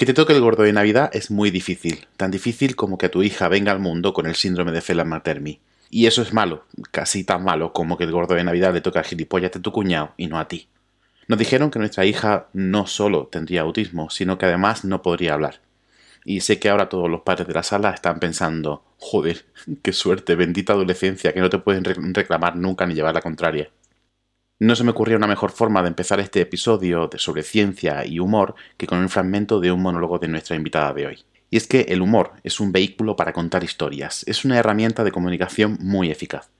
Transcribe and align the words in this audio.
Que 0.00 0.06
te 0.06 0.14
toque 0.14 0.32
el 0.32 0.40
gordo 0.40 0.62
de 0.62 0.72
Navidad 0.72 1.10
es 1.12 1.30
muy 1.30 1.50
difícil, 1.50 2.06
tan 2.16 2.30
difícil 2.30 2.74
como 2.74 2.96
que 2.96 3.10
tu 3.10 3.22
hija 3.22 3.48
venga 3.48 3.70
al 3.70 3.80
mundo 3.80 4.14
con 4.14 4.24
el 4.24 4.34
síndrome 4.34 4.72
de 4.72 4.80
Phelan-Materni. 4.80 5.60
Y 5.90 6.06
eso 6.06 6.22
es 6.22 6.32
malo, 6.32 6.64
casi 6.90 7.22
tan 7.22 7.44
malo 7.44 7.74
como 7.74 7.98
que 7.98 8.04
el 8.04 8.10
gordo 8.10 8.34
de 8.34 8.42
Navidad 8.42 8.72
le 8.72 8.80
toca 8.80 9.00
al 9.00 9.04
gilipollas 9.04 9.52
de 9.52 9.60
tu 9.60 9.72
cuñado 9.72 10.14
y 10.16 10.28
no 10.28 10.38
a 10.38 10.48
ti. 10.48 10.68
Nos 11.28 11.38
dijeron 11.38 11.70
que 11.70 11.80
nuestra 11.80 12.06
hija 12.06 12.46
no 12.54 12.86
solo 12.86 13.26
tendría 13.26 13.60
autismo, 13.60 14.08
sino 14.08 14.38
que 14.38 14.46
además 14.46 14.86
no 14.86 15.02
podría 15.02 15.34
hablar. 15.34 15.60
Y 16.24 16.40
sé 16.40 16.58
que 16.58 16.70
ahora 16.70 16.88
todos 16.88 17.10
los 17.10 17.20
padres 17.20 17.46
de 17.46 17.52
la 17.52 17.62
sala 17.62 17.90
están 17.90 18.20
pensando, 18.20 18.82
joder, 18.96 19.44
qué 19.82 19.92
suerte, 19.92 20.34
bendita 20.34 20.72
adolescencia, 20.72 21.34
que 21.34 21.40
no 21.40 21.50
te 21.50 21.58
pueden 21.58 21.84
reclamar 21.84 22.56
nunca 22.56 22.86
ni 22.86 22.94
llevar 22.94 23.12
la 23.12 23.20
contraria. 23.20 23.68
No 24.62 24.76
se 24.76 24.84
me 24.84 24.90
ocurría 24.90 25.16
una 25.16 25.26
mejor 25.26 25.52
forma 25.52 25.80
de 25.80 25.88
empezar 25.88 26.20
este 26.20 26.42
episodio 26.42 27.08
de 27.08 27.18
sobre 27.18 27.42
ciencia 27.42 28.04
y 28.04 28.18
humor 28.18 28.54
que 28.76 28.86
con 28.86 28.98
un 28.98 29.08
fragmento 29.08 29.58
de 29.58 29.72
un 29.72 29.80
monólogo 29.80 30.18
de 30.18 30.28
nuestra 30.28 30.54
invitada 30.54 30.92
de 30.92 31.06
hoy. 31.06 31.24
Y 31.48 31.56
es 31.56 31.66
que 31.66 31.86
el 31.88 32.02
humor 32.02 32.32
es 32.44 32.60
un 32.60 32.70
vehículo 32.70 33.16
para 33.16 33.32
contar 33.32 33.64
historias, 33.64 34.22
es 34.28 34.44
una 34.44 34.58
herramienta 34.58 35.02
de 35.02 35.12
comunicación 35.12 35.78
muy 35.80 36.10
eficaz. 36.10 36.50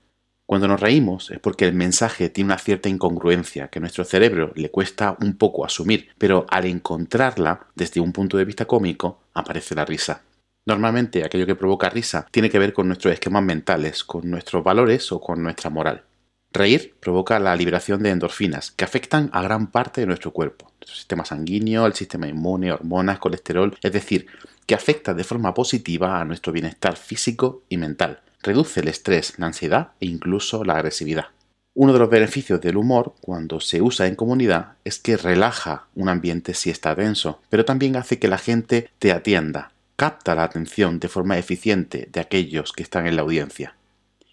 Cuando 0.47 0.67
nos 0.67 0.79
reímos 0.79 1.29
es 1.29 1.37
porque 1.37 1.67
el 1.67 1.75
mensaje 1.75 2.29
tiene 2.29 2.47
una 2.47 2.57
cierta 2.57 2.89
incongruencia 2.89 3.67
que 3.67 3.77
a 3.77 3.81
nuestro 3.81 4.03
cerebro 4.03 4.51
le 4.55 4.71
cuesta 4.71 5.15
un 5.21 5.37
poco 5.37 5.63
asumir, 5.63 6.09
pero 6.17 6.47
al 6.49 6.65
encontrarla 6.65 7.67
desde 7.75 8.01
un 8.01 8.13
punto 8.13 8.35
de 8.35 8.45
vista 8.45 8.65
cómico 8.65 9.19
aparece 9.35 9.75
la 9.75 9.85
risa. 9.85 10.23
Normalmente 10.65 11.23
aquello 11.23 11.45
que 11.45 11.53
provoca 11.53 11.91
risa 11.91 12.25
tiene 12.31 12.49
que 12.49 12.57
ver 12.57 12.73
con 12.73 12.87
nuestros 12.87 13.13
esquemas 13.13 13.43
mentales, 13.43 14.03
con 14.03 14.27
nuestros 14.27 14.63
valores 14.63 15.11
o 15.11 15.21
con 15.21 15.43
nuestra 15.43 15.69
moral. 15.69 16.05
Reír 16.53 16.95
provoca 16.99 17.39
la 17.39 17.55
liberación 17.55 18.03
de 18.03 18.09
endorfinas, 18.09 18.71
que 18.71 18.83
afectan 18.83 19.29
a 19.31 19.41
gran 19.41 19.67
parte 19.67 20.01
de 20.01 20.07
nuestro 20.07 20.31
cuerpo, 20.31 20.71
nuestro 20.79 20.97
sistema 20.97 21.23
sanguíneo, 21.23 21.85
el 21.85 21.93
sistema 21.93 22.27
inmune, 22.27 22.73
hormonas, 22.73 23.19
colesterol, 23.19 23.77
es 23.81 23.91
decir, 23.93 24.27
que 24.65 24.75
afecta 24.75 25.13
de 25.13 25.23
forma 25.23 25.53
positiva 25.53 26.19
a 26.19 26.25
nuestro 26.25 26.51
bienestar 26.51 26.97
físico 26.97 27.63
y 27.69 27.77
mental. 27.77 28.19
Reduce 28.43 28.81
el 28.81 28.89
estrés, 28.89 29.39
la 29.39 29.47
ansiedad 29.47 29.91
e 30.01 30.07
incluso 30.07 30.65
la 30.65 30.75
agresividad. 30.75 31.27
Uno 31.73 31.93
de 31.93 31.99
los 31.99 32.09
beneficios 32.09 32.59
del 32.59 32.75
humor, 32.75 33.13
cuando 33.21 33.61
se 33.61 33.81
usa 33.81 34.07
en 34.07 34.15
comunidad, 34.15 34.73
es 34.83 34.99
que 34.99 35.15
relaja 35.15 35.87
un 35.95 36.09
ambiente 36.09 36.53
si 36.53 36.69
está 36.69 36.95
denso, 36.95 37.39
pero 37.49 37.63
también 37.63 37.95
hace 37.95 38.19
que 38.19 38.27
la 38.27 38.37
gente 38.37 38.89
te 38.99 39.13
atienda, 39.13 39.71
capta 39.95 40.35
la 40.35 40.43
atención 40.43 40.99
de 40.99 41.07
forma 41.07 41.37
eficiente 41.37 42.09
de 42.11 42.19
aquellos 42.19 42.73
que 42.73 42.83
están 42.83 43.07
en 43.07 43.15
la 43.15 43.21
audiencia. 43.21 43.75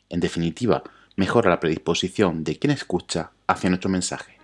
En 0.08 0.19
definitiva, 0.19 0.82
mejora 1.19 1.50
la 1.50 1.58
predisposición 1.58 2.44
de 2.44 2.56
quien 2.61 2.70
escucha 2.70 3.33
hacia 3.48 3.69
nuestro 3.69 3.91
mensaje. 3.91 4.38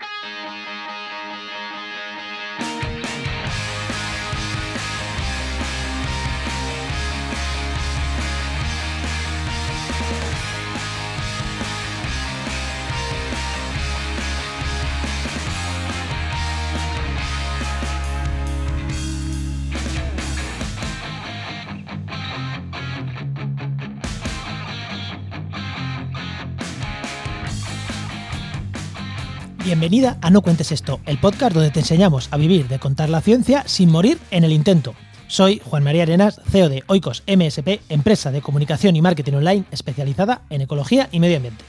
Bienvenida 29.65 30.19
a 30.21 30.29
No 30.29 30.43
Cuentes 30.43 30.73
Esto, 30.73 31.01
el 31.07 31.17
podcast 31.17 31.55
donde 31.55 31.71
te 31.71 31.81
enseñamos 31.81 32.29
a 32.31 32.37
vivir 32.37 32.69
de 32.69 32.79
contar 32.79 33.09
la 33.09 33.23
ciencia 33.23 33.65
sin 33.67 33.91
morir 33.91 34.19
en 34.31 34.45
el 34.45 34.53
intento. 34.53 34.95
Soy 35.27 35.59
Juan 35.65 35.83
María 35.83 36.03
Arenas, 36.03 36.39
CEO 36.51 36.69
de 36.69 36.85
Oikos 36.87 37.23
MSP, 37.27 37.81
empresa 37.89 38.31
de 38.31 38.43
comunicación 38.43 38.95
y 38.95 39.01
marketing 39.01 39.33
online 39.33 39.65
especializada 39.71 40.43
en 40.51 40.61
ecología 40.61 41.09
y 41.13 41.19
medio 41.19 41.39
ambiente. 41.39 41.65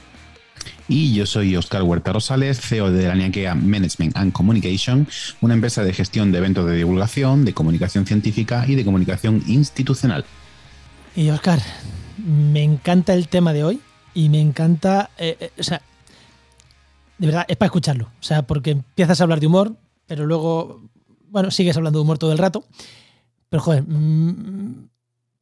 Y 0.88 1.14
yo 1.14 1.24
soy 1.24 1.56
Oscar 1.56 1.84
Huerta 1.84 2.12
Rosales, 2.12 2.60
CEO 2.60 2.92
de 2.92 3.08
la 3.08 3.14
Niaquea 3.14 3.54
Management 3.54 4.14
and 4.14 4.32
Communication, 4.34 5.08
una 5.40 5.54
empresa 5.54 5.82
de 5.82 5.94
gestión 5.94 6.32
de 6.32 6.38
eventos 6.38 6.66
de 6.66 6.76
divulgación, 6.76 7.46
de 7.46 7.54
comunicación 7.54 8.04
científica 8.04 8.66
y 8.68 8.74
de 8.74 8.84
comunicación 8.84 9.42
institucional. 9.46 10.26
Y 11.16 11.30
Oscar, 11.30 11.60
me 12.18 12.62
encanta 12.62 13.14
el 13.14 13.28
tema 13.28 13.54
de 13.54 13.64
hoy 13.64 13.80
y 14.12 14.28
me 14.28 14.42
encanta, 14.42 15.08
eh, 15.16 15.38
eh, 15.40 15.50
o 15.58 15.62
sea, 15.62 15.80
de 17.18 17.26
verdad, 17.26 17.44
es 17.48 17.56
para 17.56 17.66
escucharlo. 17.66 18.06
O 18.20 18.22
sea, 18.22 18.46
porque 18.46 18.72
empiezas 18.72 19.20
a 19.20 19.24
hablar 19.24 19.40
de 19.40 19.46
humor, 19.46 19.76
pero 20.06 20.26
luego, 20.26 20.82
bueno, 21.30 21.50
sigues 21.50 21.76
hablando 21.76 21.98
de 21.98 22.02
humor 22.02 22.18
todo 22.18 22.32
el 22.32 22.38
rato. 22.38 22.64
Pero 23.48 23.62
joder, 23.62 23.84
mm, 23.86 24.88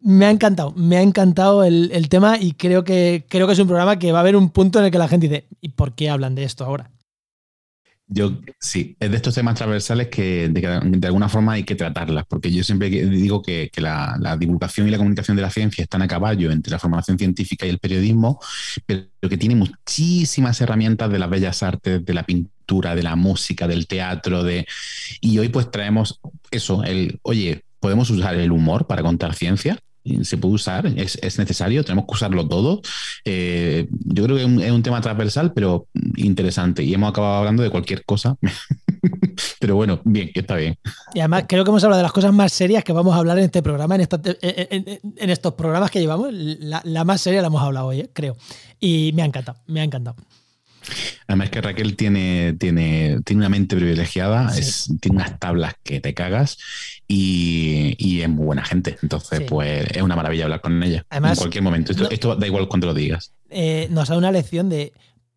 me 0.01 0.27
ha 0.27 0.31
encantado, 0.31 0.73
me 0.73 0.99
ha 0.99 1.03
encantado 1.03 1.65
el, 1.65 2.09
tema 2.09 2.39
y 2.39 2.53
creo 2.53 2.85
que, 2.85 3.25
creo 3.29 3.47
que 3.47 3.55
es 3.55 3.59
un 3.59 3.67
programa 3.67 3.99
que 3.99 4.13
va 4.13 4.19
a 4.19 4.21
haber 4.21 4.37
un 4.37 4.51
punto 4.51 4.79
en 4.79 4.87
el 4.87 4.91
que 4.91 4.99
la 4.99 5.09
gente 5.09 5.29
dice, 5.29 5.47
¿y 5.61 5.71
por 5.71 5.95
qué 5.95 6.11
hablan 6.11 6.35
de 6.35 6.45
esto 6.45 6.65
ahora? 6.65 6.91
Yo 8.07 8.39
sí, 8.61 8.97
es 9.01 9.11
de 9.11 9.17
estos 9.17 9.35
temas 9.35 9.55
transversales 9.55 10.09
que 10.09 10.49
de, 10.51 11.07
alguna 11.07 11.29
forma 11.29 11.55
hay 11.55 11.65
que 11.65 11.75
tratarlas, 11.75 12.25
porque 12.29 12.53
yo 12.53 12.63
siempre 12.63 12.91
digo 12.91 13.43
que, 13.43 13.71
la, 13.77 14.37
divulgación 14.39 14.87
y 14.87 14.91
la 14.91 14.99
comunicación 14.99 15.37
de 15.37 15.43
la 15.43 15.51
ciencia 15.51 15.83
están 15.83 16.03
a 16.03 16.09
caballo 16.09 16.51
entre 16.51 16.71
la 16.71 16.79
formación 16.79 17.19
científica 17.19 17.65
y 17.65 17.71
el 17.71 17.79
periodismo, 17.79 18.41
pero 18.85 19.07
que 19.23 19.39
tiene 19.39 19.57
muchísimas 19.57 20.61
herramientas 20.61 21.11
de 21.11 21.19
las 21.19 21.31
bellas 21.31 21.63
artes, 21.63 22.05
de 22.05 22.15
la 22.15 22.25
pintura, 22.25 22.95
de 22.95 23.03
la 23.03 23.17
música, 23.17 23.67
del 23.67 23.87
teatro, 23.87 24.43
de 24.43 24.67
y 25.23 25.39
hoy 25.39 25.49
pues 25.49 25.71
traemos 25.71 26.21
eso, 26.51 26.85
el 26.85 27.19
oye, 27.23 27.65
podemos 27.81 28.11
usar 28.11 28.35
el 28.35 28.53
humor 28.53 28.87
para 28.87 29.03
contar 29.03 29.35
ciencia 29.35 29.79
se 30.23 30.37
puede 30.37 30.55
usar, 30.55 30.87
es, 30.87 31.39
necesario, 31.39 31.85
tenemos 31.85 32.07
que 32.07 32.13
usarlo 32.13 32.47
todo. 32.47 32.83
Eh, 33.25 33.87
yo 33.91 34.25
creo 34.25 34.37
que 34.37 34.43
es 34.43 34.71
un, 34.71 34.83
tema 34.83 35.01
transversal, 35.01 35.53
pero 35.53 35.87
interesante. 36.17 36.83
Y 36.83 36.93
hemos 36.93 37.11
acabado 37.11 37.37
hablando 37.37 37.63
de 37.63 37.71
cualquier 37.71 38.05
cosa. 38.05 38.37
pero 39.59 39.77
bueno, 39.77 40.01
bien, 40.05 40.31
está 40.35 40.57
bien. 40.57 40.79
Y 41.15 41.21
además 41.21 41.45
creo 41.49 41.65
que 41.65 41.71
hemos 41.71 41.83
hablado 41.85 41.99
de 41.99 42.05
las 42.05 42.13
cosas 42.13 42.33
más 42.33 42.53
serias 42.53 42.85
que 42.85 42.93
vamos 42.93 43.15
a 43.15 43.19
hablar 43.19 43.39
en 43.39 43.45
este 43.45 43.63
programa, 43.63 43.97
en, 43.97 44.07
en, 44.43 45.31
estos 45.31 45.55
programas 45.55 45.91
que 45.91 46.01
llevamos. 46.01 46.29
La, 46.33 47.05
más 47.05 47.21
seria 47.21 47.41
la 47.41 47.47
hemos 47.47 47.63
hablado 47.63 47.87
hoy, 47.87 48.01
¿eh? 48.01 48.11
creo. 48.13 48.37
Y 48.81 49.13
me 49.15 49.23
ha 49.23 49.25
encantado, 49.25 49.59
me 49.67 49.81
ha 49.81 49.85
encantado. 49.85 50.17
Además 51.27 51.51
que 51.51 51.61
Raquel 51.61 51.97
tiene, 51.97 52.55
tiene, 52.59 53.21
tiene 53.25 53.41
una 53.41 53.49
mente 53.49 53.77
privilegiada, 53.77 54.53
tiene 55.01 55.17
unas 55.17 55.39
tablas 55.39 55.75
que 55.83 56.01
te 56.01 56.15
cagas 56.15 56.59
y, 57.09 58.21
es 58.21 58.29
muy 58.29 58.47
buena 58.47 58.65
gente. 58.65 58.97
Entonces, 59.03 59.43
pues 59.43 59.87
es 59.91 60.03
una 60.03 60.17
maravilla 60.17 60.45
hablar 60.45 60.61
con 60.61 60.83
ella 60.83 61.05
en 61.11 61.35
cualquier 61.35 61.63
momento. 61.63 61.93
Esto, 62.11 62.37
da 62.37 62.47
igual 62.47 62.69
cuando 62.69 62.87
lo 62.87 62.95
digas. 62.95 63.33
Eh, 63.51 63.89
nos 63.91 64.09
da 64.09 64.17
una 64.17 64.33
lección 64.33 64.69
de 64.69 64.93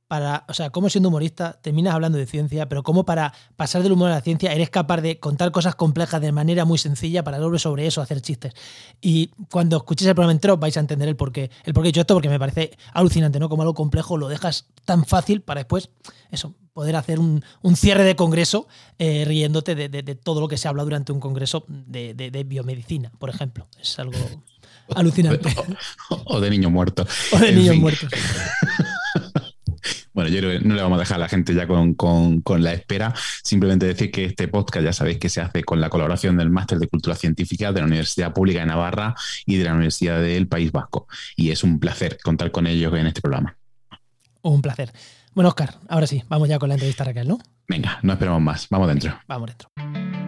para, 0.08 0.46
o 0.48 0.54
sea, 0.54 0.70
cómo 0.70 0.90
siendo 0.90 1.10
humorista 1.10 1.60
terminas 1.62 1.94
hablando 1.94 2.18
de 2.18 2.26
ciencia, 2.26 2.70
pero 2.70 2.84
cómo 2.84 3.06
para 3.06 3.34
pasar 3.56 3.84
del 3.84 3.92
humor 3.92 4.10
a 4.10 4.16
la 4.16 4.22
ciencia 4.22 4.54
eres 4.54 4.70
capaz 4.70 5.02
de 5.02 5.20
contar 5.20 5.52
cosas 5.52 5.76
complejas 5.76 6.22
de 6.22 6.32
manera 6.32 6.66
muy 6.66 6.78
sencilla 6.78 7.24
para 7.24 7.40
luego 7.40 7.60
sobre 7.60 7.86
eso 7.88 8.02
hacer 8.02 8.22
chistes. 8.22 8.54
Y 9.02 9.28
cuando 9.52 9.78
escuchéis 9.78 10.08
el 10.08 10.16
programa 10.16 10.32
entero 10.32 10.58
vais 10.58 10.78
a 10.78 10.80
entender 10.80 11.10
el 11.10 11.16
porqué, 11.16 11.52
el 11.66 11.74
porqué 11.74 11.88
he 11.88 11.92
hecho 11.92 12.02
esto, 12.02 12.14
porque 12.14 12.30
me 12.30 12.40
parece 12.40 12.78
alucinante, 12.94 13.40
¿no? 13.40 13.50
Como 13.50 13.64
algo 13.64 13.74
complejo 13.74 14.18
lo 14.18 14.30
dejas 14.30 14.68
tan 14.86 15.06
fácil 15.06 15.42
para 15.42 15.60
después, 15.60 15.90
eso, 16.32 16.56
poder 16.74 16.96
hacer 16.96 17.20
un, 17.20 17.44
cierre 17.76 18.04
de 18.04 18.16
congreso 18.16 18.68
eh, 19.00 19.26
riéndote 19.26 19.76
de, 19.76 20.16
todo 20.16 20.40
lo 20.40 20.48
que 20.48 20.58
se 20.58 20.68
habla 20.68 20.84
durante 20.84 21.12
un 21.12 21.20
congreso 21.20 21.66
de, 21.68 22.46
biomedicina, 22.46 23.12
por 23.18 23.30
ejemplo. 23.30 23.68
Es 23.82 23.98
algo 24.00 24.18
alucinante. 24.96 25.54
O, 26.10 26.40
de 26.40 26.50
niños 26.50 26.72
muertos. 26.72 27.08
O 27.34 27.40
de 27.40 27.52
niños 27.52 27.76
muertos. 27.78 28.10
Bueno, 30.18 30.32
yo 30.32 30.42
no 30.62 30.74
le 30.74 30.82
vamos 30.82 30.96
a 30.96 31.02
dejar 31.02 31.18
a 31.18 31.20
la 31.20 31.30
gente 31.30 31.54
ya 31.54 31.68
con, 31.68 32.42
la 32.64 32.74
espera. 32.74 33.14
Simplemente 33.44 33.86
decir 33.86 34.10
que 34.10 34.26
este 34.26 34.48
podcast 34.48 34.84
ya 34.84 34.92
sabéis 34.92 35.20
que 35.20 35.30
se 35.30 35.42
hace 35.42 35.64
con 35.64 35.80
la 35.80 35.92
colaboración 35.92 36.38
del 36.38 36.50
Máster 36.50 36.80
de 36.80 36.88
Cultura 36.88 37.16
Científica 37.16 37.72
de 37.72 37.82
la 37.82 37.86
Universidad 37.86 38.34
Pública 38.34 38.62
de 38.62 38.66
Navarra 38.66 39.14
y 39.46 39.58
de 39.58 39.66
la 39.66 39.76
Universidad 39.76 40.20
del 40.20 40.48
País 40.48 40.72
Vasco. 40.72 41.08
Y 41.36 41.52
es 41.52 41.64
un 41.64 41.80
placer 41.80 42.18
contar 42.24 42.50
con 42.50 42.66
ellos 42.66 42.96
en 42.96 43.06
este 43.06 43.22
programa. 43.22 43.56
Un 44.42 44.64
placer. 44.64 44.92
Bueno, 45.36 45.50
Oscar, 45.50 45.76
ahora 45.88 46.08
sí, 46.08 46.24
vamos 46.28 46.50
ya 46.50 46.58
con 46.58 46.70
la 46.70 46.76
entrevista 46.76 47.04
Raquel, 47.04 47.28
¿no? 47.28 47.38
Venga, 47.68 48.00
no 48.02 48.14
esperamos 48.14 48.42
más. 48.42 48.68
Vamos 48.72 48.88
dentro. 48.88 49.20
Vamos 49.28 49.52
dentro. 49.52 50.27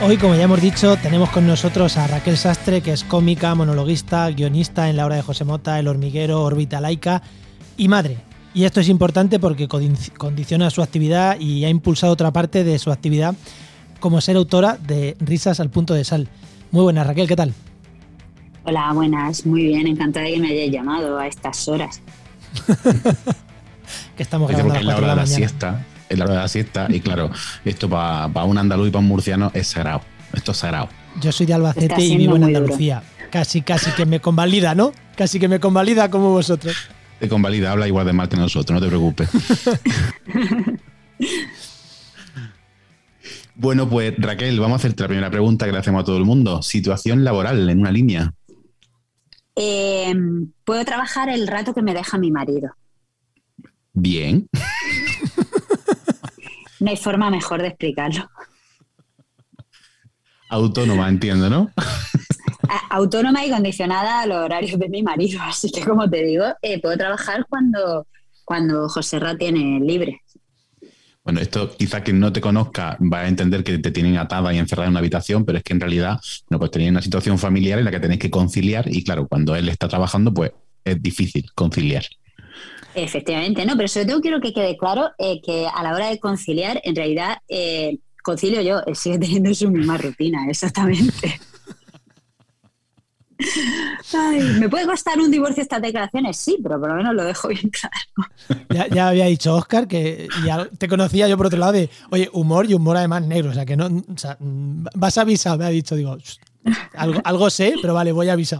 Hoy, 0.00 0.16
como 0.16 0.36
ya 0.36 0.44
hemos 0.44 0.60
dicho, 0.60 0.96
tenemos 0.96 1.28
con 1.30 1.44
nosotros 1.44 1.96
a 1.96 2.06
Raquel 2.06 2.36
Sastre, 2.36 2.82
que 2.82 2.92
es 2.92 3.02
cómica, 3.02 3.54
monologuista, 3.56 4.30
guionista 4.30 4.88
en 4.88 4.96
la 4.96 5.04
obra 5.04 5.16
de 5.16 5.22
José 5.22 5.44
Mota, 5.44 5.76
El 5.78 5.88
hormiguero, 5.88 6.42
Orbita 6.42 6.80
Laica 6.80 7.20
y 7.76 7.88
madre. 7.88 8.18
Y 8.54 8.64
esto 8.64 8.80
es 8.80 8.88
importante 8.88 9.40
porque 9.40 9.66
condiciona 9.66 10.70
su 10.70 10.82
actividad 10.82 11.38
y 11.40 11.64
ha 11.64 11.68
impulsado 11.68 12.12
otra 12.12 12.32
parte 12.32 12.62
de 12.62 12.78
su 12.78 12.92
actividad 12.92 13.34
como 13.98 14.20
ser 14.20 14.36
autora 14.36 14.76
de 14.76 15.16
Risas 15.18 15.58
al 15.58 15.70
punto 15.70 15.94
de 15.94 16.04
sal. 16.04 16.28
Muy 16.70 16.82
buenas, 16.84 17.04
Raquel, 17.04 17.26
¿qué 17.26 17.36
tal? 17.36 17.52
Hola, 18.64 18.92
buenas, 18.92 19.46
muy 19.46 19.64
bien, 19.64 19.88
encantada 19.88 20.26
de 20.26 20.34
que 20.34 20.40
me 20.40 20.48
hayáis 20.48 20.72
llamado 20.72 21.18
a 21.18 21.26
estas 21.26 21.66
horas. 21.66 22.00
que 24.16 24.22
estamos 24.22 24.48
grabando 24.48 24.74
a 24.74 24.82
la 24.82 24.96
hora 24.96 25.10
de 25.10 25.16
la, 25.16 25.26
siesta, 25.26 25.84
es 26.08 26.18
la 26.18 26.24
hora 26.24 26.34
de 26.34 26.40
la 26.40 26.48
siesta, 26.48 26.86
y 26.88 27.00
claro, 27.00 27.30
esto 27.64 27.88
para 27.88 28.44
un 28.44 28.58
andaluz 28.58 28.88
y 28.88 28.90
para 28.90 29.00
un 29.00 29.08
murciano 29.08 29.50
es 29.54 29.68
sagrado. 29.68 30.02
Esto 30.32 30.52
es 30.52 30.58
sagrado. 30.58 30.88
Yo 31.20 31.32
soy 31.32 31.46
de 31.46 31.54
Albacete 31.54 32.02
y 32.02 32.16
vivo 32.16 32.36
en 32.36 32.44
Andalucía. 32.44 33.02
Casi, 33.30 33.62
casi 33.62 33.90
que 33.92 34.06
me 34.06 34.20
convalida, 34.20 34.74
¿no? 34.74 34.92
Casi 35.16 35.38
que 35.38 35.48
me 35.48 35.60
convalida 35.60 36.10
como 36.10 36.30
vosotros. 36.30 36.76
Te 37.18 37.28
convalida, 37.28 37.72
habla 37.72 37.88
igual 37.88 38.06
de 38.06 38.12
mal 38.12 38.28
que 38.28 38.36
nosotros, 38.36 38.74
no 38.74 38.80
te 38.80 38.88
preocupes. 38.88 39.28
bueno, 43.56 43.88
pues 43.88 44.14
Raquel, 44.18 44.60
vamos 44.60 44.74
a 44.74 44.76
hacerte 44.76 45.02
la 45.02 45.08
primera 45.08 45.30
pregunta 45.30 45.66
que 45.66 45.72
le 45.72 45.78
hacemos 45.78 46.02
a 46.02 46.04
todo 46.04 46.16
el 46.16 46.24
mundo. 46.24 46.62
Situación 46.62 47.24
laboral 47.24 47.68
en 47.68 47.80
una 47.80 47.90
línea. 47.90 48.32
Eh, 49.56 50.14
puedo 50.64 50.84
trabajar 50.84 51.28
el 51.28 51.48
rato 51.48 51.74
que 51.74 51.82
me 51.82 51.92
deja 51.92 52.16
mi 52.16 52.30
marido. 52.30 52.70
Bien. 53.92 54.48
No 56.80 56.90
hay 56.90 56.96
forma 56.96 57.30
mejor 57.30 57.62
de 57.62 57.68
explicarlo. 57.68 58.28
Autónoma, 60.50 61.08
entiendo, 61.08 61.50
¿no? 61.50 61.70
Autónoma 62.90 63.44
y 63.44 63.50
condicionada 63.50 64.22
a 64.22 64.26
los 64.26 64.38
horarios 64.38 64.78
de 64.78 64.88
mi 64.88 65.02
marido. 65.02 65.40
Así 65.42 65.70
que, 65.70 65.82
como 65.82 66.08
te 66.08 66.24
digo, 66.24 66.44
eh, 66.62 66.80
puedo 66.80 66.96
trabajar 66.96 67.46
cuando, 67.48 68.06
cuando 68.44 68.88
José 68.88 69.18
Ra 69.18 69.36
tiene 69.36 69.80
libre. 69.80 70.22
Bueno, 71.22 71.40
esto 71.40 71.76
quizá 71.76 72.02
quien 72.02 72.18
no 72.20 72.32
te 72.32 72.40
conozca 72.40 72.96
va 73.00 73.20
a 73.20 73.28
entender 73.28 73.62
que 73.62 73.76
te 73.76 73.90
tienen 73.90 74.16
atada 74.16 74.54
y 74.54 74.58
encerrada 74.58 74.86
en 74.86 74.92
una 74.92 75.00
habitación, 75.00 75.44
pero 75.44 75.58
es 75.58 75.64
que 75.64 75.74
en 75.74 75.80
realidad, 75.80 76.18
no 76.48 76.58
pues 76.58 76.70
tenéis 76.70 76.90
una 76.90 77.02
situación 77.02 77.38
familiar 77.38 77.78
en 77.78 77.84
la 77.84 77.90
que 77.90 78.00
tenéis 78.00 78.20
que 78.20 78.30
conciliar 78.30 78.88
y 78.88 79.04
claro, 79.04 79.28
cuando 79.28 79.54
él 79.54 79.68
está 79.68 79.88
trabajando, 79.88 80.32
pues 80.32 80.52
es 80.84 81.02
difícil 81.02 81.44
conciliar. 81.54 82.04
Efectivamente, 83.04 83.64
no, 83.64 83.76
pero 83.76 83.88
sobre 83.88 84.06
todo 84.06 84.20
quiero 84.20 84.40
que 84.40 84.52
quede 84.52 84.76
claro 84.76 85.10
eh, 85.18 85.40
que 85.40 85.66
a 85.72 85.82
la 85.82 85.94
hora 85.94 86.08
de 86.08 86.18
conciliar, 86.18 86.80
en 86.84 86.96
realidad, 86.96 87.38
eh, 87.48 87.98
concilio 88.24 88.60
yo, 88.60 88.80
él 88.86 88.96
sigue 88.96 89.18
teniendo 89.18 89.54
su 89.54 89.70
misma 89.70 89.96
rutina, 89.98 90.46
exactamente. 90.48 91.40
¿Me 94.58 94.68
puede 94.68 94.84
costar 94.84 95.20
un 95.20 95.30
divorcio 95.30 95.62
estas 95.62 95.80
declaraciones? 95.80 96.36
Sí, 96.36 96.58
pero 96.60 96.80
por 96.80 96.88
lo 96.88 96.96
menos 96.96 97.14
lo 97.14 97.24
dejo 97.24 97.48
bien 97.48 97.70
claro. 97.70 98.88
Ya, 98.92 99.08
había 99.08 99.26
dicho 99.26 99.54
Oscar 99.54 99.86
que 99.86 100.26
ya 100.44 100.68
te 100.76 100.88
conocía 100.88 101.28
yo 101.28 101.36
por 101.36 101.46
otro 101.46 101.58
lado 101.58 101.72
de, 101.72 101.88
oye, 102.10 102.28
humor 102.32 102.68
y 102.68 102.74
humor 102.74 102.96
además 102.96 103.22
negro. 103.22 103.50
O 103.50 103.54
sea, 103.54 103.64
que 103.64 103.76
no, 103.76 103.86
o 103.86 104.18
sea, 104.18 104.36
vas 104.40 105.18
a 105.18 105.20
avisar, 105.20 105.56
me 105.56 105.66
ha 105.66 105.68
dicho, 105.68 105.94
digo, 105.94 106.16
algo, 107.24 107.50
sé, 107.50 107.74
pero 107.80 107.94
vale, 107.94 108.10
voy 108.10 108.28
a 108.28 108.32
avisar. 108.32 108.58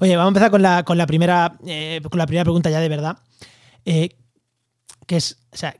Oye, 0.00 0.16
vamos 0.16 0.26
a 0.26 0.28
empezar 0.28 0.50
con 0.50 0.62
la, 0.62 0.84
con 0.84 0.98
la, 0.98 1.06
primera, 1.06 1.58
eh, 1.66 2.00
con 2.10 2.18
la 2.18 2.26
primera 2.26 2.44
pregunta 2.44 2.70
ya 2.70 2.80
de 2.80 2.88
verdad. 2.88 3.18
Eh, 3.84 4.16
que 5.06 5.16
es, 5.16 5.38
o 5.52 5.56
sea, 5.56 5.76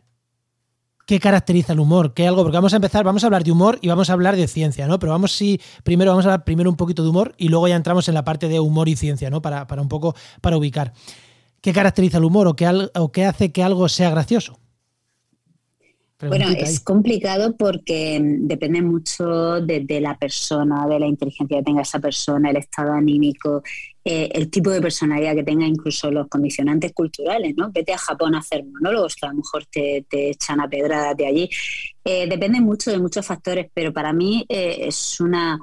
qué 1.06 1.20
caracteriza 1.20 1.72
el 1.72 1.80
humor, 1.80 2.14
qué 2.14 2.26
algo, 2.26 2.42
porque 2.42 2.56
vamos 2.56 2.72
a 2.72 2.76
empezar, 2.76 3.04
vamos 3.04 3.24
a 3.24 3.26
hablar 3.26 3.44
de 3.44 3.52
humor 3.52 3.78
y 3.80 3.88
vamos 3.88 4.10
a 4.10 4.12
hablar 4.12 4.36
de 4.36 4.46
ciencia, 4.48 4.86
¿no? 4.86 4.98
Pero 4.98 5.12
vamos 5.12 5.32
sí, 5.32 5.60
primero 5.82 6.10
vamos 6.10 6.26
a 6.26 6.28
hablar 6.30 6.44
primero 6.44 6.68
un 6.68 6.76
poquito 6.76 7.02
de 7.02 7.10
humor 7.10 7.34
y 7.38 7.48
luego 7.48 7.68
ya 7.68 7.76
entramos 7.76 8.08
en 8.08 8.14
la 8.14 8.24
parte 8.24 8.48
de 8.48 8.60
humor 8.60 8.88
y 8.88 8.96
ciencia, 8.96 9.30
¿no? 9.30 9.42
Para, 9.42 9.66
para 9.66 9.82
un 9.82 9.88
poco, 9.88 10.14
para 10.40 10.56
ubicar. 10.56 10.92
¿Qué 11.60 11.72
caracteriza 11.72 12.18
el 12.18 12.24
humor 12.24 12.46
o 12.46 12.54
qué, 12.54 12.88
o 12.94 13.12
qué 13.12 13.24
hace 13.24 13.50
que 13.50 13.62
algo 13.62 13.88
sea 13.88 14.10
gracioso? 14.10 14.58
Bueno, 16.18 16.48
es 16.48 16.80
complicado 16.80 17.56
porque 17.56 18.18
mm, 18.18 18.46
depende 18.46 18.80
mucho 18.80 19.60
de, 19.60 20.00
la 20.00 20.16
persona, 20.16 20.86
de 20.86 20.98
la 20.98 21.06
inteligencia 21.06 21.58
que 21.58 21.62
tenga 21.62 21.82
esa 21.82 21.98
persona, 21.98 22.50
el 22.50 22.56
estado 22.56 22.92
anímico, 22.92 23.62
eh, 24.02 24.30
el 24.32 24.50
tipo 24.50 24.70
de 24.70 24.80
personalidad 24.80 25.34
que 25.34 25.42
tenga, 25.42 25.66
incluso 25.66 26.10
los 26.10 26.28
condicionantes 26.28 26.92
culturales, 26.92 27.54
¿no? 27.56 27.70
Vete 27.70 27.92
a 27.92 27.98
Japón 27.98 28.34
a 28.34 28.38
hacer 28.38 28.64
monólogos, 28.64 29.14
que 29.14 29.26
a 29.26 29.30
lo 29.30 29.36
mejor 29.36 29.66
te, 29.66 30.06
echan 30.10 30.60
a 30.60 30.68
pedradas 30.68 31.16
de 31.16 31.26
allí. 31.26 31.50
Eh, 32.02 32.26
depende 32.26 32.60
mucho 32.60 32.90
de 32.90 32.98
muchos 32.98 33.26
factores, 33.26 33.66
pero 33.74 33.92
para 33.92 34.14
mí 34.14 34.46
eh, 34.48 34.78
es 34.86 35.20
una, 35.20 35.58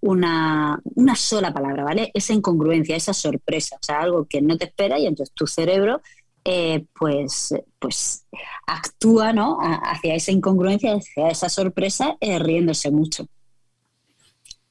una, 0.00 0.78
una 0.96 1.16
sola 1.16 1.54
palabra, 1.54 1.82
¿vale? 1.82 2.10
Esa 2.12 2.34
incongruencia, 2.34 2.94
esa 2.94 3.14
sorpresa, 3.14 3.76
o 3.76 3.84
sea, 3.84 4.00
algo 4.00 4.26
que 4.26 4.42
no 4.42 4.58
te 4.58 4.66
espera 4.66 4.98
y 4.98 5.06
entonces 5.06 5.34
tu 5.34 5.46
cerebro 5.46 6.02
eh, 6.44 6.84
pues, 6.98 7.54
pues 7.78 8.26
actúa 8.66 9.32
¿no? 9.32 9.58
hacia 9.60 10.14
esa 10.14 10.32
incongruencia, 10.32 10.94
hacia 10.94 11.28
esa 11.28 11.48
sorpresa, 11.48 12.16
eh, 12.20 12.38
riéndose 12.38 12.90
mucho. 12.90 13.26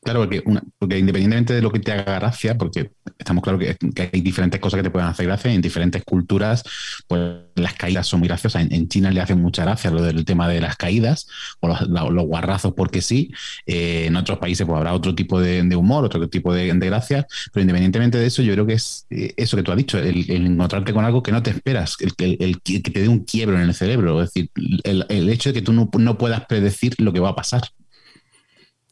Claro, 0.03 0.19
porque, 0.19 0.43
porque 0.77 0.99
independientemente 0.99 1.53
de 1.53 1.61
lo 1.61 1.71
que 1.71 1.79
te 1.79 1.93
haga 1.93 2.15
gracia, 2.15 2.57
porque 2.57 2.91
estamos 3.17 3.41
claros 3.41 3.61
que, 3.61 4.09
hay 4.13 4.21
diferentes 4.21 4.59
cosas 4.59 4.79
que 4.79 4.83
te 4.83 4.89
pueden 4.89 5.07
hacer 5.07 5.25
gracia, 5.25 5.53
en 5.53 5.61
diferentes 5.61 6.03
culturas, 6.03 6.63
pues 7.07 7.21
las 7.55 7.73
caídas 7.75 8.05
son 8.07 8.19
muy 8.19 8.27
graciosas. 8.27 8.67
En, 8.69 8.89
China 8.89 9.11
le 9.11 9.21
hacen 9.21 9.41
mucha 9.41 9.63
gracia 9.63 9.91
lo 9.91 10.01
del 10.01 10.25
tema 10.25 10.49
de 10.49 10.59
las 10.59 10.75
caídas, 10.75 11.27
o 11.61 11.67
los, 11.69 12.25
guarrazos 12.25 12.73
porque 12.75 13.01
sí. 13.01 13.31
Eh, 13.65 14.05
en 14.07 14.15
otros 14.17 14.39
países 14.39 14.67
pues 14.67 14.77
habrá 14.77 14.93
otro 14.93 15.15
tipo 15.15 15.39
de, 15.39 15.61
humor, 15.75 16.03
otro 16.03 16.27
tipo 16.27 16.53
de, 16.53 16.67
gracias, 16.73 17.25
pero 17.53 17.61
independientemente 17.61 18.17
de 18.17 18.25
eso, 18.25 18.41
yo 18.41 18.53
creo 18.53 18.65
que 18.65 18.73
es 18.73 19.05
eh, 19.09 19.33
eso 19.37 19.55
que 19.55 19.63
tú 19.63 19.71
has 19.71 19.77
dicho, 19.77 19.97
el, 19.99 20.29
encontrarte 20.29 20.93
con 20.93 21.05
algo 21.05 21.23
que 21.23 21.31
no 21.31 21.41
te 21.41 21.51
esperas, 21.51 21.95
el, 21.99 22.61
que 22.61 22.79
te 22.81 22.99
dé 22.99 23.07
un 23.07 23.23
quiebro 23.23 23.55
en 23.55 23.61
el 23.61 23.73
cerebro, 23.73 24.21
es 24.21 24.33
decir, 24.33 24.49
el, 24.83 25.29
hecho 25.29 25.49
de 25.49 25.53
que 25.53 25.61
tú 25.61 25.71
no 25.71 26.17
puedas 26.17 26.45
predecir 26.45 26.95
lo 26.99 27.13
que 27.13 27.19
va 27.21 27.29
a 27.29 27.35
pasar. 27.35 27.63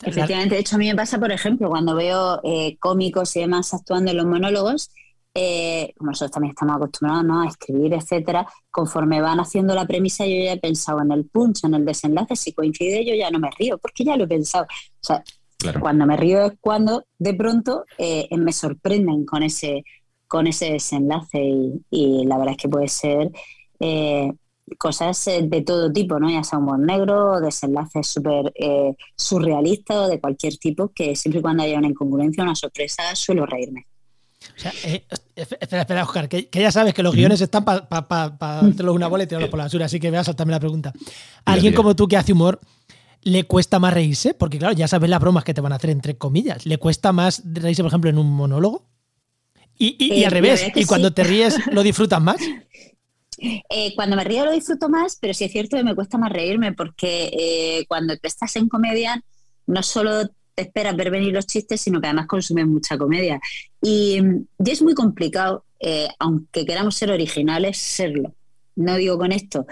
Efectivamente, 0.04 0.56
de 0.56 0.62
hecho 0.62 0.76
a 0.76 0.80
mí 0.80 0.88
me 0.88 0.96
pasa, 0.96 1.20
por 1.20 1.32
ejemplo, 1.32 1.70
cuando 1.70 1.96
veo 1.96 2.42
eh, 2.44 2.78
cómicos 2.80 3.36
y 3.36 3.42
demás 3.42 3.74
actuando 3.74 4.12
en 4.12 4.18
los 4.18 4.26
monólogos, 4.26 4.92
eh, 5.34 5.94
como 5.98 6.12
nosotros 6.12 6.32
también 6.32 6.52
estamos 6.52 6.76
acostumbrados 6.76 7.26
a 7.46 7.50
escribir, 7.50 7.94
etcétera, 7.94 8.46
conforme 8.70 9.22
van 9.22 9.40
haciendo 9.40 9.74
la 9.76 9.86
premisa, 9.86 10.26
yo 10.26 10.36
ya 10.44 10.54
he 10.54 10.60
pensado 10.60 11.02
en 11.02 11.12
el 11.12 11.26
punch, 11.26 11.64
en 11.64 11.76
el 11.76 11.86
desenlace, 11.86 12.36
si 12.36 12.52
coincide 12.52 13.06
yo 13.06 13.16
ya 13.16 13.30
no 13.30 13.40
me 13.40 13.50
río, 13.58 13.78
porque 13.78 14.04
ya 14.04 14.18
lo 14.18 14.26
he 14.26 14.28
pensado. 14.28 14.66
O 14.66 15.04
sea, 15.04 15.24
cuando 15.80 16.06
me 16.06 16.18
río 16.18 16.46
es 16.48 16.54
cuando 16.60 17.06
de 17.20 17.34
pronto 17.36 17.86
eh, 17.98 18.28
me 18.36 18.52
sorprenden 18.52 19.26
con 19.26 19.44
ese, 19.44 19.84
con 20.28 20.48
ese 20.48 20.72
desenlace 20.74 21.40
y, 21.92 22.26
la 22.26 22.38
verdad 22.38 22.56
es 22.58 22.62
que 22.62 22.70
puede 22.70 22.88
ser 22.88 23.32
cosas 24.78 25.28
eh, 25.28 25.42
de 25.44 25.62
todo 25.62 25.92
tipo, 25.92 26.20
¿no? 26.20 26.30
Ya 26.30 26.44
sea 26.44 26.60
humor 26.60 26.80
negro, 26.80 27.40
desenlaces 27.40 28.08
súper 28.08 28.52
eh, 28.56 28.96
surrealistas 29.16 29.98
o 29.98 30.08
de 30.08 30.20
cualquier 30.20 30.58
tipo, 30.58 30.90
que 30.90 31.16
siempre 31.16 31.40
y 31.40 31.42
cuando 31.42 31.64
haya 31.64 31.78
una 31.78 31.88
incongruencia, 31.88 32.44
una 32.44 32.56
sorpresa, 32.56 33.16
suelo 33.16 33.46
reírme. 33.46 33.88
O 34.42 34.60
sea, 34.60 34.74
eh, 34.84 35.06
espera, 35.36 35.82
espera, 35.82 36.04
Oscar, 36.04 36.28
que, 36.28 36.50
ya 36.52 36.72
sabes 36.72 36.94
que 36.94 37.04
los 37.04 37.16
guiones 37.16 37.42
están 37.42 37.64
para 37.64 37.88
pa, 37.88 38.08
pa, 38.08 38.62
una 38.92 39.08
bola 39.08 39.24
y 39.24 39.28
tirarlos 39.28 39.50
por 39.50 39.60
la 39.60 39.66
basura, 39.66 39.86
así 39.86 40.00
que 40.00 40.10
voy 40.10 40.20
a 40.20 40.24
saltarme 40.24 40.52
la 40.52 40.60
pregunta. 40.60 40.94
¿Alguien 41.46 41.74
como 41.74 41.96
tú 41.96 42.08
que 42.08 42.18
hace 42.18 42.34
humor 42.34 42.60
le 43.22 43.44
cuesta 43.44 43.80
más 43.80 43.94
reírse? 43.94 44.34
Porque 44.34 44.58
claro, 44.58 44.74
ya 44.74 44.88
sabes 44.88 45.10
las 45.10 45.20
bromas 45.20 45.44
que 45.44 45.54
te 45.54 45.62
van 45.62 45.74
a 45.74 45.76
hacer 45.76 45.92
entre 45.92 46.18
comillas. 46.18 46.66
¿Le 46.66 46.78
cuesta 46.78 47.12
más 47.12 47.44
reírse, 47.46 47.84
por 47.84 47.90
ejemplo, 47.90 48.10
en 48.10 48.18
un 48.18 48.32
monólogo? 48.32 48.88
Y, 49.78 49.96
y, 49.98 50.24
al 50.26 50.32
revés, 50.32 50.72
y 50.76 50.86
cuando 50.86 51.12
te 51.12 51.24
ríes, 51.24 51.56
¿lo 51.72 51.82
disfrutas 51.82 52.22
más? 52.22 52.38
Eh, 53.42 53.94
cuando 53.96 54.16
me 54.16 54.24
río 54.24 54.46
lo 54.46 54.52
disfruto 54.52 54.88
más, 54.88 55.18
pero 55.20 55.34
sí 55.34 55.46
es 55.46 55.52
cierto 55.52 55.76
que 55.76 55.84
me 55.84 55.96
cuesta 55.96 56.18
más 56.18 56.32
reírme 56.32 56.74
porque 56.74 57.32
eh, 57.34 57.86
cuando 57.88 58.14
estás 58.22 58.56
en 58.56 58.70
comedia 58.70 59.24
no 59.66 59.82
solo 59.82 60.28
te 60.54 60.64
esperas 60.64 60.96
ver 60.96 61.10
venir 61.10 61.34
los 61.34 61.48
chistes, 61.48 61.82
sino 61.82 62.00
que 62.00 62.08
además 62.08 62.28
consumes 62.28 62.68
mucha 62.68 62.98
comedia. 62.98 63.40
Y, 63.82 64.22
es 64.60 64.82
muy 64.82 64.94
complicado, 64.94 65.66
eh, 65.80 66.08
aunque 66.20 66.66
queramos 66.66 66.96
ser 66.96 67.10
originales, 67.10 67.78
serlo. 67.78 68.34
No 68.76 68.96
digo 68.98 69.18
con 69.18 69.32
esto 69.32 69.66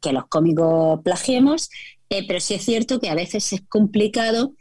que 0.00 0.12
los 0.12 0.26
cómicos 0.28 1.00
plagiemos, 1.02 1.68
pero 2.08 2.40
sí 2.40 2.54
es 2.54 2.64
cierto 2.64 3.00
que 3.00 3.10
a 3.10 3.14
veces 3.14 3.52
es 3.52 3.60
complicado 3.68 4.54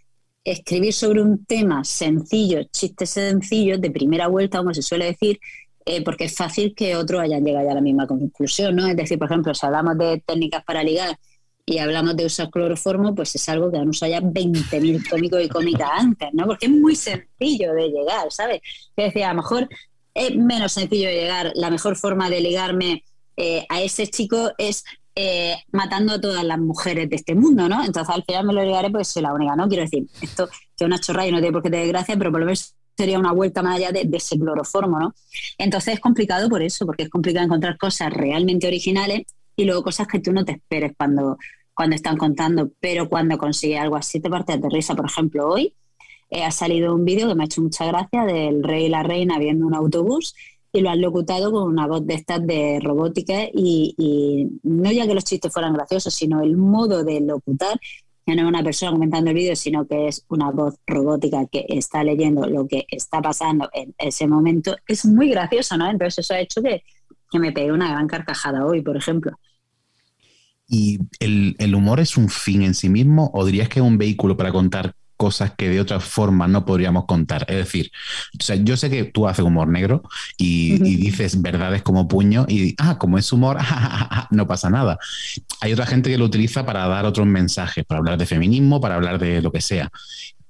escribir 0.43 0.93
sobre 0.93 1.21
un 1.21 1.45
tema 1.45 1.83
sencillo, 1.83 2.63
chistes 2.71 3.11
sencillos, 3.11 3.79
de 3.79 3.91
primera 3.91 4.27
vuelta, 4.27 4.59
como 4.59 4.73
se 4.73 4.81
suele 4.81 5.05
decir, 5.05 5.39
eh, 5.85 6.03
porque 6.03 6.25
es 6.25 6.35
fácil 6.35 6.73
que 6.75 6.95
otros 6.95 7.21
hayan 7.21 7.43
llegado 7.43 7.69
a 7.69 7.73
la 7.73 7.81
misma 7.81 8.07
conclusión, 8.07 8.75
¿no? 8.75 8.87
Es 8.87 8.95
decir, 8.95 9.17
por 9.17 9.27
ejemplo, 9.27 9.53
si 9.53 9.65
hablamos 9.65 9.97
de 9.97 10.21
técnicas 10.25 10.63
para 10.63 10.83
ligar 10.83 11.17
y 11.65 11.77
hablamos 11.77 12.15
de 12.17 12.25
usar 12.25 12.49
cloroformo, 12.49 13.13
pues 13.13 13.35
es 13.35 13.47
algo 13.47 13.71
que 13.71 13.77
han 13.77 13.89
usado 13.89 14.11
ya 14.11 14.21
20.000 14.21 15.09
cómicos 15.09 15.43
y 15.43 15.49
cómicas 15.49 15.89
antes, 15.93 16.29
¿no? 16.33 16.47
Porque 16.47 16.65
es 16.65 16.71
muy 16.71 16.95
sencillo 16.95 17.73
de 17.73 17.89
llegar, 17.89 18.31
¿sabes? 18.31 18.61
Es 18.95 19.05
decir, 19.05 19.23
a 19.23 19.29
lo 19.29 19.35
mejor 19.35 19.69
es 20.13 20.35
menos 20.35 20.71
sencillo 20.71 21.07
de 21.07 21.15
llegar, 21.15 21.51
la 21.55 21.69
mejor 21.69 21.95
forma 21.95 22.29
de 22.29 22.41
ligarme 22.41 23.03
eh, 23.37 23.65
a 23.69 23.81
ese 23.81 24.07
chico 24.07 24.51
es 24.57 24.83
eh, 25.15 25.55
matando 25.71 26.13
a 26.13 26.21
todas 26.21 26.43
las 26.43 26.59
mujeres 26.59 27.09
de 27.09 27.15
este 27.15 27.35
mundo, 27.35 27.69
¿no? 27.69 27.83
Entonces 27.83 28.13
al 28.15 28.23
final 28.23 28.45
me 28.45 28.53
lo 28.53 28.63
ligaré 28.63 28.89
porque 28.89 29.05
soy 29.05 29.21
la 29.21 29.33
única, 29.33 29.55
¿no? 29.55 29.67
Quiero 29.67 29.83
decir, 29.83 30.07
esto 30.21 30.47
que 30.47 30.53
es 30.77 30.85
una 30.85 30.99
chorra 30.99 31.27
y 31.27 31.31
no 31.31 31.39
tiene 31.39 31.51
por 31.51 31.61
qué 31.61 31.69
tener 31.69 31.87
gracia, 31.87 32.15
pero 32.17 32.31
por 32.31 32.39
lo 32.39 32.45
menos 32.47 32.75
sería 32.99 33.17
una 33.17 33.31
vuelta 33.31 33.61
más 33.61 33.77
allá 33.77 33.93
de, 33.93 34.09
ese 34.11 34.37
cloroformo, 34.37 34.99
¿no? 34.99 35.15
Entonces 35.57 35.93
es 35.93 35.99
complicado 36.01 36.49
por 36.49 36.61
eso, 36.61 36.85
porque 36.85 37.03
es 37.03 37.09
complicado 37.09 37.45
encontrar 37.45 37.77
cosas 37.77 38.11
realmente 38.11 38.67
originales 38.67 39.21
y 39.55 39.63
luego 39.63 39.83
cosas 39.83 40.05
que 40.05 40.19
tú 40.19 40.33
no 40.33 40.43
te 40.43 40.51
esperes 40.51 40.91
cuando, 40.97 41.37
cuando 41.73 41.95
están 41.95 42.17
contando, 42.17 42.71
pero 42.81 43.07
cuando 43.07 43.37
consigue 43.37 43.77
algo 43.77 43.95
así 43.95 44.19
te 44.19 44.29
parte 44.29 44.57
de 44.57 44.67
risa. 44.69 44.95
Por 44.95 45.05
ejemplo, 45.05 45.47
hoy 45.47 45.73
eh, 46.29 46.43
ha 46.43 46.51
salido 46.51 46.93
un 46.93 47.05
vídeo 47.05 47.29
que 47.29 47.35
me 47.35 47.43
ha 47.43 47.45
hecho 47.45 47.61
mucha 47.61 47.85
gracia 47.85 48.25
del 48.25 48.63
rey 48.63 48.87
y 48.87 48.89
la 48.89 49.01
reina 49.01 49.39
viendo 49.39 49.65
un 49.65 49.75
autobús 49.75 50.35
y 50.73 50.81
lo 50.81 50.89
han 50.89 50.99
locutado 50.99 51.53
con 51.53 51.63
una 51.63 51.87
voz 51.87 52.05
de 52.05 52.15
estas 52.15 52.45
de 52.45 52.81
robótica 52.83 53.45
y, 53.53 54.59
no 54.63 54.91
ya 54.91 55.07
que 55.07 55.13
los 55.13 55.23
chistes 55.23 55.53
fueran 55.53 55.73
graciosos, 55.73 56.13
sino 56.13 56.41
el 56.41 56.57
modo 56.57 57.05
de 57.05 57.21
locutar 57.21 57.79
no 58.35 58.43
es 58.43 58.47
una 58.47 58.63
persona 58.63 58.91
comentando 58.91 59.29
el 59.29 59.35
vídeo, 59.35 59.55
sino 59.55 59.87
que 59.87 60.07
es 60.07 60.25
una 60.29 60.51
voz 60.51 60.75
robótica 60.85 61.45
que 61.51 61.65
está 61.69 62.03
leyendo 62.03 62.47
lo 62.47 62.67
que 62.67 62.85
está 62.89 63.21
pasando 63.21 63.69
en 63.73 63.93
ese 63.97 64.27
momento, 64.27 64.75
es 64.87 65.05
muy 65.05 65.29
gracioso, 65.29 65.77
¿no? 65.77 65.89
Entonces 65.89 66.25
eso 66.25 66.33
ha 66.33 66.39
hecho 66.39 66.61
que, 66.61 66.83
me 67.33 67.51
pegue 67.51 67.71
una 67.71 67.91
gran 67.91 68.07
carcajada 68.07 68.65
hoy, 68.65 68.81
por 68.81 68.97
ejemplo. 68.97 69.31
¿Y 70.67 70.99
el, 71.19 71.55
el, 71.59 71.75
humor 71.75 71.99
es 71.99 72.17
un 72.17 72.29
fin 72.29 72.63
en 72.63 72.73
sí 72.73 72.89
mismo 72.89 73.29
o 73.33 73.45
dirías 73.45 73.69
que 73.69 73.79
es 73.79 73.85
un 73.85 73.97
vehículo 73.97 74.35
para 74.35 74.51
contar 74.51 74.95
cosas 75.19 75.51
que 75.51 75.67
de 75.67 75.81
otra 75.81 75.99
forma 75.99 76.47
no 76.47 76.65
podríamos 76.65 77.03
contar. 77.03 77.45
Es 77.49 77.57
decir, 77.57 77.91
yo 78.63 78.77
sé 78.77 78.89
que 78.89 79.03
tú 79.03 79.27
haces 79.27 79.43
humor 79.43 79.67
negro 79.67 80.01
y, 80.37 80.79
dices 80.79 81.41
verdades 81.41 81.81
como 81.81 82.07
puño 82.07 82.45
y, 82.47 82.73
ah, 82.77 82.97
como 82.97 83.17
es 83.17 83.33
humor, 83.33 83.57
no 84.31 84.47
pasa 84.47 84.69
nada. 84.69 84.97
Hay 85.59 85.73
otra 85.73 85.85
gente 85.85 86.09
que 86.09 86.17
lo 86.17 86.23
utiliza 86.23 86.65
para 86.65 86.87
dar 86.87 87.05
otros 87.05 87.27
mensajes, 87.27 87.83
para 87.83 87.99
hablar 87.99 88.17
de 88.17 88.25
feminismo, 88.25 88.79
para 88.79 88.95
hablar 88.95 89.19
de 89.19 89.41
lo 89.41 89.51
que 89.51 89.59
sea. 89.59 89.91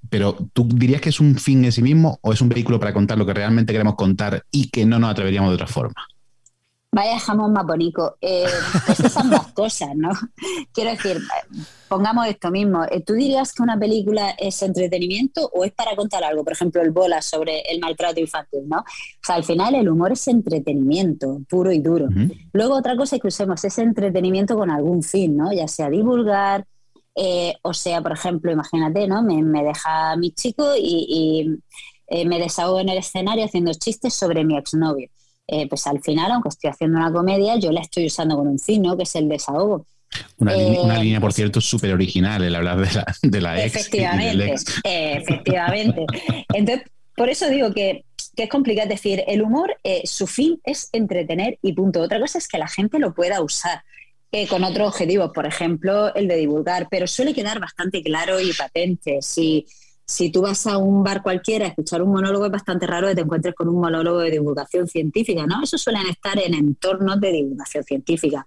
Pero 0.08 0.36
¿tú 0.52 0.68
dirías 0.68 1.00
que 1.00 1.08
es 1.08 1.18
un 1.18 1.34
fin 1.34 1.64
en 1.64 1.72
sí 1.72 1.82
mismo 1.82 2.20
o 2.22 2.32
es 2.32 2.40
un 2.40 2.48
vehículo 2.48 2.78
para 2.78 2.94
contar 2.94 3.18
lo 3.18 3.26
que 3.26 3.34
realmente 3.34 3.72
queremos 3.72 3.96
contar 3.96 4.44
y 4.52 4.68
que 4.68 4.86
no 4.86 5.00
nos 5.00 5.10
atreveríamos 5.10 5.50
de 5.50 5.56
otra 5.56 5.66
forma? 5.66 6.06
Vaya 6.92 7.20
jamón 7.20 7.52
más 7.52 7.64
bonito. 7.64 8.16
Eh, 8.20 8.46
pues 8.86 8.98
esas 8.98 9.12
son 9.12 9.30
dos 9.30 9.46
cosas, 9.52 9.90
¿no? 9.94 10.10
Quiero 10.72 10.90
decir, 10.90 11.18
pongamos 11.88 12.26
esto 12.26 12.50
mismo. 12.50 12.84
Eh, 12.84 13.00
¿Tú 13.06 13.12
dirías 13.12 13.52
que 13.52 13.62
una 13.62 13.78
película 13.78 14.30
es 14.30 14.60
entretenimiento 14.62 15.48
o 15.54 15.64
es 15.64 15.72
para 15.72 15.94
contar 15.94 16.24
algo? 16.24 16.42
Por 16.42 16.54
ejemplo, 16.54 16.82
el 16.82 16.90
bola 16.90 17.22
sobre 17.22 17.60
el 17.70 17.78
maltrato 17.78 18.18
infantil, 18.18 18.68
¿no? 18.68 18.78
O 18.78 19.24
sea, 19.24 19.36
al 19.36 19.44
final 19.44 19.76
el 19.76 19.88
humor 19.88 20.12
es 20.12 20.26
entretenimiento, 20.26 21.40
puro 21.48 21.70
y 21.70 21.78
duro. 21.78 22.08
Luego 22.52 22.74
otra 22.74 22.96
cosa 22.96 23.20
que 23.20 23.28
usemos 23.28 23.64
es 23.64 23.78
entretenimiento 23.78 24.56
con 24.56 24.68
algún 24.68 25.04
fin, 25.04 25.36
¿no? 25.36 25.52
Ya 25.52 25.68
sea 25.68 25.88
divulgar, 25.90 26.66
eh, 27.14 27.54
o 27.62 27.72
sea, 27.72 28.02
por 28.02 28.12
ejemplo, 28.12 28.50
imagínate, 28.50 29.06
¿no? 29.06 29.22
Me, 29.22 29.62
deja 29.62 30.16
mi 30.16 30.32
chico 30.32 30.72
y, 30.76 31.56
y 32.10 32.24
me 32.24 32.40
desahogo 32.40 32.80
en 32.80 32.88
el 32.88 32.98
escenario 32.98 33.44
haciendo 33.44 33.72
chistes 33.74 34.12
sobre 34.12 34.44
mi 34.44 34.58
exnovio 34.58 35.08
eh, 35.52 35.66
pues 35.68 35.86
al 35.86 36.00
final, 36.00 36.30
aunque 36.30 36.48
estoy 36.48 36.70
haciendo 36.70 36.98
una 36.98 37.12
comedia, 37.12 37.56
yo 37.56 37.72
la 37.72 37.80
estoy 37.80 38.06
usando 38.06 38.36
con 38.36 38.46
un 38.46 38.58
fin, 38.58 38.82
¿no? 38.82 38.96
Que 38.96 39.02
es 39.02 39.14
el 39.16 39.28
desahogo. 39.28 39.84
Una, 40.38 40.54
línea, 40.54 41.20
por 41.20 41.30
eh, 41.30 41.34
cierto, 41.34 41.60
súper 41.60 41.92
original, 41.92 42.42
el 42.42 42.54
hablar 42.54 42.78
de 42.78 42.92
la, 42.92 43.16
de 43.22 43.40
la 43.40 43.64
ex. 43.64 43.76
Efectivamente, 43.76 44.54
efectivamente. 44.84 46.06
Entonces, 46.52 46.86
por 47.16 47.28
eso 47.28 47.48
digo 47.48 47.72
que, 47.72 48.04
es 48.36 48.48
complicado 48.48 48.88
decir, 48.88 49.24
el 49.26 49.42
humor, 49.42 49.76
eh, 49.84 50.02
su 50.04 50.26
fin 50.26 50.60
es 50.64 50.88
entretener 50.92 51.58
y 51.62 51.72
punto. 51.72 52.00
Otra 52.00 52.20
cosa 52.20 52.38
es 52.38 52.48
que 52.48 52.58
la 52.58 52.68
gente 52.68 52.98
lo 52.98 53.12
pueda 53.12 53.40
usar. 53.40 53.82
con 54.48 54.62
otros 54.62 54.88
objetivos, 54.88 55.32
por 55.34 55.46
ejemplo, 55.46 56.14
el 56.14 56.28
de 56.28 56.36
divulgar, 56.36 56.86
pero 56.88 57.08
suele 57.08 57.34
quedar 57.34 57.58
bastante 57.58 58.02
claro 58.02 58.40
y 58.40 58.52
patente. 58.52 59.18
Si, 59.20 59.66
si 60.10 60.30
tú 60.30 60.42
vas 60.42 60.66
a 60.66 60.76
un 60.76 61.04
bar 61.04 61.22
cualquiera 61.22 61.66
a 61.66 61.68
escuchar 61.68 62.02
un 62.02 62.10
monólogo, 62.10 62.44
es 62.44 62.50
bastante 62.50 62.84
raro 62.84 63.06
que 63.06 63.14
te 63.14 63.20
encuentres 63.20 63.54
con 63.54 63.68
un 63.68 63.80
monólogo 63.80 64.18
de 64.18 64.32
divulgación 64.32 64.88
científica, 64.88 65.46
¿no? 65.46 65.62
Eso 65.62 65.78
suelen 65.78 66.08
estar 66.08 66.36
en 66.36 66.54
entornos 66.54 67.20
de 67.20 67.30
divulgación 67.30 67.84
científica. 67.84 68.44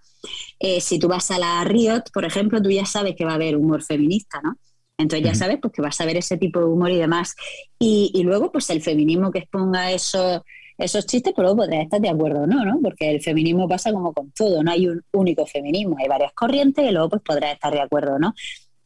Eh, 0.60 0.82
si 0.82 1.00
tú 1.00 1.08
vas 1.08 1.32
a 1.32 1.40
la 1.40 1.64
Riot, 1.64 2.12
por 2.14 2.26
ejemplo, 2.26 2.62
tú 2.62 2.70
ya 2.70 2.86
sabes 2.86 3.16
que 3.16 3.24
va 3.24 3.32
a 3.32 3.36
haber 3.36 3.56
humor 3.56 3.82
feminista, 3.82 4.42
¿no? 4.44 4.58
Entonces 4.98 5.26
ya 5.26 5.36
sabes 5.36 5.60
pues, 5.62 5.74
que 5.74 5.82
vas 5.82 6.00
a 6.02 6.06
ver 6.06 6.18
ese 6.18 6.38
tipo 6.38 6.60
de 6.60 6.66
humor 6.66 6.92
y 6.92 6.98
demás. 6.98 7.34
Y, 7.80 8.22
luego, 8.24 8.52
pues 8.52 8.70
el 8.70 8.82
feminismo 8.82 9.32
que 9.32 9.40
exponga 9.40 9.90
esos, 9.90 10.42
esos 10.78 11.06
chistes, 11.06 11.34
pues 11.34 11.44
luego 11.44 11.58
podrás 11.58 11.84
estar 11.84 12.02
de 12.02 12.10
acuerdo 12.10 12.42
o 12.42 12.48
no, 12.48 12.66
¿no? 12.66 12.80
Porque 12.82 13.10
el 13.10 13.22
feminismo 13.22 13.70
pasa 13.70 13.94
como 13.94 14.12
con 14.12 14.32
todo, 14.32 14.62
no 14.62 14.70
hay 14.70 14.88
un 14.88 15.02
único 15.14 15.46
feminismo, 15.46 15.96
hay 15.98 16.10
varias 16.10 16.34
corrientes 16.34 16.86
y 16.86 16.92
luego 16.92 17.10
pues 17.12 17.22
podrás 17.22 17.54
estar 17.54 17.72
de 17.72 17.80
acuerdo 17.80 18.16
o 18.16 18.20
no. 18.20 18.34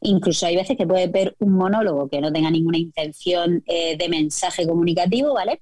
Incluso 0.02 0.46
hay 0.46 0.56
veces 0.56 0.78
que 0.78 0.88
puedes 0.88 1.12
ver 1.12 1.36
un 1.40 1.54
monólogo 1.54 2.08
que 2.08 2.22
no 2.22 2.32
tenga 2.32 2.52
ninguna 2.52 2.78
intención 2.78 3.64
eh, 3.66 3.98
de 3.98 4.10
mensaje 4.10 4.68
comunicativo, 4.68 5.34
¿vale? 5.34 5.60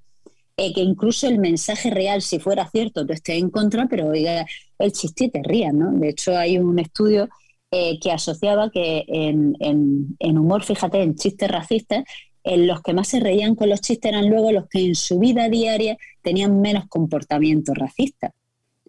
Eh, 0.57 0.73
que 0.73 0.81
incluso 0.81 1.27
el 1.27 1.39
mensaje 1.39 1.89
real, 1.89 2.21
si 2.21 2.39
fuera 2.39 2.69
cierto, 2.69 3.05
tú 3.05 3.13
estés 3.13 3.37
en 3.37 3.49
contra, 3.49 3.87
pero 3.87 4.07
oiga, 4.07 4.45
el 4.79 4.91
chiste 4.91 5.29
te 5.29 5.41
rías, 5.43 5.73
¿no? 5.73 5.91
De 5.91 6.09
hecho, 6.09 6.37
hay 6.37 6.57
un 6.57 6.79
estudio 6.79 7.29
eh, 7.71 7.99
que 7.99 8.11
asociaba 8.11 8.69
que 8.69 9.03
en, 9.07 9.55
en, 9.59 10.37
humor, 10.37 10.63
fíjate, 10.63 11.01
en 11.01 11.15
chistes 11.15 11.49
racistas, 11.49 12.03
en 12.43 12.67
los 12.67 12.81
que 12.81 12.93
más 12.93 13.07
se 13.07 13.19
reían 13.19 13.55
con 13.55 13.69
los 13.69 13.81
chistes 13.81 14.11
eran 14.11 14.29
luego 14.29 14.51
los 14.51 14.67
que 14.67 14.85
en 14.85 14.95
su 14.95 15.19
vida 15.19 15.49
diaria 15.49 15.97
tenían 16.21 16.61
menos 16.61 16.87
comportamiento 16.87 17.73
racista 17.73 18.33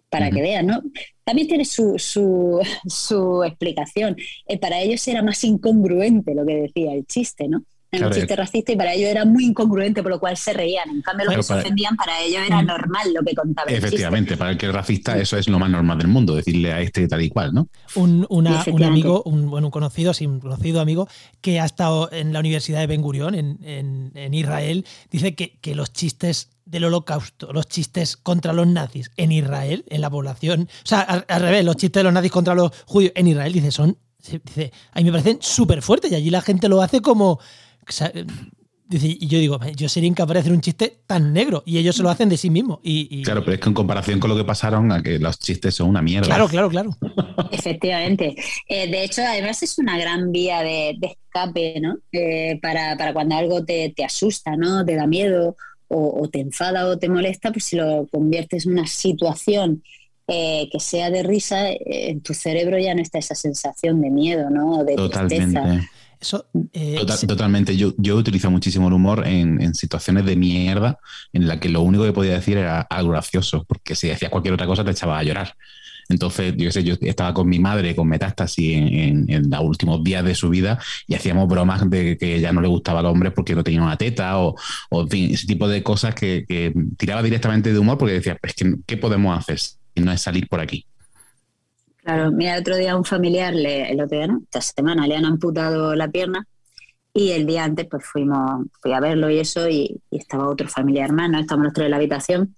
para 0.09 0.31
que 0.31 0.41
vean, 0.41 0.67
¿no? 0.67 0.81
También 1.23 1.47
tiene 1.47 1.65
su, 1.65 1.95
su, 2.87 3.43
explicación. 3.43 4.15
Eh, 4.47 4.59
para 4.59 4.81
ellos 4.81 5.07
era 5.07 5.21
más 5.21 5.43
incongruente 5.43 6.33
lo 6.35 6.45
que 6.45 6.55
decía 6.55 6.93
el 6.93 7.05
chiste, 7.05 7.47
¿no? 7.47 7.63
En 7.91 8.03
el 8.03 8.11
chiste 8.11 8.35
racista 8.35 8.73
y 8.73 8.75
para 8.75 8.93
ellos 8.93 9.09
era 9.09 9.23
muy 9.23 9.45
incongruente, 9.45 10.03
por 10.03 10.11
lo 10.11 10.19
cual 10.19 10.35
se 10.35 10.51
reían. 10.51 10.89
En 10.89 11.01
cambio, 11.01 11.25
los 11.25 11.35
que 11.35 11.43
se 11.43 11.53
ofendían, 11.53 11.95
para 11.95 12.19
ellos 12.21 12.41
era 12.45 12.61
normal 12.61 13.13
lo 13.13 13.23
que 13.23 13.33
contaba. 13.33 13.71
Efectivamente, 13.71 14.35
para 14.35 14.51
el 14.51 14.57
que 14.57 14.65
es 14.65 14.73
racista, 14.73 15.17
eso 15.17 15.37
es 15.37 15.47
lo 15.47 15.57
más 15.57 15.69
normal 15.69 15.97
del 15.97 16.09
mundo, 16.09 16.35
decirle 16.35 16.73
a 16.73 16.81
este 16.81 17.07
tal 17.07 17.21
y 17.21 17.29
cual, 17.29 17.53
¿no? 17.53 17.69
Un, 17.95 18.25
un 18.29 18.47
amigo, 18.47 19.23
un, 19.23 19.49
bueno, 19.49 19.67
un 19.67 19.71
conocido, 19.71 20.13
sí, 20.13 20.25
un 20.25 20.39
conocido 20.39 20.81
amigo, 20.81 21.07
que 21.39 21.59
ha 21.59 21.65
estado 21.65 22.11
en 22.11 22.33
la 22.33 22.39
Universidad 22.39 22.79
de 22.79 22.87
Ben 22.87 23.01
Gurion, 23.01 23.35
en, 23.35 23.59
en, 23.63 24.11
en 24.15 24.33
Israel, 24.33 24.85
dice 25.09 25.35
que, 25.35 25.57
que 25.59 25.73
los 25.73 25.93
chistes 25.93 26.49
del 26.65 26.83
holocausto, 26.83 27.53
los 27.53 27.67
chistes 27.67 28.17
contra 28.17 28.51
los 28.51 28.67
nazis 28.67 29.11
en 29.15 29.31
Israel, 29.31 29.85
en 29.87 30.01
la 30.01 30.09
población, 30.09 30.67
o 30.83 30.87
sea, 30.87 31.01
al, 31.01 31.41
revés, 31.41 31.63
los 31.63 31.77
chistes 31.77 32.01
de 32.01 32.03
los 32.03 32.13
nazis 32.13 32.31
contra 32.31 32.53
los 32.53 32.71
judíos 32.85 33.13
en 33.15 33.27
Israel, 33.27 33.53
dice, 33.53 33.71
son, 33.71 33.97
dice, 34.43 34.73
a 34.91 34.99
mí 34.99 35.05
me 35.05 35.11
parecen 35.11 35.37
súper 35.39 35.81
fuertes 35.81 36.11
y 36.11 36.15
allí 36.15 36.29
la 36.29 36.41
gente 36.41 36.67
lo 36.67 36.81
hace 36.81 37.01
como... 37.01 37.39
dice, 38.87 39.07
y 39.07 39.27
yo 39.27 39.39
digo, 39.39 39.59
yo 39.75 39.89
sería 39.89 40.07
incapaz 40.07 40.35
de 40.35 40.39
hacer 40.39 40.51
un 40.53 40.61
chiste 40.61 40.99
tan 41.05 41.33
negro 41.33 41.63
y 41.65 41.77
ellos 41.77 41.95
se 41.95 42.03
lo 42.03 42.09
hacen 42.09 42.29
de 42.29 42.37
sí 42.37 42.49
mismos. 42.49 42.79
Y, 42.83 43.23
Claro, 43.23 43.41
pero 43.41 43.55
es 43.55 43.59
que 43.59 43.69
en 43.69 43.73
comparación 43.73 44.19
con 44.19 44.29
lo 44.29 44.37
que 44.37 44.43
pasaron, 44.43 44.91
a 44.91 45.01
que 45.01 45.19
los 45.19 45.39
chistes 45.39 45.75
son 45.75 45.89
una 45.89 46.01
mierda. 46.01 46.27
Claro, 46.27 46.47
claro, 46.47 46.69
claro. 46.69 46.97
Efectivamente. 47.51 48.35
Eh, 48.67 48.89
de 48.89 49.03
hecho, 49.03 49.21
además 49.23 49.61
es 49.63 49.77
una 49.77 49.97
gran 49.97 50.31
vía 50.31 50.61
de, 50.61 50.97
escape, 51.01 51.79
¿no? 51.81 51.97
Eh, 52.11 52.59
para, 52.61 52.97
para, 52.97 53.13
cuando 53.13 53.35
algo 53.35 53.65
te, 53.65 53.93
te 53.95 54.03
asusta, 54.03 54.55
¿no? 54.55 54.85
Te 54.85 54.95
da 54.95 55.07
miedo 55.07 55.55
o, 55.89 56.27
te 56.29 56.39
enfada 56.39 56.87
o 56.87 56.97
te 56.97 57.09
molesta, 57.09 57.51
pues 57.51 57.65
si 57.65 57.75
lo 57.75 58.07
conviertes 58.11 58.65
en 58.65 58.73
una 58.73 58.87
situación 58.87 59.83
eh, 60.27 60.67
que 60.71 60.79
sea 60.79 61.09
de 61.09 61.23
risa, 61.23 61.71
eh, 61.71 62.09
en 62.09 62.21
tu 62.21 62.33
cerebro 62.33 62.77
ya 62.77 62.93
no 62.93 63.01
está 63.01 63.19
esa 63.19 63.35
sensación 63.35 64.01
de 64.01 64.09
miedo, 64.09 64.49
¿no? 64.49 64.83
De 64.83 64.95
Totalmente. 64.95 65.87
Eh, 66.73 67.05
totalmente. 67.27 67.75
Yo, 67.77 67.93
yo 67.97 68.15
utilizo 68.15 68.49
muchísimo 68.49 68.87
el 68.87 68.93
humor 68.93 69.27
en, 69.27 69.73
situaciones 69.75 70.25
de 70.25 70.35
mierda 70.35 70.99
en 71.33 71.47
la 71.47 71.59
que 71.59 71.69
lo 71.69 71.81
único 71.81 72.03
que 72.03 72.13
podía 72.13 72.33
decir 72.33 72.57
era 72.57 72.81
algo 72.81 73.11
gracioso, 73.11 73.65
porque 73.67 73.95
si 73.95 74.07
decías 74.07 74.31
cualquier 74.31 74.53
otra 74.53 74.67
cosa 74.67 74.83
te 74.83 74.91
echaba 74.91 75.17
a 75.17 75.23
llorar. 75.23 75.55
Entonces, 76.09 76.53
yo 76.55 76.71
sé, 76.71 76.83
yo 76.83 76.95
estaba 77.01 77.33
con 77.33 77.49
mi 77.49 77.59
madre 77.59 77.95
con 77.95 78.07
metástasis 78.07 78.77
en, 78.77 79.49
los 79.49 79.61
últimos 79.61 80.03
días 80.03 80.23
de 80.23 80.35
su 80.35 80.49
vida 80.49 80.79
y 81.05 81.15
hacíamos 81.15 81.49
bromas 81.49 81.89
de 81.89 82.17
que 82.17 82.39
ya 82.39 82.53
no 82.53 82.61
le 82.61 82.69
gustaba 82.69 83.01
al 83.01 83.07
hombre 83.07 83.31
porque 83.31 83.55
no 83.55 83.63
tenía 83.63 83.81
una 83.81 83.97
teta 83.97 84.37
o, 84.39 84.55
ese 85.11 85.45
tipo 85.45 85.67
de 85.67 85.83
cosas 85.83 86.15
que, 86.15 86.73
tiraba 86.97 87.21
directamente 87.21 87.73
de 87.73 87.79
humor 87.79 87.97
porque 87.97 88.15
decía, 88.15 88.37
es 88.41 88.53
que, 88.53 88.75
¿qué 88.85 88.97
podemos 88.97 89.37
hacer 89.37 89.59
si 89.59 89.75
no 89.97 90.11
es 90.11 90.21
salir 90.21 90.47
por 90.47 90.61
aquí? 90.61 90.85
Claro, 92.07 92.31
mira, 92.31 92.57
otro 92.57 92.77
día 92.77 92.95
un 92.95 93.03
familiar, 93.03 93.53
le, 93.53 93.91
el 93.91 93.99
otro 93.99 94.17
día, 94.17 94.27
¿no? 94.27 94.39
esta 94.41 94.61
semana, 94.61 95.05
le 95.05 95.17
han 95.17 95.25
amputado 95.25 95.93
la 95.93 96.07
pierna 96.07 96.47
y 97.13 97.31
el 97.31 97.45
día 97.45 97.65
antes 97.65 97.85
pues 97.91 98.05
fuimos, 98.05 98.65
fui 98.81 98.93
a 98.93 99.01
verlo 99.01 99.29
y 99.29 99.39
eso 99.39 99.67
y, 99.67 100.01
estaba 100.09 100.47
otro 100.47 100.69
familiar 100.69 101.09
hermano, 101.09 101.37
estamos 101.37 101.65
los 101.65 101.77
en 101.85 101.91
la 101.91 101.97
habitación 101.97 102.55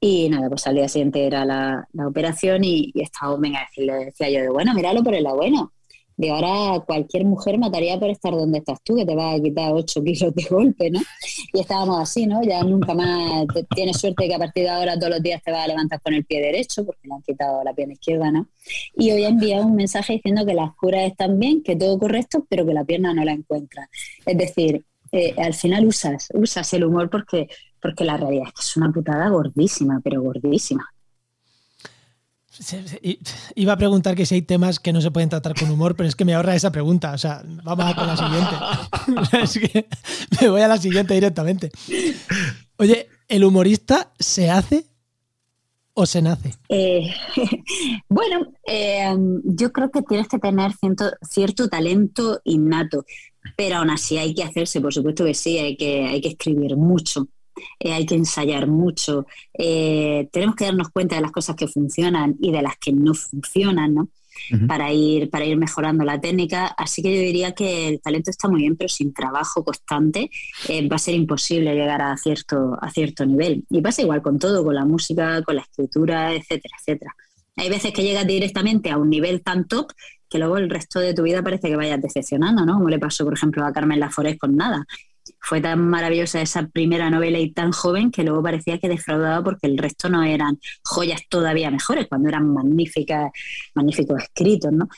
y 0.00 0.28
nada, 0.28 0.48
pues 0.48 0.68
al 0.68 0.76
día 0.76 0.88
siguiente 0.88 1.26
era 1.26 1.44
la, 1.44 1.88
la 1.94 2.06
operación 2.06 2.62
y, 2.62 2.92
estaba, 2.94 3.36
venga, 3.38 3.58
decirle, 3.68 4.04
decía 4.04 4.30
yo, 4.30 4.42
de, 4.42 4.50
bueno, 4.50 4.72
míralo 4.72 5.02
por 5.02 5.16
el 5.16 5.24
bueno. 5.24 5.72
De 6.16 6.30
ahora 6.30 6.82
cualquier 6.86 7.26
mujer 7.26 7.58
mataría 7.58 7.98
por 7.98 8.08
estar 8.08 8.32
donde 8.32 8.58
estás 8.58 8.82
tú, 8.82 8.96
que 8.96 9.04
te 9.04 9.14
vas 9.14 9.38
a 9.38 9.42
quitar 9.42 9.72
8 9.72 10.02
kilos 10.04 10.34
de 10.34 10.42
golpe, 10.44 10.90
¿no? 10.90 11.00
Y 11.52 11.60
estábamos 11.60 12.00
así, 12.00 12.26
¿no? 12.26 12.42
Ya 12.42 12.62
nunca 12.62 12.94
más 12.94 13.46
tienes 13.74 13.98
suerte 13.98 14.26
que 14.26 14.34
a 14.34 14.38
partir 14.38 14.64
de 14.64 14.70
ahora 14.70 14.98
todos 14.98 15.10
los 15.10 15.22
días 15.22 15.42
te 15.42 15.52
vas 15.52 15.64
a 15.64 15.68
levantar 15.68 16.00
con 16.00 16.14
el 16.14 16.24
pie 16.24 16.40
derecho, 16.40 16.86
porque 16.86 17.06
le 17.06 17.14
han 17.14 17.22
quitado 17.22 17.62
la 17.62 17.74
pierna 17.74 17.94
izquierda, 17.94 18.30
¿no? 18.30 18.48
Y 18.96 19.10
hoy 19.10 19.24
ha 19.24 19.28
enviado 19.28 19.66
un 19.66 19.76
mensaje 19.76 20.14
diciendo 20.14 20.46
que 20.46 20.54
las 20.54 20.74
curas 20.74 21.02
están 21.02 21.38
bien, 21.38 21.62
que 21.62 21.76
todo 21.76 21.98
correcto, 21.98 22.46
pero 22.48 22.64
que 22.64 22.72
la 22.72 22.84
pierna 22.84 23.12
no 23.12 23.22
la 23.22 23.32
encuentra. 23.32 23.88
Es 24.24 24.38
decir, 24.38 24.84
eh, 25.12 25.34
al 25.38 25.54
final 25.54 25.86
usas, 25.86 26.28
usas 26.34 26.72
el 26.72 26.84
humor 26.84 27.10
porque, 27.10 27.48
porque 27.80 28.04
la 28.04 28.16
realidad 28.16 28.48
es 28.48 28.52
que 28.54 28.60
es 28.60 28.76
una 28.76 28.90
putada 28.90 29.28
gordísima, 29.28 30.00
pero 30.02 30.22
gordísima. 30.22 30.88
Iba 33.54 33.72
a 33.72 33.76
preguntar 33.76 34.14
que 34.14 34.26
si 34.26 34.36
hay 34.36 34.42
temas 34.42 34.80
que 34.80 34.92
no 34.92 35.00
se 35.00 35.10
pueden 35.10 35.28
tratar 35.28 35.54
con 35.54 35.70
humor, 35.70 35.96
pero 35.96 36.08
es 36.08 36.16
que 36.16 36.24
me 36.24 36.34
ahorra 36.34 36.54
esa 36.54 36.72
pregunta. 36.72 37.12
O 37.12 37.18
sea, 37.18 37.42
vamos 37.64 37.86
a 37.86 37.94
con 37.94 38.06
la 38.06 38.16
siguiente. 38.16 39.32
es 39.42 39.58
que 39.58 39.86
me 40.40 40.48
voy 40.48 40.60
a 40.60 40.68
la 40.68 40.78
siguiente 40.78 41.14
directamente. 41.14 41.70
Oye, 42.78 43.08
¿el 43.28 43.44
humorista 43.44 44.12
se 44.18 44.50
hace 44.50 44.86
o 45.94 46.06
se 46.06 46.22
nace? 46.22 46.54
Eh, 46.68 47.08
bueno, 48.08 48.52
eh, 48.66 49.14
yo 49.44 49.72
creo 49.72 49.90
que 49.90 50.02
tienes 50.02 50.28
que 50.28 50.38
tener 50.38 50.72
cierto, 50.72 51.10
cierto, 51.22 51.68
talento 51.68 52.40
innato, 52.44 53.04
pero 53.56 53.76
aún 53.76 53.90
así 53.90 54.18
hay 54.18 54.34
que 54.34 54.44
hacerse, 54.44 54.80
por 54.80 54.92
supuesto 54.92 55.24
que 55.24 55.34
sí, 55.34 55.58
hay 55.58 55.76
que, 55.76 56.06
hay 56.06 56.20
que 56.20 56.28
escribir 56.28 56.76
mucho. 56.76 57.28
Eh, 57.78 57.92
hay 57.92 58.06
que 58.06 58.14
ensayar 58.14 58.66
mucho, 58.66 59.26
eh, 59.54 60.28
tenemos 60.32 60.56
que 60.56 60.64
darnos 60.64 60.90
cuenta 60.90 61.16
de 61.16 61.22
las 61.22 61.32
cosas 61.32 61.56
que 61.56 61.68
funcionan 61.68 62.36
y 62.40 62.52
de 62.52 62.62
las 62.62 62.76
que 62.76 62.92
no 62.92 63.14
funcionan, 63.14 63.94
¿no? 63.94 64.08
para, 64.66 64.92
ir, 64.92 65.30
para 65.30 65.44
ir 65.44 65.56
mejorando 65.56 66.04
la 66.04 66.20
técnica. 66.20 66.66
Así 66.66 67.02
que 67.02 67.14
yo 67.14 67.20
diría 67.20 67.52
que 67.52 67.88
el 67.88 68.00
talento 68.00 68.30
está 68.30 68.48
muy 68.48 68.60
bien, 68.60 68.76
pero 68.76 68.88
sin 68.88 69.12
trabajo 69.12 69.64
constante 69.64 70.30
eh, 70.68 70.88
va 70.88 70.96
a 70.96 71.00
ser 71.00 71.14
imposible 71.14 71.74
llegar 71.74 72.02
a 72.02 72.16
cierto, 72.16 72.76
a 72.80 72.90
cierto 72.90 73.24
nivel. 73.26 73.64
Y 73.70 73.80
pasa 73.80 74.02
igual 74.02 74.22
con 74.22 74.38
todo, 74.38 74.64
con 74.64 74.74
la 74.74 74.84
música, 74.84 75.42
con 75.42 75.56
la 75.56 75.62
escritura, 75.62 76.34
etcétera, 76.34 76.74
etcétera. 76.78 77.16
Hay 77.56 77.70
veces 77.70 77.92
que 77.92 78.02
llegas 78.02 78.26
directamente 78.26 78.90
a 78.90 78.98
un 78.98 79.08
nivel 79.08 79.42
tan 79.42 79.66
top 79.66 79.92
que 80.28 80.38
luego 80.38 80.58
el 80.58 80.68
resto 80.68 80.98
de 81.00 81.14
tu 81.14 81.22
vida 81.22 81.42
parece 81.42 81.68
que 81.68 81.76
vayas 81.76 82.02
decepcionando, 82.02 82.66
¿no? 82.66 82.74
Como 82.74 82.88
le 82.88 82.98
pasó, 82.98 83.24
por 83.24 83.34
ejemplo, 83.34 83.64
a 83.64 83.72
Carmen 83.72 84.00
Laforest 84.00 84.38
con 84.38 84.56
nada 84.56 84.84
fue 85.46 85.60
tan 85.60 85.88
maravillosa 85.88 86.40
esa 86.40 86.66
primera 86.66 87.08
novela 87.08 87.38
y 87.38 87.52
tan 87.52 87.70
joven 87.70 88.10
que 88.10 88.24
luego 88.24 88.42
parecía 88.42 88.78
que 88.80 88.88
defraudaba 88.88 89.44
porque 89.44 89.68
el 89.68 89.78
resto 89.78 90.08
no 90.08 90.24
eran 90.24 90.58
joyas 90.82 91.22
todavía 91.28 91.70
mejores, 91.70 92.08
cuando 92.08 92.28
eran 92.28 92.52
magníficas, 92.52 93.30
magníficos 93.72 94.24
escritos, 94.24 94.72
¿no? 94.72 94.88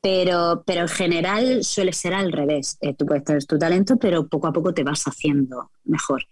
Pero, 0.00 0.62
pero 0.66 0.82
en 0.82 0.88
general 0.88 1.62
suele 1.62 1.92
ser 1.92 2.14
al 2.14 2.32
revés. 2.32 2.78
Eh, 2.80 2.94
tú 2.94 3.04
puedes 3.04 3.22
tener 3.22 3.44
tu 3.44 3.58
talento, 3.58 3.98
pero 3.98 4.26
poco 4.26 4.46
a 4.46 4.52
poco 4.52 4.72
te 4.72 4.82
vas 4.82 5.04
haciendo 5.04 5.72
mejor. 5.84 6.24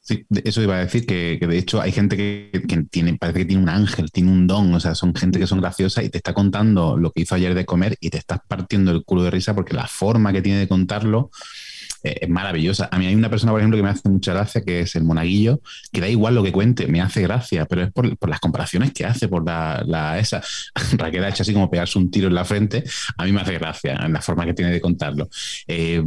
Sí, 0.00 0.24
eso 0.44 0.62
iba 0.62 0.76
a 0.76 0.80
decir 0.80 1.04
que, 1.04 1.38
de 1.38 1.58
hecho 1.58 1.82
hay 1.82 1.92
gente 1.92 2.16
que, 2.16 2.86
tiene, 2.90 3.18
parece 3.18 3.40
que 3.40 3.44
tiene 3.44 3.62
un 3.62 3.68
ángel, 3.68 4.10
tiene 4.10 4.32
un 4.32 4.46
don, 4.46 4.72
o 4.72 4.80
sea, 4.80 4.94
son 4.94 5.14
gente 5.14 5.38
que 5.38 5.46
son 5.46 5.60
graciosas 5.60 6.02
y 6.02 6.08
te 6.08 6.16
está 6.16 6.32
contando 6.32 6.96
lo 6.96 7.12
que 7.12 7.20
hizo 7.20 7.34
ayer 7.34 7.54
de 7.54 7.66
comer 7.66 7.98
y 8.00 8.08
te 8.08 8.16
estás 8.16 8.40
partiendo 8.48 8.90
el 8.90 9.04
culo 9.04 9.24
de 9.24 9.30
risa 9.30 9.54
porque 9.54 9.74
la 9.74 9.86
forma 9.86 10.32
que 10.32 10.40
tiene 10.40 10.60
de 10.60 10.68
contarlo 10.68 11.30
es 12.02 12.28
maravillosa. 12.28 12.88
A 12.90 12.98
mí 12.98 13.06
hay 13.06 13.14
una 13.14 13.30
persona, 13.30 13.52
por 13.52 13.60
ejemplo, 13.60 13.76
que 13.76 13.82
me 13.82 13.90
hace 13.90 14.08
mucha 14.08 14.32
gracia, 14.32 14.62
que 14.62 14.80
es 14.80 14.94
el 14.96 15.04
monaguillo, 15.04 15.60
que 15.92 16.00
da 16.00 16.08
igual 16.08 16.34
lo 16.34 16.42
que 16.42 16.52
cuente, 16.52 16.86
me 16.86 17.00
hace 17.00 17.22
gracia, 17.22 17.66
pero 17.66 17.82
es 17.82 17.92
por, 17.92 18.28
las 18.28 18.40
comparaciones 18.40 18.92
que 18.92 19.04
hace, 19.04 19.28
por 19.28 19.44
la, 19.44 20.18
esa. 20.18 20.42
Raquel 20.92 21.24
ha 21.24 21.28
hecho 21.28 21.42
así 21.42 21.52
como 21.52 21.70
pegarse 21.70 21.98
un 21.98 22.10
tiro 22.10 22.28
en 22.28 22.34
la 22.34 22.44
frente, 22.44 22.84
a 23.16 23.24
mí 23.24 23.32
me 23.32 23.40
hace 23.40 23.54
gracia 23.54 23.94
en 24.04 24.12
la 24.12 24.20
forma 24.20 24.46
que 24.46 24.54
tiene 24.54 24.72
de 24.72 24.80
contarlo. 24.80 25.28
Eh, 25.66 26.02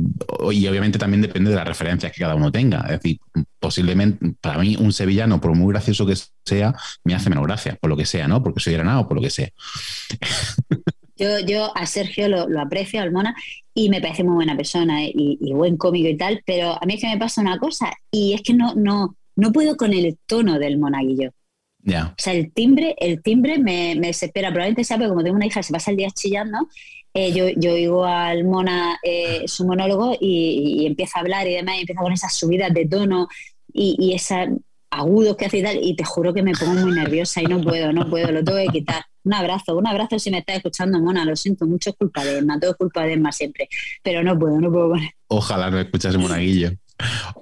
y 0.52 0.68
obviamente 0.68 0.98
también 0.98 1.22
depende 1.22 1.50
de 1.50 1.56
las 1.56 1.68
referencias 1.68 2.12
que 2.12 2.22
cada 2.22 2.36
uno 2.36 2.52
tenga. 2.52 2.82
Es 2.82 3.02
decir, 3.02 3.20
posiblemente, 3.60 4.34
para 4.42 4.58
mí, 4.58 4.76
un 4.80 4.92
sevillano, 4.92 5.40
por 5.40 5.56
muy 5.56 5.72
gracioso 5.72 6.06
que 6.06 6.16
sea, 6.46 6.76
me 7.04 7.16
hace 7.16 7.30
menos 7.30 7.46
gracia, 7.46 7.78
por 7.80 7.90
lo 7.90 7.98
que 7.98 8.06
sea, 8.06 8.28
¿no? 8.28 8.44
Porque 8.44 8.60
soy 8.60 8.74
granado 8.74 9.08
por 9.08 9.18
lo 9.18 9.22
que 9.22 9.30
sea. 9.30 9.50
Yo, 11.24 11.40
yo 11.40 11.72
a 11.78 11.86
Sergio 11.86 12.28
lo, 12.28 12.50
lo 12.50 12.60
aprecio, 12.60 13.02
al 13.02 13.14
Mona, 13.14 13.34
y 13.74 13.90
me 13.90 14.02
parece 14.02 14.26
muy 14.26 14.36
buena 14.36 14.58
persona 14.58 15.06
y, 15.06 15.54
buen 15.54 15.78
cómico 15.78 16.10
y 16.10 16.18
tal, 16.18 16.44
pero 16.46 16.72
a 16.72 16.86
mí 16.86 16.96
es 16.96 17.02
que 17.02 17.08
me 17.08 17.18
pasa 17.18 17.40
una 17.40 17.58
cosa 17.60 17.94
y 18.12 18.34
es 18.34 18.42
que 18.42 18.54
no, 18.54 18.76
no, 18.76 19.16
no 19.38 19.52
puedo 19.54 19.78
con 19.78 19.94
el 19.94 20.18
tono 20.26 20.60
del 20.60 20.78
monaguillo. 20.78 21.32
ya 21.82 22.08
O 22.08 22.16
sea, 22.18 22.34
el 22.34 22.52
timbre, 22.52 22.96
el 23.00 23.22
timbre 23.24 23.58
me, 23.58 23.96
me 23.96 24.08
desespera. 24.08 24.50
Probablemente 24.50 24.84
sea 24.84 24.98
porque 24.98 25.10
como 25.10 25.24
tengo 25.24 25.38
una 25.38 25.46
hija 25.46 25.64
se 25.64 25.72
pasa 25.72 25.92
el 25.92 25.98
día 25.98 26.10
chillando, 26.12 26.68
eh, 27.14 27.32
yo, 27.32 27.48
yo 27.56 27.74
oigo 27.74 28.04
al 28.04 28.44
Mona 28.44 29.00
eh, 29.02 29.44
su 29.48 29.66
monólogo 29.66 30.18
y, 30.20 30.86
empieza 30.86 31.20
a 31.20 31.22
hablar 31.22 31.48
y 31.48 31.54
demás, 31.54 31.78
y 31.78 31.82
empieza 31.82 32.02
con 32.02 32.12
esas 32.12 32.34
subidas 32.34 32.74
de 32.74 32.86
tono 32.86 33.30
y, 33.72 33.96
y 33.98 34.14
esos 34.14 34.50
agudos 34.94 35.36
que 35.36 35.46
hace 35.46 35.58
y 35.60 35.64
tal, 35.64 35.80
y 35.82 35.96
te 35.96 36.04
juro 36.04 36.34
que 36.34 36.44
me 36.44 36.54
pongo 36.54 36.74
muy 36.74 36.92
nerviosa 36.92 37.42
y 37.42 37.46
no 37.46 37.62
puedo, 37.62 37.92
no 37.92 38.10
puedo, 38.10 38.32
lo 38.32 38.44
tengo 38.44 38.60
que 38.60 38.68
quitar. 38.68 39.04
Un 39.24 39.34
abrazo, 39.34 39.78
un 39.78 39.88
abrazo 39.88 40.20
si 40.20 40.30
me 40.32 40.40
estás 40.40 40.58
escuchando, 40.58 41.00
Mona, 41.00 41.26
lo 41.26 41.36
siento 41.36 41.66
mucho, 41.66 41.92
es 41.92 41.96
culpa 41.96 42.24
de 42.24 42.40
Emma, 42.40 42.60
todo 42.60 42.72
es 42.72 42.78
culpa 42.78 43.04
de 43.04 43.14
Emma 43.14 43.32
siempre, 43.32 43.70
pero 44.04 44.24
no 44.24 44.38
puedo, 44.38 44.60
no 44.60 44.72
puedo 44.72 44.94
Ojalá 45.28 45.72
no 45.72 45.80
escuchase 45.80 46.18
Monaguillo. 46.18 46.72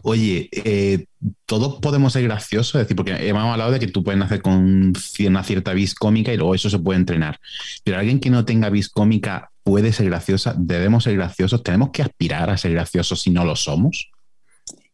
Oye, 0.04 0.50
eh, 0.52 1.06
todos 1.46 1.80
podemos 1.82 2.14
ser 2.14 2.24
graciosos, 2.24 2.76
es 2.76 2.82
decir, 2.82 2.96
porque 2.96 3.28
hemos 3.28 3.44
hablado 3.44 3.72
de 3.72 3.80
que 3.80 3.88
tú 3.88 4.04
puedes 4.04 4.20
nacer 4.20 4.42
con 4.42 4.94
una 5.20 5.44
cierta 5.44 5.74
vis 5.74 5.94
cómica 5.94 6.34
y 6.34 6.38
luego 6.38 6.56
eso 6.56 6.70
se 6.70 6.80
puede 6.80 7.00
entrenar. 7.00 7.40
Pero 7.84 8.00
alguien 8.00 8.20
que 8.20 8.30
no 8.30 8.46
tenga 8.46 8.70
vis 8.70 8.90
cómica 8.90 9.52
puede 9.64 9.94
ser 9.94 10.08
graciosa, 10.08 10.56
debemos 10.58 11.04
ser 11.04 11.16
graciosos, 11.16 11.64
tenemos 11.64 11.92
que 11.92 12.02
aspirar 12.02 12.50
a 12.50 12.58
ser 12.58 12.72
graciosos 12.72 13.22
si 13.22 13.30
no 13.30 13.46
lo 13.46 13.56
somos. 13.56 14.10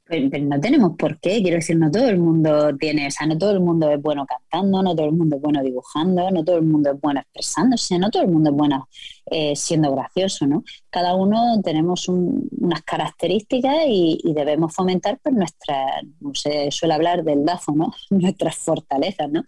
Pero, 0.10 0.30
no 0.46 0.60
tenemos 0.60 0.96
por 0.98 1.20
qué, 1.20 1.42
quiero 1.42 1.58
decir, 1.58 1.78
no 1.78 1.92
todo 1.92 2.08
el 2.08 2.18
mundo 2.18 2.76
tiene, 2.78 3.08
o 3.08 3.12
sea, 3.12 3.28
no 3.28 3.38
todo 3.38 3.52
el 3.52 3.60
mundo 3.60 3.92
es 3.92 4.02
bueno 4.02 4.26
cantando, 4.26 4.82
no 4.82 4.96
todo 4.96 5.08
el 5.08 5.12
mundo 5.14 5.36
es 5.36 5.42
bueno 5.42 5.62
dibujando, 5.64 6.32
no 6.32 6.44
todo 6.44 6.58
el 6.58 6.64
mundo 6.64 6.92
es 6.92 7.02
bueno 7.02 7.20
expresándose, 7.20 8.00
no 8.00 8.10
todo 8.10 8.24
el 8.24 8.30
mundo 8.30 8.52
es 8.52 8.56
bueno 8.56 8.88
eh, 9.26 9.56
siendo 9.56 9.94
gracioso, 9.94 10.48
¿no? 10.48 10.64
Cada 10.90 11.16
uno 11.16 11.62
tenemos 11.62 12.08
unas 12.08 12.82
características 12.84 13.86
y, 13.88 14.22
debemos 14.38 14.74
fomentar 14.74 15.20
pues 15.22 15.34
nuestra, 15.34 16.02
no 16.20 16.34
se 16.36 16.70
suele 16.70 16.94
hablar 16.94 17.24
del 17.24 17.44
DAFO, 17.44 17.74
¿no? 17.74 17.92
Nuestras 18.10 18.56
fortalezas, 18.56 19.30
¿no? 19.32 19.44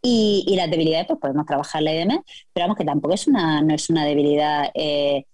Y, 0.00 0.44
y 0.46 0.56
las 0.56 0.70
debilidades, 0.70 1.06
pues 1.06 1.18
podemos 1.20 1.44
trabajarla 1.46 1.92
y 1.92 1.98
demás, 1.98 2.18
pero 2.52 2.64
vamos 2.64 2.76
que 2.76 2.84
tampoco 2.84 3.14
es 3.14 3.26
una, 3.26 3.62
no 3.62 3.74
es 3.74 3.90
una 3.90 4.04
debilidad 4.04 4.70
eh, 4.74 5.26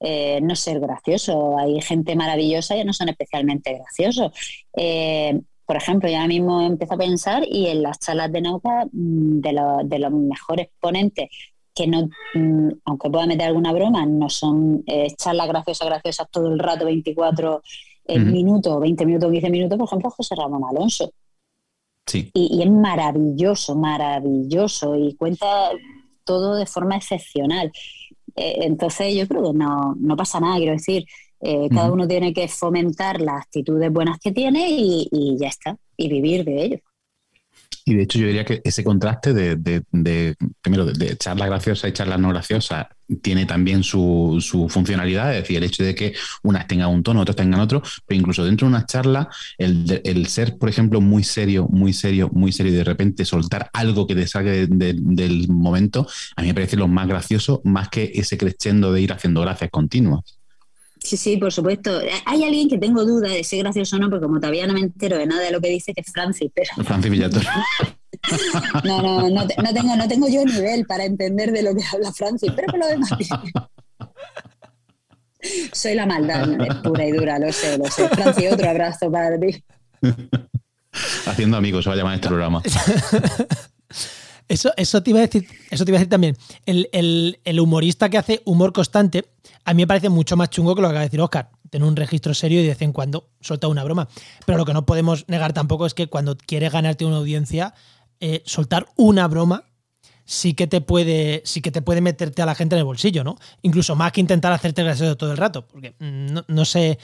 eh, 0.00 0.40
no 0.42 0.54
ser 0.56 0.78
gracioso. 0.80 1.58
Hay 1.58 1.80
gente 1.80 2.14
maravillosa 2.16 2.76
y 2.76 2.84
no 2.84 2.92
son 2.92 3.08
especialmente 3.08 3.74
graciosos. 3.74 4.32
Eh, 4.76 5.40
por 5.64 5.76
ejemplo, 5.76 6.08
yo 6.08 6.16
ahora 6.16 6.28
mismo 6.28 6.60
empiezo 6.60 6.94
a 6.94 6.98
pensar 6.98 7.44
y 7.48 7.66
en 7.66 7.82
las 7.82 7.98
charlas 7.98 8.30
de 8.30 8.42
Nauca, 8.42 8.86
mm, 8.92 9.40
de, 9.40 9.98
los 9.98 10.12
mejores 10.12 10.68
ponentes 10.80 11.30
que 11.74 11.86
no, 11.86 12.08
mm, 12.34 12.68
aunque 12.84 13.10
pueda 13.10 13.26
meter 13.26 13.46
alguna 13.48 13.72
broma, 13.72 14.06
no 14.06 14.28
son 14.28 14.82
eh, 14.86 15.08
charlas 15.16 15.48
graciosas, 15.48 15.88
graciosas 15.88 16.30
todo 16.30 16.52
el 16.52 16.58
rato, 16.58 16.84
24 16.84 17.62
minutos, 18.08 18.80
20 18.80 19.04
minutos, 19.04 19.32
15 19.32 19.50
minutos, 19.50 19.78
por 19.78 19.88
ejemplo, 19.88 20.10
José 20.10 20.36
Ramón 20.36 20.62
Alonso. 20.64 21.10
Sí. 22.06 22.30
y, 22.34 22.62
es 22.62 22.70
maravilloso, 22.70 23.74
maravilloso 23.74 24.94
y 24.94 25.16
cuenta 25.16 25.72
todo 26.22 26.54
de 26.56 26.66
forma 26.66 26.96
excepcional. 26.96 27.72
Eh, 28.36 28.58
entonces 28.62 29.14
yo 29.14 29.26
creo 29.26 29.52
que 29.52 29.58
no, 29.58 30.16
pasa 30.16 30.40
nada, 30.40 30.56
quiero 30.56 30.72
decir, 30.72 31.06
eh, 31.40 31.68
cada 31.70 31.90
uno 31.90 32.06
tiene 32.06 32.32
que 32.32 32.48
fomentar 32.48 33.20
las 33.20 33.42
actitudes 33.42 33.90
buenas 33.92 34.18
que 34.18 34.32
tiene 34.32 34.68
y, 34.70 35.36
ya 35.38 35.48
está, 35.48 35.76
y 35.96 36.08
vivir 36.08 36.44
de 36.44 36.64
ello. 36.64 36.78
Y 37.84 37.94
de 37.94 38.02
hecho 38.02 38.18
yo 38.18 38.26
diría 38.26 38.44
que 38.44 38.60
ese 38.64 38.82
contraste 38.82 39.32
de, 39.32 39.56
de, 39.56 40.34
primero, 40.60 40.84
de, 40.86 41.16
charla 41.16 41.46
graciosa 41.46 41.88
y 41.88 41.92
charla 41.92 42.18
no 42.18 42.30
graciosa 42.30 42.95
tiene 43.22 43.46
también 43.46 43.82
su, 43.82 44.38
su, 44.40 44.68
funcionalidad, 44.68 45.34
es 45.34 45.42
decir, 45.42 45.56
el 45.56 45.64
hecho 45.64 45.84
de 45.84 45.94
que 45.94 46.14
unas 46.42 46.66
tengan 46.66 46.90
un 46.90 47.02
tono, 47.02 47.20
otras 47.20 47.36
tengan 47.36 47.60
otro, 47.60 47.82
pero 48.06 48.18
incluso 48.18 48.44
dentro 48.44 48.66
de 48.66 48.74
una 48.74 48.86
charla, 48.86 49.28
el, 49.58 50.00
el 50.04 50.26
ser, 50.26 50.58
por 50.58 50.68
ejemplo, 50.68 51.00
muy 51.00 51.24
serio, 51.24 51.68
muy 51.70 51.92
serio, 51.92 52.30
muy 52.32 52.52
serio 52.52 52.72
y 52.72 52.76
de 52.76 52.84
repente 52.84 53.24
soltar 53.24 53.70
algo 53.72 54.06
que 54.06 54.14
te 54.14 54.26
salga 54.26 54.52
del 54.52 55.48
momento, 55.48 56.06
a 56.36 56.42
mí 56.42 56.48
me 56.48 56.54
parece 56.54 56.76
lo 56.76 56.88
más 56.88 57.06
gracioso, 57.06 57.60
más 57.64 57.88
que 57.88 58.12
ese 58.14 58.36
crescendo 58.36 58.92
de 58.92 59.00
ir 59.00 59.12
haciendo 59.12 59.40
gracias 59.40 59.70
continuas. 59.70 60.38
Sí, 61.06 61.16
sí, 61.16 61.36
por 61.36 61.52
supuesto. 61.52 62.00
Hay 62.24 62.42
alguien 62.42 62.68
que 62.68 62.78
tengo 62.78 63.04
duda 63.04 63.28
de 63.28 63.44
si 63.44 63.56
es 63.56 63.62
gracioso 63.62 63.94
o 63.94 63.98
no, 64.00 64.10
porque 64.10 64.26
como 64.26 64.40
todavía 64.40 64.66
no 64.66 64.74
me 64.74 64.80
entero 64.80 65.16
de 65.16 65.26
nada 65.26 65.42
de 65.42 65.52
lo 65.52 65.60
que 65.60 65.68
dice, 65.68 65.94
que 65.94 66.00
es 66.00 66.10
Francis. 66.12 66.50
Pero... 66.52 66.84
Francis 66.84 67.10
Villator. 67.10 67.42
no, 68.84 69.02
no, 69.02 69.28
no, 69.28 69.30
no, 69.30 69.74
tengo, 69.74 69.96
no 69.96 70.08
tengo 70.08 70.28
yo 70.28 70.44
nivel 70.44 70.86
para 70.86 71.04
entender 71.04 71.52
de 71.52 71.62
lo 71.62 71.74
que 71.74 71.82
habla 71.92 72.12
Francis, 72.12 72.52
pero 72.54 72.68
por 72.68 72.80
lo 72.80 72.86
demás. 72.86 73.10
Soy 75.72 75.94
la 75.94 76.06
maldad, 76.06 76.48
es 76.60 76.74
pura 76.76 77.06
y 77.06 77.12
dura, 77.12 77.38
lo 77.38 77.52
sé, 77.52 77.78
lo 77.78 77.86
sé. 77.86 78.08
Francis, 78.08 78.52
otro 78.52 78.68
abrazo 78.68 79.10
para 79.10 79.38
ti. 79.38 79.62
Haciendo 81.26 81.56
amigos, 81.56 81.84
se 81.84 81.90
va 81.90 81.94
a 81.94 81.98
llamar 81.98 82.14
este 82.14 82.28
programa. 82.28 82.62
Eso, 84.48 84.72
eso, 84.76 85.02
te 85.02 85.10
iba 85.10 85.18
a 85.18 85.22
decir, 85.22 85.44
eso 85.70 85.84
te 85.84 85.90
iba 85.90 85.96
a 85.96 86.00
decir 86.00 86.08
también. 86.10 86.36
El, 86.66 87.60
humorista 87.60 88.08
que 88.08 88.16
hace 88.16 88.42
humor 88.44 88.72
constante, 88.72 89.24
a 89.64 89.74
mí 89.74 89.82
me 89.82 89.86
parece 89.88 90.08
mucho 90.08 90.36
más 90.36 90.50
chungo 90.50 90.76
que 90.76 90.82
lo 90.82 90.88
que 90.88 90.90
acaba 90.90 91.00
de 91.00 91.06
decir 91.06 91.20
Oscar. 91.20 91.50
Tener 91.68 91.86
un 91.86 91.96
registro 91.96 92.32
serio 92.32 92.60
y 92.60 92.62
de 92.62 92.68
vez 92.68 92.82
en 92.82 92.92
cuando 92.92 93.28
soltar 93.40 93.70
una 93.70 93.82
broma. 93.82 94.08
Pero 94.44 94.56
lo 94.56 94.64
que 94.64 94.72
no 94.72 94.86
podemos 94.86 95.24
negar 95.26 95.52
tampoco 95.52 95.84
es 95.84 95.94
que 95.94 96.06
cuando 96.06 96.36
quieres 96.36 96.72
ganarte 96.72 97.04
una 97.04 97.16
audiencia, 97.16 97.74
eh, 98.20 98.42
soltar 98.44 98.86
una 98.96 99.28
broma 99.28 99.64
sí 100.24 100.54
que 100.54 100.66
te 100.66 100.80
puede, 100.80 101.40
sí 101.44 101.62
que 101.62 101.70
te 101.70 101.82
puede 101.82 102.00
meterte 102.00 102.42
a 102.42 102.46
la 102.46 102.54
gente 102.54 102.74
en 102.74 102.80
el 102.80 102.84
bolsillo, 102.84 103.24
¿no? 103.24 103.38
Incluso 103.62 103.94
más 103.96 104.12
que 104.12 104.20
intentar 104.20 104.52
hacerte 104.52 104.82
gracioso 104.82 105.16
todo 105.16 105.30
el 105.30 105.38
rato, 105.38 105.66
porque 105.66 105.94
mm, 105.98 106.38
no, 106.48 106.64
sé, 106.64 106.98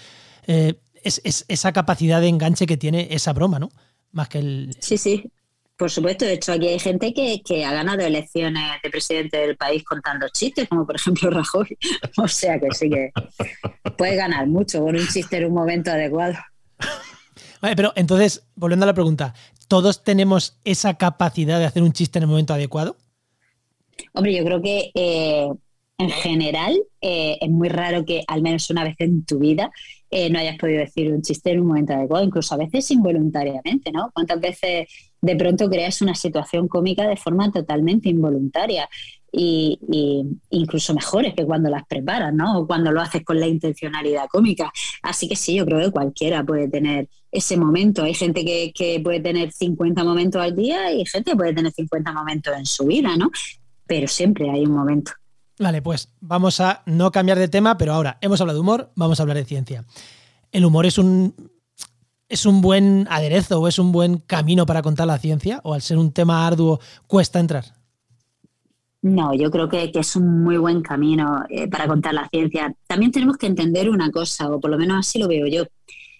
eh, 0.46 0.74
es, 1.02 1.44
esa 1.48 1.72
capacidad 1.72 2.20
de 2.20 2.28
enganche 2.28 2.66
que 2.66 2.76
tiene 2.76 3.08
esa 3.10 3.32
broma, 3.32 3.58
¿no? 3.58 3.70
Más 4.10 4.28
que 4.28 4.38
el... 4.38 4.76
Sí, 4.80 4.98
sí, 4.98 5.30
por 5.76 5.90
supuesto, 5.90 6.24
de 6.24 6.34
hecho 6.34 6.52
aquí 6.52 6.68
hay 6.68 6.78
gente 6.78 7.14
que, 7.14 7.64
ha 7.64 7.72
ganado 7.72 8.02
elecciones 8.02 8.62
de 8.82 8.90
presidente 8.90 9.38
del 9.38 9.56
país 9.56 9.82
contando 9.84 10.28
chistes, 10.28 10.68
como 10.68 10.86
por 10.86 10.96
ejemplo 10.96 11.30
Rajoy. 11.30 11.78
o 12.18 12.28
sea 12.28 12.58
que 12.58 12.70
sí 12.72 12.90
que 12.90 13.12
puede 13.96 14.16
ganar 14.16 14.46
mucho 14.46 14.80
con 14.80 14.96
un 14.96 15.06
chiste 15.08 15.38
en 15.38 15.46
un 15.46 15.54
momento 15.54 15.90
adecuado. 15.90 16.34
Vale, 17.60 17.76
pero 17.76 17.92
entonces, 17.94 18.44
volviendo 18.56 18.84
a 18.84 18.88
la 18.88 18.94
pregunta, 18.94 19.34
¿todos 19.72 20.04
tenemos 20.04 20.58
esa 20.64 20.98
capacidad 20.98 21.58
de 21.58 21.64
hacer 21.64 21.82
un 21.82 21.94
chiste 21.94 22.18
en 22.18 22.24
el 22.24 22.28
momento 22.28 22.52
adecuado? 22.52 22.94
Hombre, 24.12 24.36
yo 24.36 24.44
creo 24.44 24.60
que 24.60 24.90
eh, 24.94 25.48
en 25.96 26.10
general 26.10 26.78
eh, 27.00 27.38
es 27.40 27.48
muy 27.48 27.70
raro 27.70 28.04
que 28.04 28.22
al 28.26 28.42
menos 28.42 28.68
una 28.68 28.84
vez 28.84 28.96
en 28.98 29.24
tu 29.24 29.38
vida 29.38 29.70
eh, 30.10 30.28
no 30.28 30.38
hayas 30.38 30.58
podido 30.58 30.80
decir 30.80 31.10
un 31.10 31.22
chiste 31.22 31.52
en 31.52 31.60
un 31.60 31.68
momento 31.68 31.94
adecuado, 31.94 32.22
incluso 32.22 32.54
a 32.54 32.58
veces 32.58 32.90
involuntariamente, 32.90 33.90
¿no? 33.92 34.10
¿Cuántas 34.12 34.38
veces 34.42 34.88
de 35.22 35.36
pronto 35.36 35.70
creas 35.70 36.02
una 36.02 36.14
situación 36.14 36.68
cómica 36.68 37.08
de 37.08 37.16
forma 37.16 37.50
totalmente 37.50 38.10
involuntaria 38.10 38.90
y, 39.32 39.78
incluso 40.50 40.94
mejores 40.94 41.34
que 41.34 41.44
cuando 41.44 41.70
las 41.70 41.86
preparas, 41.86 42.34
¿no? 42.34 42.58
O 42.58 42.66
cuando 42.66 42.92
lo 42.92 43.00
haces 43.00 43.24
con 43.24 43.40
la 43.40 43.46
intencionalidad 43.46 44.26
cómica. 44.30 44.70
Así 45.02 45.28
que 45.28 45.36
sí, 45.36 45.56
yo 45.56 45.64
creo 45.64 45.80
que 45.80 45.90
cualquiera 45.90 46.44
puede 46.44 46.68
tener 46.68 47.08
ese 47.30 47.56
momento. 47.56 48.02
Hay 48.02 48.14
gente 48.14 48.44
que, 48.44 49.00
puede 49.02 49.20
tener 49.20 49.50
50 49.52 50.04
momentos 50.04 50.40
al 50.40 50.54
día 50.54 50.92
y 50.92 51.06
gente 51.06 51.30
que 51.30 51.36
puede 51.36 51.54
tener 51.54 51.72
50 51.72 52.12
momentos 52.12 52.54
en 52.56 52.66
su 52.66 52.86
vida, 52.86 53.16
¿no? 53.16 53.30
Pero 53.86 54.06
siempre 54.06 54.50
hay 54.50 54.64
un 54.64 54.72
momento. 54.72 55.12
Vale, 55.58 55.80
pues 55.80 56.10
vamos 56.20 56.60
a 56.60 56.82
no 56.86 57.10
cambiar 57.10 57.38
de 57.38 57.48
tema, 57.48 57.78
pero 57.78 57.94
ahora 57.94 58.18
hemos 58.20 58.40
hablado 58.40 58.58
de 58.58 58.60
humor, 58.60 58.92
vamos 58.96 59.18
a 59.18 59.22
hablar 59.22 59.36
de 59.36 59.44
ciencia. 59.44 59.84
El 60.50 60.64
humor 60.64 60.86
es 60.86 60.98
un 60.98 61.34
¿Es 62.28 62.46
un 62.46 62.62
buen 62.62 63.06
aderezo 63.10 63.60
o 63.60 63.68
es 63.68 63.78
un 63.78 63.92
buen 63.92 64.16
camino 64.16 64.64
para 64.64 64.80
contar 64.80 65.06
la 65.06 65.18
ciencia? 65.18 65.60
¿O 65.64 65.74
al 65.74 65.82
ser 65.82 65.98
un 65.98 66.12
tema 66.12 66.46
arduo 66.46 66.80
cuesta 67.06 67.38
entrar? 67.38 67.74
No, 69.02 69.34
yo 69.34 69.50
creo 69.50 69.68
que, 69.68 69.90
es 69.92 70.16
un 70.16 70.44
muy 70.44 70.56
buen 70.58 70.80
camino 70.80 71.44
eh, 71.48 71.68
para 71.68 71.88
contar 71.88 72.14
la 72.14 72.28
ciencia. 72.28 72.72
También 72.86 73.10
tenemos 73.10 73.36
que 73.36 73.46
entender 73.46 73.90
una 73.90 74.12
cosa, 74.12 74.48
o 74.48 74.60
por 74.60 74.70
lo 74.70 74.78
menos 74.78 74.98
así 75.00 75.18
lo 75.18 75.26
veo 75.26 75.46
yo. 75.48 75.64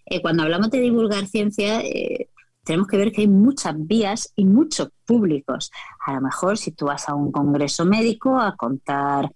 Eh, 0.07 0.21
cuando 0.21 0.43
hablamos 0.43 0.69
de 0.71 0.81
divulgar 0.81 1.27
ciencia, 1.29 1.81
eh, 1.81 2.29
tenemos 2.65 2.89
que 2.89 2.97
ver 2.97 3.13
que 3.13 3.21
hay 3.23 3.29
muchas 3.29 3.75
vías 3.87 4.33
y 4.35 4.45
muchos 4.47 4.89
públicos. 5.07 5.71
A 6.07 6.15
lo 6.15 6.23
mejor 6.23 6.59
si 6.59 6.73
tú 6.73 6.87
vas 6.87 7.09
a 7.09 7.15
un 7.15 7.31
congreso 7.31 7.85
médico 7.85 8.39
a 8.41 8.57
contar 8.57 9.31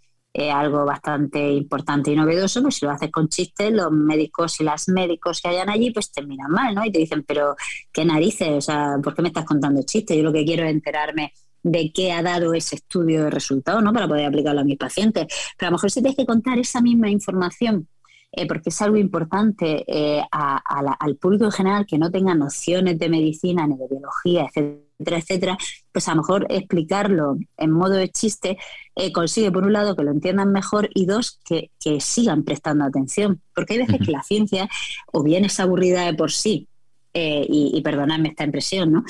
algo 0.52 0.84
bastante 0.84 1.50
importante 1.52 2.12
y 2.12 2.16
novedoso, 2.16 2.60
pues 2.60 2.74
si 2.74 2.84
lo 2.84 2.92
haces 2.92 3.10
con 3.10 3.26
chistes, 3.28 3.72
los 3.72 3.90
médicos 3.90 4.60
y 4.60 4.64
las 4.64 4.86
médicos 4.86 5.40
que 5.40 5.48
hayan 5.48 5.70
allí, 5.70 5.92
pues 5.92 6.12
terminan 6.12 6.50
mal, 6.50 6.74
¿no? 6.74 6.84
Y 6.84 6.92
te 6.92 6.98
dicen, 6.98 7.24
pero 7.26 7.56
qué 7.90 8.04
narices, 8.04 8.50
o 8.50 8.60
sea, 8.60 8.96
¿por 9.02 9.14
qué 9.14 9.22
me 9.22 9.28
estás 9.28 9.46
contando 9.46 9.82
chistes? 9.82 10.14
Yo 10.14 10.22
lo 10.24 10.34
que 10.34 10.44
quiero 10.44 10.64
es 10.64 10.72
enterarme 10.72 11.32
de 11.70 11.92
qué 11.92 12.12
ha 12.12 12.22
dado 12.22 12.54
ese 12.54 12.76
estudio 12.76 13.24
de 13.24 13.30
resultados, 13.30 13.82
¿no? 13.82 13.92
Para 13.92 14.08
poder 14.08 14.26
aplicarlo 14.26 14.60
a 14.60 14.64
mis 14.64 14.78
pacientes. 14.78 15.26
Pero 15.58 15.68
a 15.68 15.70
lo 15.70 15.76
mejor 15.76 15.90
si 15.90 16.00
tienes 16.00 16.16
que 16.16 16.26
contar 16.26 16.58
esa 16.58 16.80
misma 16.80 17.10
información 17.10 17.88
eh, 18.32 18.46
porque 18.46 18.68
es 18.68 18.82
algo 18.82 18.98
importante 18.98 19.84
eh, 19.86 20.22
al 20.30 21.16
público 21.16 21.46
en 21.46 21.52
general 21.52 21.86
que 21.86 21.96
no 21.96 22.10
tenga 22.10 22.34
nociones 22.34 22.98
de 22.98 23.08
medicina 23.08 23.66
ni 23.66 23.76
de 23.76 23.86
biología, 23.88 24.44
etcétera, 24.44 25.18
etcétera, 25.18 25.58
pues 25.90 26.06
a 26.08 26.10
lo 26.14 26.18
mejor 26.18 26.46
explicarlo 26.50 27.38
en 27.56 27.70
modo 27.70 27.94
de 27.94 28.10
chiste 28.10 28.58
eh, 28.94 29.10
consigue, 29.10 29.50
por 29.50 29.64
un 29.64 29.72
lado, 29.72 29.96
que 29.96 30.02
lo 30.02 30.10
entiendan 30.10 30.52
mejor 30.52 30.90
y 30.92 31.06
dos, 31.06 31.40
que, 31.44 31.70
sigan 32.00 32.42
prestando 32.42 32.84
atención. 32.84 33.40
Porque 33.54 33.74
hay 33.74 33.86
veces 33.86 34.00
que 34.04 34.12
la 34.12 34.22
ciencia 34.22 34.68
o 35.12 35.22
bien 35.22 35.46
es 35.46 35.58
aburrida 35.58 36.04
de 36.04 36.12
por 36.12 36.30
sí, 36.30 36.68
y, 37.16 37.72
y, 37.74 37.80
perdonadme 37.82 38.28
esta 38.28 38.44
impresión, 38.44 38.92
¿no? 38.92 39.04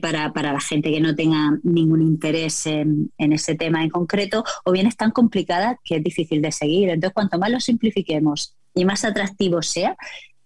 para, 0.00 0.52
la 0.52 0.60
gente 0.60 0.90
que 0.90 1.00
no 1.00 1.14
tenga 1.14 1.58
ningún 1.62 2.02
interés 2.02 2.66
en, 2.66 3.12
en, 3.18 3.32
ese 3.32 3.54
tema 3.54 3.82
en 3.82 3.90
concreto, 3.90 4.44
o 4.64 4.72
bien 4.72 4.86
es 4.86 4.96
tan 4.96 5.10
complicada 5.10 5.78
que 5.84 5.96
es 5.96 6.04
difícil 6.04 6.40
de 6.42 6.52
seguir. 6.52 6.88
Entonces, 6.88 7.14
cuanto 7.14 7.38
más 7.38 7.50
lo 7.50 7.60
simplifiquemos 7.60 8.54
y 8.74 8.84
más 8.84 9.04
atractivo 9.04 9.62
sea, 9.62 9.96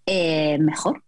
eh, 0.06 0.58
mejor. 0.58 1.02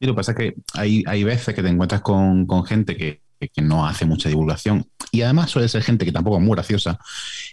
Y 0.00 0.06
lo 0.06 0.12
que 0.12 0.16
pasa 0.16 0.32
es 0.32 0.38
que 0.38 0.54
hay, 0.74 1.02
hay 1.06 1.24
veces 1.24 1.54
que 1.54 1.62
te 1.62 1.68
encuentras 1.68 2.00
con, 2.00 2.46
gente 2.66 2.96
que, 2.96 3.20
no 3.56 3.86
hace 3.86 4.04
mucha 4.04 4.28
divulgación 4.28 4.86
y 5.14 5.22
además 5.22 5.50
suele 5.50 5.68
ser 5.68 5.82
gente 5.82 6.04
que 6.04 6.10
tampoco 6.10 6.38
es 6.38 6.42
muy 6.42 6.54
graciosa 6.56 6.98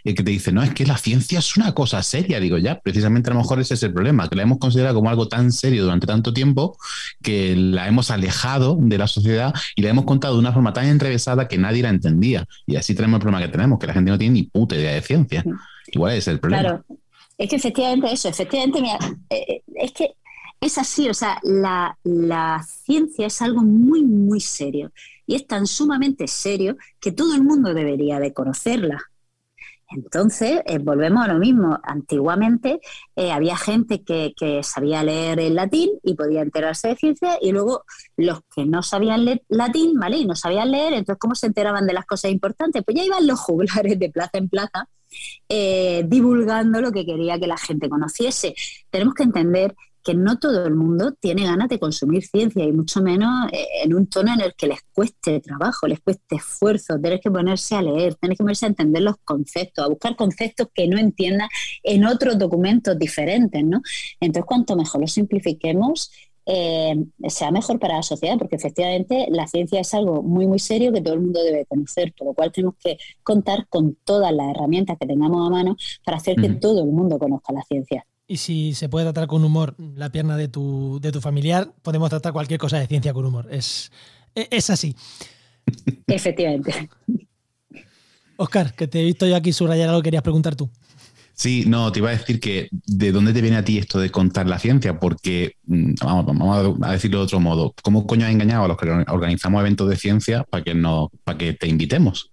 y 0.03 0.15
que 0.15 0.23
te 0.23 0.31
dice, 0.31 0.51
no, 0.51 0.63
es 0.63 0.73
que 0.73 0.83
la 0.83 0.97
ciencia 0.97 1.37
es 1.37 1.57
una 1.57 1.75
cosa 1.75 2.01
seria. 2.01 2.39
Digo, 2.39 2.57
ya, 2.57 2.79
precisamente 2.79 3.29
a 3.29 3.33
lo 3.33 3.39
mejor 3.39 3.59
ese 3.59 3.75
es 3.75 3.83
el 3.83 3.93
problema, 3.93 4.27
que 4.27 4.35
la 4.35 4.41
hemos 4.41 4.57
considerado 4.57 4.95
como 4.95 5.11
algo 5.11 5.27
tan 5.27 5.51
serio 5.51 5.83
durante 5.83 6.07
tanto 6.07 6.33
tiempo 6.33 6.75
que 7.21 7.55
la 7.55 7.87
hemos 7.87 8.09
alejado 8.09 8.77
de 8.79 8.97
la 8.97 9.05
sociedad 9.05 9.53
y 9.75 9.83
la 9.83 9.89
hemos 9.89 10.05
contado 10.05 10.33
de 10.33 10.39
una 10.39 10.53
forma 10.53 10.73
tan 10.73 10.87
enrevesada 10.87 11.47
que 11.47 11.59
nadie 11.59 11.83
la 11.83 11.89
entendía. 11.89 12.47
Y 12.65 12.77
así 12.77 12.95
tenemos 12.95 13.19
el 13.19 13.21
problema 13.21 13.45
que 13.45 13.51
tenemos, 13.51 13.77
que 13.77 13.85
la 13.85 13.93
gente 13.93 14.09
no 14.09 14.17
tiene 14.17 14.33
ni 14.33 14.43
puta 14.43 14.75
idea 14.75 14.93
de 14.93 15.01
ciencia. 15.01 15.43
Igual 15.91 16.15
es 16.15 16.27
el 16.27 16.39
problema. 16.39 16.63
Claro. 16.63 16.85
Es 17.37 17.47
que 17.47 17.57
efectivamente 17.57 18.11
eso, 18.11 18.27
efectivamente, 18.27 18.79
eh, 19.29 19.35
eh, 19.47 19.61
es 19.75 19.91
que 19.91 20.15
es 20.61 20.77
así, 20.77 21.09
o 21.09 21.13
sea, 21.13 21.39
la, 21.43 21.97
ciencia 22.85 23.25
es 23.25 23.41
algo 23.41 23.61
muy, 23.61 24.03
muy 24.03 24.39
serio 24.39 24.91
y 25.25 25.35
es 25.35 25.47
tan 25.47 25.67
sumamente 25.67 26.27
serio 26.27 26.77
que 26.99 27.11
todo 27.11 27.35
el 27.35 27.43
mundo 27.43 27.73
debería 27.73 28.19
de 28.19 28.33
conocerla. 28.33 29.01
Entonces, 29.93 30.61
eh, 30.67 30.77
volvemos 30.77 31.25
a 31.25 31.33
lo 31.33 31.37
mismo. 31.37 31.77
Antiguamente 31.83 32.79
había 33.15 33.57
gente 33.57 34.03
que, 34.03 34.33
sabía 34.63 35.03
leer 35.03 35.39
el 35.41 35.55
latín 35.55 35.89
y 36.01 36.15
podía 36.15 36.41
enterarse 36.41 36.87
de 36.87 36.95
ciencia 36.95 37.37
y 37.41 37.51
luego 37.51 37.83
los 38.15 38.39
que 38.55 38.65
no 38.65 38.83
sabían 38.83 39.25
leer 39.25 39.43
latín, 39.49 39.99
¿vale? 39.99 40.17
Y 40.17 40.25
no 40.25 40.35
sabían 40.35 40.71
leer, 40.71 40.93
entonces, 40.93 41.19
¿cómo 41.19 41.35
se 41.35 41.47
enteraban 41.47 41.85
de 41.87 41.93
las 41.93 42.05
cosas 42.05 42.31
importantes? 42.31 42.83
Pues 42.85 42.95
ya 42.95 43.03
iban 43.03 43.27
los 43.27 43.39
juglares 43.39 43.99
de 43.99 44.09
plaza 44.09 44.37
en 44.37 44.47
plaza 44.47 44.87
eh, 45.49 46.03
divulgando 46.07 46.79
lo 46.79 46.91
que 46.91 47.05
quería 47.05 47.37
que 47.37 47.47
la 47.47 47.57
gente 47.57 47.89
conociese. 47.89 48.55
Tenemos 48.89 49.13
que 49.13 49.23
entender 49.23 49.75
que 50.03 50.13
no 50.13 50.39
todo 50.39 50.65
el 50.65 50.75
mundo 50.75 51.13
tiene 51.19 51.43
ganas 51.43 51.69
de 51.69 51.79
consumir 51.79 52.23
ciencia 52.23 52.63
y 52.63 52.71
mucho 52.71 53.01
menos 53.01 53.51
eh, 53.51 53.65
en 53.83 53.93
un 53.93 54.07
tono 54.07 54.33
en 54.33 54.41
el 54.41 54.53
que 54.55 54.67
les 54.67 54.79
cueste 54.93 55.39
trabajo, 55.39 55.87
les 55.87 55.99
cueste 55.99 56.35
esfuerzo, 56.35 56.99
tener 56.99 57.19
que 57.19 57.31
ponerse 57.31 57.75
a 57.75 57.81
leer, 57.81 58.15
tener 58.15 58.37
que 58.37 58.43
ponerse 58.43 58.65
a 58.65 58.69
entender 58.69 59.03
los 59.03 59.15
conceptos, 59.23 59.85
a 59.85 59.87
buscar 59.87 60.15
conceptos 60.15 60.67
que 60.73 60.87
no 60.87 60.97
entiendan 60.97 61.49
en 61.83 62.05
otros 62.05 62.37
documentos 62.37 62.97
diferentes, 62.97 63.63
¿no? 63.63 63.81
Entonces, 64.19 64.45
cuanto 64.45 64.75
mejor 64.75 65.01
lo 65.01 65.07
simplifiquemos, 65.07 66.11
eh, 66.45 66.95
sea 67.27 67.51
mejor 67.51 67.79
para 67.79 67.97
la 67.97 68.03
sociedad, 68.03 68.37
porque 68.37 68.55
efectivamente 68.55 69.27
la 69.29 69.47
ciencia 69.47 69.79
es 69.79 69.93
algo 69.93 70.23
muy, 70.23 70.47
muy 70.47 70.59
serio 70.59 70.91
que 70.91 71.01
todo 71.01 71.13
el 71.13 71.21
mundo 71.21 71.41
debe 71.43 71.65
conocer, 71.65 72.13
por 72.17 72.27
lo 72.27 72.33
cual 72.33 72.51
tenemos 72.51 72.75
que 72.83 72.97
contar 73.23 73.67
con 73.67 73.95
todas 74.03 74.33
las 74.33 74.49
herramientas 74.49 74.97
que 74.99 75.05
tengamos 75.05 75.47
a 75.47 75.51
mano 75.51 75.75
para 76.03 76.17
hacer 76.17 76.35
que 76.37 76.49
todo 76.49 76.83
el 76.83 76.91
mundo 76.91 77.19
conozca 77.19 77.53
la 77.53 77.61
ciencia. 77.63 78.05
Y 78.31 78.37
si 78.37 78.73
se 78.75 78.87
puede 78.87 79.03
tratar 79.03 79.27
con 79.27 79.43
humor 79.43 79.75
la 79.77 80.09
pierna 80.09 80.37
de 80.37 80.47
tu, 80.47 80.99
de 81.01 81.11
tu 81.11 81.19
familiar, 81.19 81.73
podemos 81.81 82.09
tratar 82.09 82.31
cualquier 82.31 82.61
cosa 82.61 82.79
de 82.79 82.87
ciencia 82.87 83.11
con 83.11 83.25
humor. 83.25 83.49
Es, 83.51 83.91
e, 84.33 84.47
es 84.49 84.69
así. 84.69 84.95
Efectivamente. 86.07 86.89
Oscar, 88.37 88.73
que 88.73 88.87
te 88.87 89.01
he 89.01 89.03
visto 89.03 89.27
yo 89.27 89.35
aquí 89.35 89.51
subrayar 89.51 89.89
algo, 89.89 90.01
querías 90.01 90.23
preguntar 90.23 90.55
tú. 90.55 90.69
Sí, 91.33 91.65
no, 91.67 91.91
te 91.91 91.99
iba 91.99 92.07
a 92.07 92.15
decir 92.15 92.39
que 92.39 92.69
de 92.71 93.11
dónde 93.11 93.33
te 93.33 93.41
viene 93.41 93.57
a 93.57 93.65
ti 93.65 93.77
esto 93.77 93.99
de 93.99 94.09
contar 94.09 94.47
la 94.47 94.59
ciencia, 94.59 94.97
porque, 94.97 95.57
mm, 95.65 95.95
vamos, 96.01 96.77
a 96.83 96.93
decirlo 96.93 97.17
de 97.17 97.23
otro 97.25 97.41
modo, 97.41 97.75
¿cómo 97.83 98.07
coño 98.07 98.25
has 98.25 98.31
engañado 98.31 98.63
a 98.63 98.67
los 98.69 98.77
que 98.77 98.87
organizamos 99.09 99.59
eventos 99.59 99.89
de 99.89 99.97
ciencia 99.97 100.45
para 100.45 100.63
que, 100.63 100.73
no, 100.73 101.11
para 101.25 101.37
que 101.37 101.51
te 101.51 101.67
invitemos? 101.67 102.31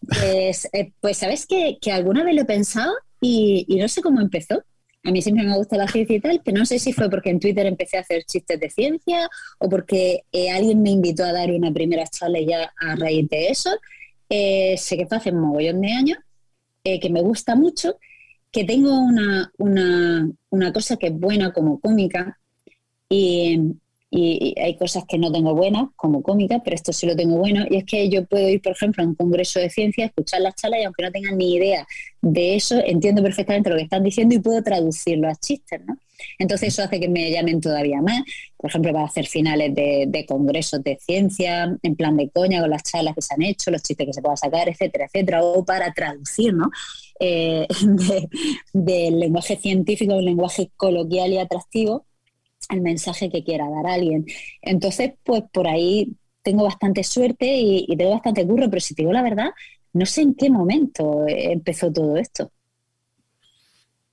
Pues, 0.00 0.68
eh, 0.72 0.92
pues 1.00 1.18
sabes 1.18 1.46
que, 1.46 1.78
alguna 1.92 2.24
vez 2.24 2.34
lo 2.34 2.42
he 2.42 2.44
pensado 2.44 2.92
y, 3.20 3.76
no 3.78 3.86
sé 3.86 4.02
cómo 4.02 4.20
empezó. 4.20 4.64
A 5.02 5.10
mí 5.10 5.22
siempre 5.22 5.44
me 5.44 5.56
gusta 5.56 5.76
la 5.76 5.88
ciencia 5.88 6.16
y 6.16 6.20
tal, 6.20 6.42
pero 6.44 6.58
no 6.58 6.66
sé 6.66 6.78
si 6.78 6.92
fue 6.92 7.08
porque 7.08 7.30
en 7.30 7.40
Twitter 7.40 7.66
empecé 7.66 7.96
a 7.96 8.00
hacer 8.00 8.24
chistes 8.24 8.60
de 8.60 8.68
ciencia 8.68 9.28
o 9.58 9.68
porque 9.68 10.24
eh, 10.30 10.50
alguien 10.50 10.82
me 10.82 10.90
invitó 10.90 11.24
a 11.24 11.32
dar 11.32 11.50
una 11.50 11.72
primera 11.72 12.06
charla 12.06 12.38
ya 12.40 12.72
a 12.76 12.96
raíz 12.96 13.28
de 13.30 13.48
eso. 13.48 13.70
Eh, 14.28 14.76
sé 14.76 14.96
que 14.96 15.06
fue 15.06 15.16
hace 15.16 15.30
un 15.30 15.40
mogollón 15.40 15.80
de 15.80 15.92
años 15.92 16.18
eh, 16.84 17.00
que 17.00 17.10
me 17.10 17.22
gusta 17.22 17.56
mucho, 17.56 17.98
que 18.52 18.64
tengo 18.64 18.98
una, 18.98 19.52
una, 19.58 20.72
cosa 20.72 20.96
que 20.96 21.08
es 21.08 21.18
buena 21.18 21.52
como 21.52 21.80
cómica 21.80 22.38
y, 23.08 23.58
hay 24.12 24.76
cosas 24.76 25.04
que 25.08 25.18
no 25.18 25.30
tengo 25.30 25.54
buenas 25.54 25.88
como 25.94 26.22
cómica, 26.22 26.60
pero 26.64 26.74
esto 26.74 26.92
sí 26.92 27.06
lo 27.06 27.14
tengo 27.14 27.36
bueno, 27.36 27.64
y 27.70 27.76
es 27.76 27.84
que 27.84 28.08
yo 28.08 28.24
puedo 28.24 28.48
ir, 28.48 28.60
por 28.60 28.72
ejemplo, 28.72 29.04
a 29.04 29.06
un 29.06 29.14
congreso 29.14 29.60
de 29.60 29.70
ciencia, 29.70 30.06
escuchar 30.06 30.40
las 30.40 30.56
charlas 30.56 30.80
y 30.80 30.84
aunque 30.84 31.02
no 31.04 31.12
tenga 31.12 31.30
ni 31.32 31.54
idea 31.54 31.86
de 32.20 32.56
eso, 32.56 32.80
entiendo 32.84 33.22
perfectamente 33.22 33.70
lo 33.70 33.76
que 33.76 33.82
están 33.82 34.02
diciendo 34.02 34.34
y 34.34 34.40
puedo 34.40 34.62
traducirlo 34.62 35.28
a 35.28 35.34
chistes, 35.36 35.80
¿no? 35.86 35.96
Entonces 36.38 36.68
eso 36.68 36.82
hace 36.82 37.00
que 37.00 37.08
me 37.08 37.30
llamen 37.30 37.60
todavía 37.60 38.02
más, 38.02 38.22
por 38.56 38.68
ejemplo, 38.68 38.92
para 38.92 39.06
hacer 39.06 39.26
finales 39.26 39.74
de, 39.74 40.26
congresos 40.28 40.82
de 40.82 40.98
ciencia, 41.00 41.76
en 41.82 41.96
plan 41.96 42.16
de 42.16 42.28
coña, 42.28 42.60
con 42.60 42.70
las 42.70 42.82
charlas 42.82 43.14
que 43.14 43.22
se 43.22 43.34
han 43.34 43.42
hecho, 43.42 43.70
los 43.70 43.82
chistes 43.82 44.06
que 44.06 44.12
se 44.12 44.20
puedan 44.20 44.36
sacar, 44.36 44.68
etcétera, 44.68 45.06
etcétera, 45.06 45.42
o 45.42 45.64
para 45.64 45.92
traducir, 45.92 46.52
¿no? 46.52 46.70
Eh, 47.18 47.66
del 48.72 49.18
lenguaje 49.18 49.56
científico, 49.56 50.14
un 50.14 50.24
lenguaje 50.24 50.70
coloquial 50.76 51.32
y 51.32 51.38
atractivo, 51.38 52.06
el 52.70 52.80
mensaje 52.80 53.30
que 53.30 53.44
quiera 53.44 53.68
dar 53.68 53.86
alguien. 53.86 54.26
Entonces, 54.62 55.12
pues 55.24 55.42
por 55.52 55.68
ahí 55.68 56.16
tengo 56.42 56.64
bastante 56.64 57.04
suerte 57.04 57.46
y, 57.46 57.86
tengo 57.96 58.12
bastante 58.12 58.46
curro, 58.46 58.68
pero 58.70 58.80
si 58.80 58.94
te 58.94 59.02
digo 59.02 59.12
la 59.12 59.22
verdad, 59.22 59.50
no 59.92 60.06
sé 60.06 60.22
en 60.22 60.34
qué 60.34 60.50
momento 60.50 61.24
empezó 61.26 61.92
todo 61.92 62.16
esto. 62.16 62.50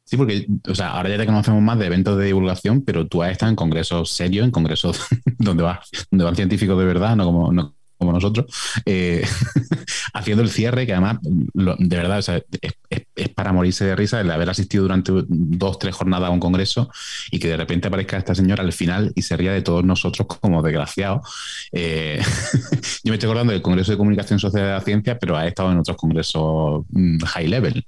Sí, 0.03 0.15
porque, 0.15 0.47
o 0.69 0.73
sea, 0.73 0.91
ahora 0.91 1.09
ya 1.09 1.17
te 1.17 1.25
conocemos 1.25 1.61
más 1.61 1.77
de 1.77 1.85
eventos 1.85 2.17
de 2.17 2.25
divulgación, 2.25 2.81
pero 2.81 3.07
tú 3.07 3.21
has 3.23 3.31
estado 3.31 3.49
en 3.49 3.57
congresos 3.57 4.09
serios, 4.09 4.45
en 4.45 4.51
congresos 4.51 5.05
donde, 5.37 5.63
va, 5.63 5.81
donde 6.09 6.23
van 6.23 6.35
científicos 6.35 6.79
de 6.79 6.85
verdad, 6.85 7.15
no 7.15 7.25
como, 7.25 7.75
como 7.97 8.11
nosotros, 8.11 8.45
eh, 8.85 9.25
haciendo 10.13 10.43
el 10.43 10.49
cierre, 10.49 10.85
que 10.85 10.93
además, 10.93 11.17
de 11.21 11.97
verdad, 11.97 12.19
es, 12.19 13.29
para 13.29 13.53
morirse 13.53 13.85
de 13.85 13.95
risa 13.95 14.21
el 14.21 14.31
haber 14.31 14.49
asistido 14.49 14.83
durante 14.83 15.11
dos, 15.27 15.79
tres 15.79 15.95
jornadas 15.95 16.29
a 16.29 16.31
un 16.31 16.39
congreso 16.39 16.89
y 17.31 17.39
que 17.39 17.49
de 17.49 17.57
repente 17.57 17.87
aparezca 17.87 18.17
esta 18.17 18.35
señora 18.35 18.63
al 18.63 18.73
final 18.73 19.11
y 19.15 19.21
se 19.21 19.35
ría 19.35 19.51
de 19.51 19.61
todos 19.61 19.83
nosotros 19.83 20.27
como 20.27 20.61
desgraciados. 20.61 21.27
Eh, 21.71 22.21
yo 23.03 23.11
me 23.11 23.15
estoy 23.15 23.27
acordando 23.27 23.53
del 23.53 23.61
Congreso 23.61 23.91
de 23.91 23.97
Comunicación 23.97 24.39
Social 24.39 24.63
de 24.63 24.71
la 24.71 24.81
Ciencia, 24.81 25.17
pero 25.17 25.35
ha 25.35 25.47
estado 25.47 25.71
en 25.71 25.79
otros 25.79 25.97
congresos 25.97 26.83
mm, 26.89 27.19
high 27.19 27.47
level. 27.47 27.85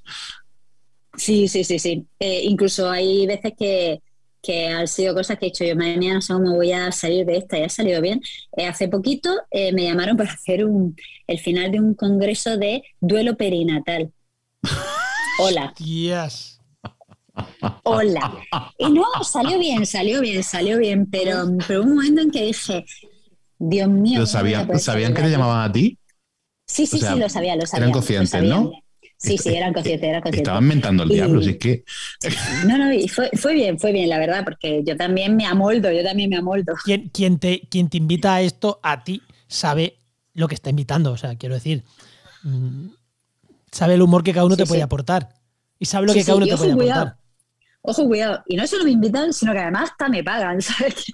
Sí, 1.16 1.48
sí, 1.48 1.64
sí, 1.64 1.80
sí. 1.80 2.06
Eh, 2.20 2.42
incluso 2.44 2.90
hay 2.90 3.28
veces 3.28 3.54
que, 3.58 4.02
han 4.48 4.88
sido 4.88 5.14
cosas 5.14 5.38
que 5.38 5.46
he 5.46 5.50
hecho 5.50 5.64
yo, 5.64 5.76
mañana 5.76 6.16
no 6.16 6.22
sé 6.22 6.34
cómo 6.34 6.56
voy 6.56 6.72
a 6.72 6.92
salir 6.92 7.26
de 7.26 7.38
esta, 7.38 7.58
ya 7.58 7.66
ha 7.66 7.70
salido 7.70 8.02
bien. 8.02 8.22
Eh, 8.56 8.66
hace 8.66 8.88
poquito 8.88 9.30
eh, 9.52 9.72
me 9.74 9.84
llamaron 9.84 10.18
para 10.18 10.32
hacer 10.32 10.66
un, 10.66 10.96
el 11.28 11.40
final 11.40 11.72
de 11.72 11.80
un 11.80 11.94
congreso 11.94 12.58
de 12.58 12.84
duelo 13.00 13.38
perinatal. 13.38 14.12
Hola. 15.40 15.74
Yes. 15.78 16.60
Hola. 17.84 18.34
Y 18.78 18.90
no, 18.92 19.06
salió 19.24 19.60
bien, 19.60 19.86
salió 19.86 20.22
bien, 20.22 20.44
salió 20.44 20.78
bien, 20.78 21.06
pero, 21.10 21.46
pero 21.68 21.84
un 21.84 21.96
momento 21.96 22.22
en 22.22 22.32
que 22.32 22.46
dije, 22.46 22.86
Dios 23.58 23.90
mío. 23.90 24.26
¿Sabían, 24.26 24.80
¿sabían 24.80 25.14
que 25.14 25.22
te 25.22 25.30
llamaban 25.30 25.70
a 25.70 25.72
ti? 25.72 25.98
Sí, 26.66 26.86
sí, 26.86 27.00
sí, 27.00 27.16
lo 27.18 27.30
sabía, 27.30 27.56
lo 27.56 27.66
sabía. 27.66 27.86
Eran 27.86 27.92
conscientes, 27.92 28.44
¿no? 28.44 28.72
Sí, 29.20 29.38
sí, 29.38 29.54
eran 29.54 29.74
conscientes, 29.74 30.08
eran 30.08 30.22
conscientes. 30.22 30.48
Estaban 30.48 30.66
mentando 30.66 31.04
al 31.04 31.10
diablo, 31.10 31.42
si 31.42 31.50
es 31.50 31.58
que. 31.58 31.84
No, 32.66 32.78
no, 32.78 32.94
y 32.94 33.10
fue, 33.10 33.30
fue, 33.34 33.54
bien, 33.54 33.78
fue 33.78 33.92
bien, 33.92 34.08
la 34.08 34.18
verdad, 34.18 34.46
porque 34.46 34.82
yo 34.86 34.96
también 34.96 35.36
me 35.36 35.46
amoldo, 35.46 35.92
yo 35.92 36.02
también 36.04 36.30
me 36.30 36.38
amoldo. 36.38 36.74
Quien, 36.86 37.10
quien, 37.10 37.38
te, 37.38 37.68
quien 37.70 37.90
te 37.90 37.98
invita 37.98 38.36
a 38.36 38.42
esto, 38.42 38.80
a 38.82 39.04
ti, 39.04 39.22
sabe 39.48 39.98
lo 40.34 40.48
que 40.48 40.56
está 40.56 40.70
invitando. 40.70 41.12
O 41.12 41.18
sea, 41.18 41.36
quiero 41.36 41.56
decir, 41.56 41.84
mm, 42.44 42.88
sabe 43.70 43.96
el 43.96 44.02
humor 44.02 44.24
que 44.24 44.32
cada 44.32 44.46
uno 44.46 44.56
te 44.56 44.66
puede 44.66 44.84
aportar. 44.84 45.34
Y 45.78 45.86
sabe 45.86 46.08
lo 46.08 46.14
que 46.14 46.24
cada 46.24 46.38
uno 46.38 46.48
te 46.48 46.56
puede 46.56 46.72
aportar. 46.72 47.18
Ojo, 47.82 48.08
cuidado. 48.08 48.42
Y 48.48 48.56
no 48.56 48.66
solo 48.68 48.86
me 48.86 48.92
invitan, 48.92 49.34
sino 49.34 49.52
que 49.52 49.60
además 49.60 49.92
hasta 49.92 50.08
me 50.08 50.24
pagan, 50.24 50.62
¿sabes? 50.62 51.12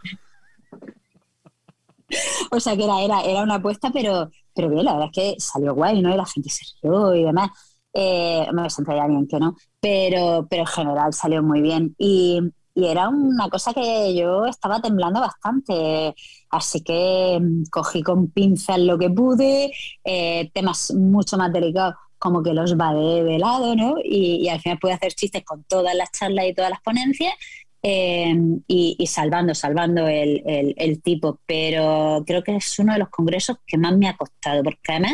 o 2.51 2.59
sea 2.59 2.77
que 2.77 2.83
era, 2.83 3.01
era, 3.01 3.21
era 3.21 3.41
una 3.41 3.55
apuesta, 3.55 3.89
pero, 3.91 4.29
pero 4.53 4.69
bien, 4.69 4.85
la 4.85 4.93
verdad 4.93 5.09
es 5.11 5.15
que 5.15 5.39
salió 5.39 5.73
guay, 5.73 6.03
¿no? 6.03 6.13
Y 6.13 6.17
la 6.17 6.25
gente 6.25 6.49
se 6.49 6.65
rió 6.83 7.15
y 7.15 7.23
demás. 7.23 7.49
Eh, 7.97 8.45
me 8.51 8.69
sentaría 8.69 9.07
bien 9.07 9.25
que 9.25 9.39
no, 9.39 9.55
pero, 9.79 10.45
pero 10.49 10.63
en 10.63 10.67
general 10.67 11.13
salió 11.13 11.41
muy 11.41 11.61
bien. 11.61 11.95
Y, 11.97 12.41
era 12.77 13.07
una 13.07 13.47
cosa 13.49 13.73
que 13.73 14.13
yo 14.13 14.45
estaba 14.47 14.81
temblando 14.81 15.21
bastante, 15.21 16.13
así 16.49 16.81
que 16.81 17.39
mm, 17.41 17.63
cogí 17.71 18.03
con 18.03 18.29
pinzas 18.31 18.79
lo 18.79 18.97
que 18.99 19.09
pude, 19.09 19.71
eh, 20.03 20.51
temas 20.53 20.93
mucho 20.93 21.37
más 21.37 21.53
delicados 21.53 21.95
como 22.17 22.43
que 22.43 22.53
los 22.53 22.75
va 22.75 22.93
de 22.93 23.39
lado, 23.39 23.75
¿no? 23.77 23.95
Y, 24.03 24.49
al 24.49 24.59
final 24.59 24.77
pude 24.79 24.91
hacer 24.93 25.13
chistes 25.13 25.45
con 25.45 25.63
todas 25.63 25.95
las 25.95 26.11
charlas 26.11 26.47
y 26.47 26.53
todas 26.53 26.71
las 26.71 26.81
ponencias 26.81 27.33
eh, 27.81 28.35
y, 28.67 29.07
salvando, 29.07 29.55
salvando 29.55 30.07
el, 30.07 30.43
el, 30.45 31.01
tipo. 31.01 31.39
Pero 31.45 32.23
creo 32.27 32.43
que 32.43 32.57
es 32.57 32.79
uno 32.79 32.93
de 32.93 32.99
los 32.99 33.09
congresos 33.09 33.57
que 33.65 33.77
más 33.77 33.95
me 33.97 34.09
ha 34.09 34.17
costado, 34.17 34.63
porque 34.63 34.79
además 34.89 35.13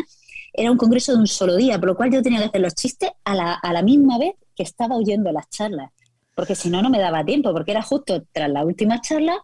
era 0.52 0.70
un 0.70 0.76
congreso 0.76 1.12
de 1.12 1.18
un 1.18 1.26
solo 1.26 1.56
día, 1.56 1.78
por 1.78 1.90
lo 1.90 1.96
cual 1.96 2.12
yo 2.12 2.22
tenía 2.22 2.40
que 2.40 2.46
hacer 2.46 2.60
los 2.60 2.74
chistes 2.74 3.10
a 3.24 3.34
la, 3.34 3.54
a 3.54 3.72
la 3.72 3.82
misma 3.82 4.18
vez 4.18 4.34
que 4.54 4.62
estaba 4.62 4.96
oyendo 4.96 5.32
las 5.32 5.48
charlas, 5.48 5.90
porque 6.34 6.54
si 6.54 6.70
no, 6.70 6.82
no 6.82 6.90
me 6.90 6.98
daba 6.98 7.24
tiempo, 7.24 7.52
porque 7.52 7.70
era 7.70 7.82
justo 7.82 8.24
tras 8.32 8.50
la 8.50 8.64
última 8.64 9.00
charla, 9.00 9.36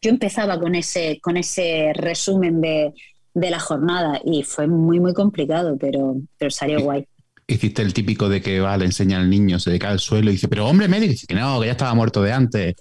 yo 0.00 0.10
empezaba 0.10 0.58
con 0.58 0.74
ese, 0.74 1.18
con 1.22 1.36
ese 1.36 1.92
resumen 1.94 2.60
de, 2.60 2.92
de 3.34 3.50
la 3.50 3.58
jornada 3.58 4.20
y 4.24 4.42
fue 4.42 4.66
muy, 4.66 5.00
muy 5.00 5.12
complicado, 5.12 5.76
pero, 5.78 6.16
pero 6.38 6.50
salió 6.50 6.80
guay. 6.80 7.06
Hiciste 7.46 7.82
el 7.82 7.92
típico 7.92 8.28
de 8.28 8.40
que 8.40 8.60
va, 8.60 8.76
le 8.76 8.86
enseña 8.86 9.18
al 9.18 9.28
niño, 9.28 9.58
se 9.58 9.70
le 9.70 9.78
cae 9.78 9.92
al 9.92 10.00
suelo 10.00 10.30
y 10.30 10.34
dice, 10.34 10.48
pero 10.48 10.66
hombre, 10.66 10.88
me 10.88 10.98
dice 11.00 11.26
que 11.26 11.34
no, 11.34 11.60
que 11.60 11.66
ya 11.66 11.72
estaba 11.72 11.94
muerto 11.94 12.22
de 12.22 12.32
antes. 12.32 12.74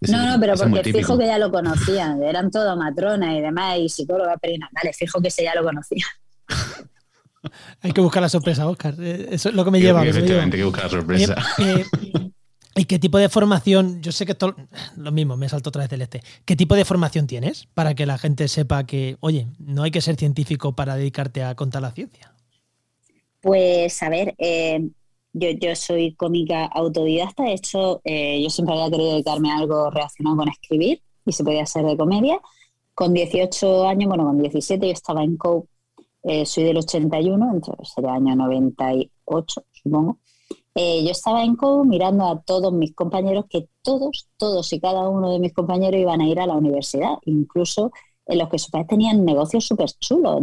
no, 0.00 0.26
no, 0.26 0.40
pero 0.40 0.54
porque 0.54 0.92
fijo 0.92 1.16
que 1.16 1.26
ya 1.26 1.38
lo 1.38 1.52
conocían, 1.52 2.22
eran 2.22 2.50
todo 2.50 2.76
matronas 2.76 3.36
y 3.36 3.40
demás, 3.40 3.78
y 3.78 3.88
psicóloga 3.88 4.34
vale, 4.40 4.92
fijo 4.92 5.20
que 5.20 5.28
ese 5.28 5.44
ya 5.44 5.54
lo 5.54 5.62
conocía. 5.62 6.04
Hay 7.82 7.92
que 7.92 8.00
buscar 8.00 8.22
la 8.22 8.28
sorpresa, 8.28 8.68
Oscar. 8.68 8.94
Eh, 8.98 9.28
eso 9.30 9.48
es 9.48 9.54
lo 9.54 9.64
que 9.64 9.70
me 9.70 9.80
lleva. 9.80 10.04
Efectivamente, 10.04 10.56
hay 10.56 10.60
que 10.60 10.66
buscar 10.66 10.84
la 10.84 10.90
sorpresa. 10.90 11.34
Eh, 11.58 11.84
eh, 12.14 12.30
¿Y 12.76 12.84
qué 12.84 12.98
tipo 12.98 13.18
de 13.18 13.28
formación? 13.28 14.00
Yo 14.00 14.12
sé 14.12 14.24
que 14.24 14.32
esto, 14.32 14.54
lo 14.96 15.12
mismo, 15.12 15.36
me 15.36 15.48
salto 15.48 15.70
otra 15.70 15.82
vez 15.82 15.90
del 15.90 16.02
este. 16.02 16.22
¿Qué 16.44 16.56
tipo 16.56 16.74
de 16.76 16.84
formación 16.84 17.26
tienes 17.26 17.66
para 17.74 17.94
que 17.94 18.06
la 18.06 18.16
gente 18.16 18.46
sepa 18.48 18.84
que, 18.86 19.16
oye, 19.20 19.48
no 19.58 19.82
hay 19.82 19.90
que 19.90 20.00
ser 20.00 20.16
científico 20.16 20.74
para 20.74 20.96
dedicarte 20.96 21.42
a 21.42 21.54
contar 21.56 21.82
la 21.82 21.90
ciencia? 21.90 22.32
Pues, 23.42 24.02
a 24.02 24.08
ver, 24.08 24.34
yo, 25.32 25.50
yo 25.50 25.74
soy 25.74 26.14
cómica 26.14 26.66
autodidacta. 26.66 27.42
De 27.42 27.54
hecho, 27.54 28.00
yo 28.04 28.50
siempre 28.50 28.74
había 28.76 28.90
querido 28.90 29.12
dedicarme 29.12 29.50
a 29.50 29.58
algo 29.58 29.90
relacionado 29.90 30.36
con 30.36 30.48
escribir 30.48 31.02
y 31.26 31.32
se 31.32 31.42
podía 31.42 31.64
hacer 31.64 31.84
de 31.84 31.96
comedia. 31.96 32.40
Con 32.94 33.12
18 33.12 33.88
años, 33.88 34.08
bueno, 34.08 34.24
con 34.24 34.40
17 34.40 34.86
yo 34.86 34.92
estaba 34.92 35.24
en 35.24 35.36
COPE 35.36 35.68
eh, 36.22 36.44
soy 36.44 36.64
del 36.64 36.78
81, 36.78 37.50
entonces 37.54 37.92
sería 37.94 38.14
año 38.14 38.36
98, 38.36 39.64
supongo. 39.72 40.18
Eh, 40.74 41.02
yo 41.04 41.10
estaba 41.10 41.42
en 41.42 41.56
COU 41.56 41.84
mirando 41.84 42.26
a 42.26 42.40
todos 42.42 42.72
mis 42.72 42.94
compañeros, 42.94 43.46
que 43.48 43.66
todos, 43.82 44.28
todos 44.36 44.72
y 44.72 44.80
cada 44.80 45.08
uno 45.08 45.32
de 45.32 45.38
mis 45.38 45.52
compañeros 45.52 46.00
iban 46.00 46.20
a 46.20 46.28
ir 46.28 46.38
a 46.38 46.46
la 46.46 46.54
universidad, 46.54 47.14
incluso 47.24 47.90
en 48.26 48.38
los 48.38 48.48
que 48.48 48.58
sus 48.58 48.70
padres 48.70 48.88
tenían 48.88 49.24
negocios 49.24 49.66
súper 49.66 49.88
chulos, 49.98 50.40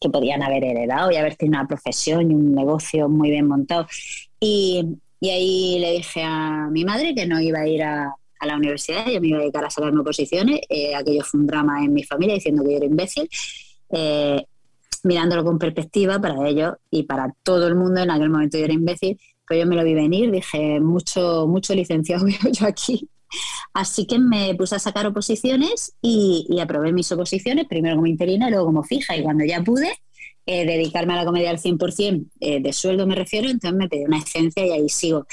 que 0.00 0.10
podían 0.10 0.42
haber 0.42 0.64
heredado 0.64 1.10
y 1.10 1.16
haber 1.16 1.36
tenido 1.36 1.58
una 1.60 1.68
profesión 1.68 2.30
y 2.30 2.34
un 2.34 2.54
negocio 2.54 3.08
muy 3.08 3.30
bien 3.30 3.46
montado. 3.46 3.86
Y, 4.40 4.98
ahí 5.22 5.78
le 5.78 5.92
dije 5.92 6.22
a 6.24 6.68
mi 6.72 6.84
madre 6.84 7.14
que 7.14 7.26
no 7.26 7.40
iba 7.40 7.60
a 7.60 7.68
ir 7.68 7.82
a, 7.82 8.12
a 8.40 8.46
la 8.46 8.56
universidad, 8.56 9.06
yo 9.06 9.20
me 9.20 9.28
iba 9.28 9.38
a 9.38 9.42
dedicar 9.42 9.64
a 9.64 9.70
sacarme 9.70 10.00
oposiciones, 10.00 10.60
eh, 10.68 10.96
aquello 10.96 11.22
fue 11.22 11.40
un 11.40 11.46
drama 11.46 11.84
en 11.84 11.92
mi 11.92 12.02
familia 12.02 12.34
diciendo 12.34 12.64
que 12.64 12.72
yo 12.72 12.76
era 12.78 12.86
imbécil. 12.86 13.28
Eh, 13.90 14.44
mirándolo 15.02 15.44
con 15.44 15.58
perspectiva 15.58 16.20
para 16.20 16.48
ellos 16.48 16.74
y 16.90 17.04
para 17.04 17.34
todo 17.42 17.66
el 17.66 17.74
mundo. 17.74 18.00
En 18.00 18.10
aquel 18.10 18.30
momento 18.30 18.58
yo 18.58 18.64
era 18.64 18.72
imbécil, 18.72 19.18
pero 19.46 19.60
yo 19.60 19.66
me 19.66 19.76
lo 19.76 19.84
vi 19.84 19.94
venir, 19.94 20.30
dije, 20.30 20.80
mucho, 20.80 21.46
mucho 21.46 21.74
licenciado 21.74 22.24
veo 22.26 22.52
yo 22.52 22.66
aquí. 22.66 23.08
Así 23.72 24.06
que 24.06 24.18
me 24.18 24.54
puse 24.54 24.76
a 24.76 24.78
sacar 24.78 25.06
oposiciones 25.06 25.94
y, 26.02 26.58
aprobé 26.60 26.92
mis 26.92 27.10
oposiciones, 27.12 27.66
primero 27.66 27.96
como 27.96 28.06
interina 28.06 28.48
y 28.48 28.50
luego 28.50 28.66
como 28.66 28.82
fija. 28.82 29.16
Y 29.16 29.22
cuando 29.22 29.44
ya 29.44 29.62
pude 29.62 29.90
eh, 30.46 30.66
dedicarme 30.66 31.14
a 31.14 31.16
la 31.16 31.24
comedia 31.24 31.50
al 31.50 31.58
100%, 31.58 32.26
eh, 32.40 32.60
de 32.60 32.72
sueldo 32.72 33.06
me 33.06 33.14
refiero, 33.14 33.48
entonces 33.48 33.78
me 33.78 33.88
pedí 33.88 34.04
una 34.04 34.18
excedencia 34.18 34.66
y 34.66 34.70
ahí 34.70 34.88
sigo. 34.88 35.26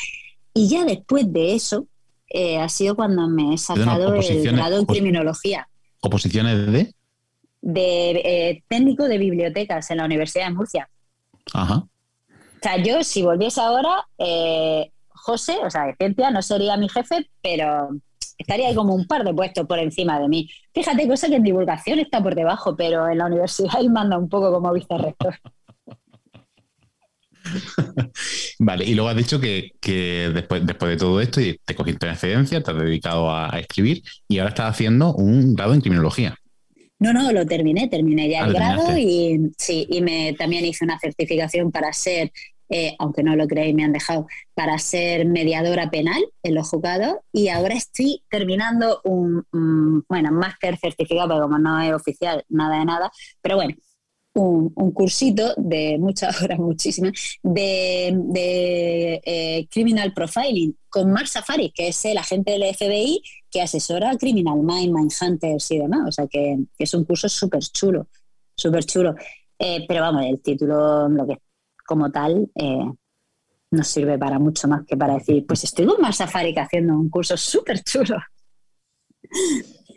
Y 0.53 0.69
ya 0.69 0.85
después 0.85 1.31
de 1.31 1.55
eso, 1.55 1.87
eh, 2.29 2.57
ha 2.57 2.69
sido 2.69 2.95
cuando 2.95 3.27
me 3.27 3.53
he 3.53 3.57
sacado 3.57 4.13
el 4.13 4.43
grado 4.43 4.79
en 4.79 4.85
criminología. 4.85 5.67
¿Oposiciones 6.01 6.71
de? 6.71 6.93
De 7.61 8.11
eh, 8.11 8.63
técnico 8.67 9.07
de 9.07 9.17
bibliotecas 9.17 9.89
en 9.91 9.97
la 9.97 10.05
Universidad 10.05 10.47
de 10.47 10.53
Murcia. 10.53 10.89
Ajá. 11.53 11.75
O 11.75 12.61
sea, 12.61 12.77
yo 12.77 13.03
si 13.03 13.21
volviese 13.21 13.61
ahora, 13.61 14.05
eh, 14.17 14.91
José, 15.09 15.57
o 15.63 15.69
sea, 15.69 15.85
de 15.85 15.95
ciencia, 15.95 16.31
no 16.31 16.41
sería 16.41 16.77
mi 16.77 16.89
jefe, 16.89 17.29
pero 17.41 17.89
estaría 18.37 18.67
ahí 18.67 18.75
como 18.75 18.95
un 18.95 19.05
par 19.05 19.23
de 19.23 19.33
puestos 19.33 19.65
por 19.65 19.79
encima 19.79 20.19
de 20.19 20.27
mí. 20.27 20.49
Fíjate, 20.73 21.07
cosa 21.07 21.27
que 21.27 21.35
en 21.35 21.43
divulgación 21.43 21.99
está 21.99 22.21
por 22.21 22.35
debajo, 22.35 22.75
pero 22.75 23.07
en 23.07 23.17
la 23.17 23.27
universidad 23.27 23.79
él 23.79 23.91
manda 23.91 24.17
un 24.17 24.29
poco 24.29 24.51
como 24.51 24.73
vicerrector. 24.73 25.35
vale, 28.59 28.85
y 28.85 28.93
luego 28.93 29.09
has 29.09 29.15
dicho 29.15 29.39
que, 29.39 29.71
después, 30.33 30.65
después 30.65 30.91
de 30.91 30.97
todo 30.97 31.21
esto 31.21 31.41
te 31.65 31.75
cogiste 31.75 32.05
una 32.05 32.13
excedencia, 32.13 32.61
te 32.61 32.71
has 32.71 32.77
dedicado 32.77 33.29
a, 33.29 33.53
a, 33.53 33.59
escribir 33.59 34.03
y 34.27 34.39
ahora 34.39 34.49
estás 34.49 34.69
haciendo 34.69 35.13
un 35.13 35.55
grado 35.55 35.73
en 35.73 35.81
criminología. 35.81 36.35
No, 36.99 37.13
no, 37.13 37.31
lo 37.31 37.45
terminé, 37.45 37.87
terminé 37.87 38.29
ya 38.29 38.45
el 38.45 38.49
ah, 38.49 38.59
grado 38.59 38.97
y 38.97 39.51
sí, 39.57 39.87
y 39.89 40.01
me 40.01 40.33
también 40.33 40.65
hice 40.65 40.83
una 40.83 40.99
certificación 40.99 41.71
para 41.71 41.93
ser 41.93 42.31
eh, 42.71 42.95
aunque 42.99 43.23
no 43.23 43.35
lo 43.35 43.47
creéis, 43.47 43.73
me 43.73 43.83
han 43.83 43.93
dejado 43.93 44.27
para 44.53 44.77
ser 44.77 45.25
mediadora 45.25 45.89
penal 45.89 46.23
en 46.43 46.53
los 46.53 46.69
juzgados 46.69 47.15
y 47.33 47.47
ahora 47.47 47.73
estoy 47.73 48.23
terminando 48.29 49.01
un, 49.03 49.43
bueno, 50.07 50.31
máster 50.31 50.77
certificado, 50.77 51.29
pero 51.29 51.41
como 51.41 51.57
no 51.57 51.81
es 51.81 51.91
oficial, 51.93 52.45
nada 52.47 52.77
de 52.77 52.85
nada, 52.85 53.11
pero 53.41 53.55
bueno, 53.55 53.73
un, 54.39 54.91
cursito 54.91 55.53
de 55.57 55.97
muchas 55.99 56.41
horas, 56.41 56.59
muchísimas, 56.59 57.11
de, 57.43 59.21
eh, 59.25 59.67
criminal 59.69 60.13
profiling 60.13 60.75
con 60.89 61.11
Mark 61.11 61.27
Safari, 61.27 61.71
que 61.71 61.89
es 61.89 62.05
el 62.05 62.17
agente 62.17 62.51
del 62.51 62.73
FBI 62.73 63.21
que 63.51 63.61
asesora 63.61 64.11
a 64.11 64.17
Criminal 64.17 64.59
Mind, 64.61 64.93
Mindhunters 64.93 65.71
y 65.71 65.79
demás. 65.79 66.01
O 66.07 66.11
sea 66.11 66.27
que, 66.27 66.57
es 66.77 66.93
un 66.93 67.03
curso 67.03 67.27
súper 67.27 67.61
chulo, 67.61 68.07
súper 68.55 68.85
chulo. 68.85 69.15
Eh, 69.57 69.85
pero 69.87 70.01
vamos, 70.01 70.23
el 70.25 70.39
título, 70.39 71.09
lo 71.09 71.27
que 71.27 71.37
como 71.85 72.11
tal, 72.11 72.49
eh, 72.55 72.85
no 73.71 73.83
sirve 73.83 74.17
para 74.17 74.39
mucho 74.39 74.67
más 74.67 74.85
que 74.85 74.95
para 74.95 75.15
decir, 75.15 75.45
pues 75.45 75.63
estoy 75.63 75.85
con 75.85 75.99
Mark 76.01 76.13
Safari 76.13 76.53
haciendo 76.57 76.93
un 76.93 77.09
curso 77.09 77.35
súper 77.35 77.83
chulo. 77.83 78.17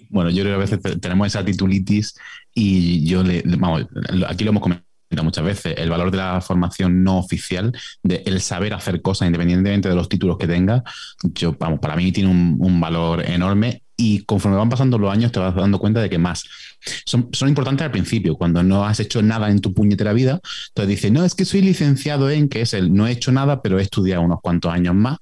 Bueno, 0.09 0.31
yo 0.31 0.43
creo 0.43 0.59
que 0.59 0.65
a 0.65 0.79
veces 0.79 1.01
tenemos 1.01 1.27
esa 1.27 1.45
titulitis 1.45 2.15
y 2.55 3.05
yo 3.05 3.23
le, 3.23 3.43
vamos, 3.47 3.87
aquí 4.29 4.45
lo 4.45 4.51
hemos 4.51 4.63
comentado 4.63 4.85
muchas 5.23 5.45
veces, 5.45 5.75
el 5.77 5.91
valor 5.91 6.11
de 6.11 6.17
la 6.17 6.41
formación 6.41 7.05
no 7.05 7.19
oficial, 7.19 7.73
de 8.03 8.23
el 8.25 8.41
saber 8.41 8.73
hacer 8.73 9.03
cosas 9.03 9.27
independientemente 9.27 9.89
de 9.89 9.95
los 9.95 10.09
títulos 10.09 10.39
que 10.39 10.47
tenga, 10.47 10.83
yo, 11.35 11.55
vamos, 11.59 11.81
para 11.81 11.97
mí 11.97 12.13
tiene 12.13 12.31
un, 12.31 12.57
un 12.59 12.81
valor 12.81 13.23
enorme 13.29 13.83
y 13.97 14.25
conforme 14.25 14.57
van 14.57 14.71
pasando 14.71 14.99
los 14.99 15.13
años 15.13 15.33
te 15.33 15.39
vas 15.39 15.55
dando 15.55 15.79
cuenta 15.79 16.01
de 16.01 16.11
que 16.11 16.19
más. 16.19 16.45
Son, 17.05 17.29
importantes 17.49 17.85
al 17.85 17.91
principio, 17.91 18.37
cuando 18.37 18.63
no 18.63 18.85
has 18.85 19.01
hecho 19.01 19.23
nada 19.23 19.51
en 19.51 19.61
tu 19.61 19.73
puñetera 19.75 20.13
vida, 20.13 20.41
entonces 20.69 20.89
dices, 20.89 21.13
no, 21.13 21.25
es 21.25 21.35
que 21.35 21.45
soy 21.45 21.63
licenciado 21.63 22.31
en, 22.31 22.49
que 22.49 22.63
es 22.63 22.75
el, 22.75 22.93
no 22.93 23.07
he 23.07 23.13
hecho 23.13 23.33
nada, 23.33 23.63
pero 23.63 23.79
he 23.79 23.83
estudiado 23.83 24.23
unos 24.23 24.41
cuantos 24.41 24.73
años 24.73 24.95
más. 24.95 25.19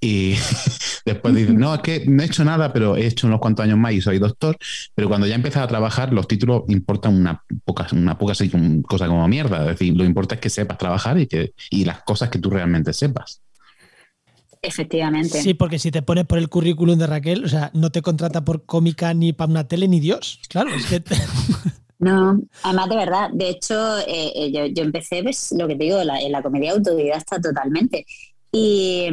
Y 0.00 0.34
después 1.06 1.34
dices, 1.34 1.54
no, 1.54 1.74
es 1.74 1.80
que 1.80 2.04
no 2.06 2.22
he 2.22 2.26
hecho 2.26 2.44
nada, 2.44 2.72
pero 2.72 2.96
he 2.96 3.06
hecho 3.06 3.26
unos 3.26 3.40
cuantos 3.40 3.64
años 3.64 3.78
más 3.78 3.92
y 3.92 4.00
soy 4.00 4.18
doctor. 4.18 4.56
Pero 4.94 5.08
cuando 5.08 5.26
ya 5.26 5.34
empiezas 5.34 5.62
a 5.62 5.68
trabajar, 5.68 6.12
los 6.12 6.28
títulos 6.28 6.62
importan 6.68 7.14
una 7.14 7.42
poca, 7.64 7.86
una 7.92 8.18
poca 8.18 8.34
cosa 8.86 9.06
como 9.06 9.26
mierda. 9.28 9.60
Es 9.62 9.78
decir, 9.78 9.96
lo 9.96 10.04
importante 10.04 10.36
es 10.36 10.40
que 10.40 10.50
sepas 10.50 10.78
trabajar 10.78 11.18
y, 11.18 11.26
que, 11.26 11.52
y 11.70 11.84
las 11.84 12.02
cosas 12.02 12.30
que 12.30 12.38
tú 12.38 12.50
realmente 12.50 12.92
sepas. 12.92 13.42
Efectivamente. 14.62 15.40
Sí, 15.40 15.54
porque 15.54 15.78
si 15.78 15.90
te 15.90 16.02
pones 16.02 16.24
por 16.24 16.38
el 16.38 16.48
currículum 16.48 16.98
de 16.98 17.06
Raquel, 17.06 17.44
o 17.44 17.48
sea, 17.48 17.70
no 17.74 17.90
te 17.90 18.02
contrata 18.02 18.44
por 18.44 18.64
cómica 18.64 19.14
ni 19.14 19.32
para 19.32 19.50
una 19.50 19.68
tele 19.68 19.88
ni 19.88 20.00
Dios. 20.00 20.40
Claro, 20.48 20.70
es 20.70 20.86
que. 20.86 21.02
No, 21.98 22.38
además 22.62 22.88
de 22.90 22.96
verdad, 22.96 23.30
de 23.32 23.48
hecho, 23.48 23.98
eh, 24.00 24.30
eh, 24.34 24.72
yo, 24.74 24.82
empecé, 24.82 25.22
pues, 25.22 25.54
lo 25.56 25.66
que 25.66 25.76
te 25.76 25.84
digo, 25.84 25.98
en 25.98 26.30
la 26.32 26.42
comedia 26.42 26.72
autodidacta 26.72 27.40
totalmente. 27.40 28.04
Y, 28.52 29.08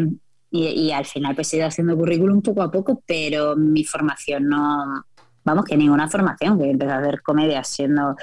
y, 0.51 0.91
al 0.91 1.05
final, 1.05 1.33
pues 1.33 1.53
he 1.53 1.57
ido 1.57 1.67
haciendo 1.67 1.95
currículum 1.95 2.41
poco 2.41 2.61
a 2.61 2.69
poco, 2.69 3.01
pero 3.05 3.55
mi 3.55 3.85
formación 3.85 4.49
no. 4.49 5.05
Vamos, 5.45 5.65
que 5.65 5.77
ninguna 5.77 6.09
formación, 6.09 6.59
que 6.59 6.71
empecé 6.71 6.91
a 6.91 6.99
hacer 6.99 7.21
comedia 7.21 7.63
siendo 7.63 8.15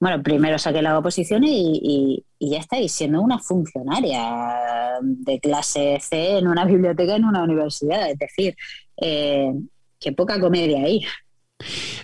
bueno, 0.00 0.22
primero 0.22 0.58
saqué 0.58 0.80
las 0.80 0.94
oposiciones 0.94 1.50
y, 1.52 2.24
ya 2.40 2.58
estáis 2.58 2.92
siendo 2.92 3.20
una 3.20 3.38
funcionaria 3.38 5.00
de 5.02 5.40
clase 5.40 5.98
C 6.00 6.38
en 6.38 6.46
una 6.46 6.64
biblioteca 6.64 7.16
en 7.16 7.24
una 7.24 7.42
universidad. 7.42 8.08
Es 8.08 8.18
decir, 8.18 8.56
eh, 8.96 9.52
qué 9.98 10.12
poca 10.12 10.40
comedia 10.40 10.84
hay. 10.84 11.04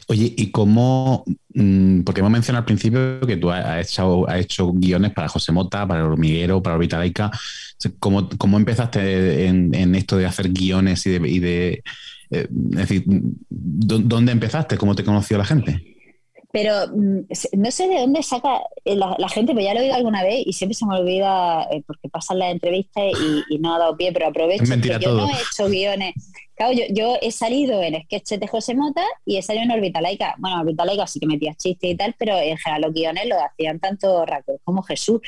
Oye, 0.08 0.34
¿y 0.36 0.50
cómo? 0.50 1.24
Mm, 1.54 2.00
porque 2.00 2.20
hemos 2.20 2.32
mencionado 2.32 2.62
al 2.62 2.66
principio 2.66 3.20
que 3.20 3.36
tú 3.36 3.50
has 3.50 3.88
hecho, 3.88 4.28
hecho 4.28 4.72
guiones 4.72 5.12
para 5.12 5.28
José 5.28 5.52
Mota, 5.52 5.86
para 5.86 6.00
El 6.00 6.06
Hormiguero, 6.06 6.60
para 6.60 6.74
Orbitalica. 6.74 7.30
¿Cómo, 8.00 8.28
cómo 8.36 8.56
empezaste 8.56 9.46
en, 9.46 9.94
esto 9.94 10.16
de 10.16 10.26
hacer 10.26 10.48
guiones 10.50 11.06
y 11.06 11.38
de. 11.38 11.82
Eh, 12.30 12.48
es 12.48 12.76
decir, 12.76 13.04
¿dónde 13.06 14.32
empezaste? 14.32 14.76
¿Cómo 14.76 14.96
te 14.96 15.04
conoció 15.04 15.38
la 15.38 15.44
gente? 15.44 15.93
Pero 16.54 16.86
mm, 16.86 17.26
no 17.58 17.70
sé 17.72 17.88
de 17.88 17.98
dónde 17.98 18.22
saca 18.22 18.60
eh, 18.84 18.94
la, 18.94 19.28
gente, 19.28 19.54
pero 19.54 19.66
ya 19.66 19.74
lo 19.74 19.80
he 19.80 19.82
oído 19.82 19.96
alguna 19.96 20.22
vez 20.22 20.44
y 20.46 20.52
siempre 20.52 20.76
se 20.76 20.86
me 20.86 20.94
olvida 20.94 21.64
eh, 21.72 21.82
porque 21.84 22.08
pasan 22.08 22.38
las 22.38 22.52
entrevistas 22.52 23.02
y, 23.50 23.58
no 23.58 23.74
ha 23.74 23.78
dado 23.80 23.96
pie, 23.96 24.12
pero 24.12 24.28
aprovecho 24.28 24.62
que 24.62 24.98
yo 25.00 25.14
no 25.14 25.28
he 25.28 25.32
hecho 25.32 25.68
guiones. 25.68 26.14
Claro, 26.54 26.72
yo, 26.90 27.16
he 27.20 27.32
salido 27.32 27.82
en 27.82 28.00
sketches 28.04 28.38
de 28.38 28.46
José 28.46 28.76
Mota 28.76 29.02
y 29.26 29.36
he 29.36 29.42
salido 29.42 29.64
en 29.64 29.72
Orbitalaica. 29.72 30.36
Bueno, 30.38 30.60
Orbitalaica 30.60 31.08
sí 31.08 31.18
que 31.18 31.26
metía 31.26 31.56
chistes 31.56 31.90
y 31.90 31.96
tal, 31.96 32.14
pero 32.16 32.38
en 32.38 32.56
general 32.56 32.82
los 32.82 32.94
guiones 32.94 33.26
los 33.26 33.38
hacían 33.40 33.80
tanto 33.80 34.24
Raquel 34.24 34.60
como 34.62 34.84
Jesús. 34.84 35.20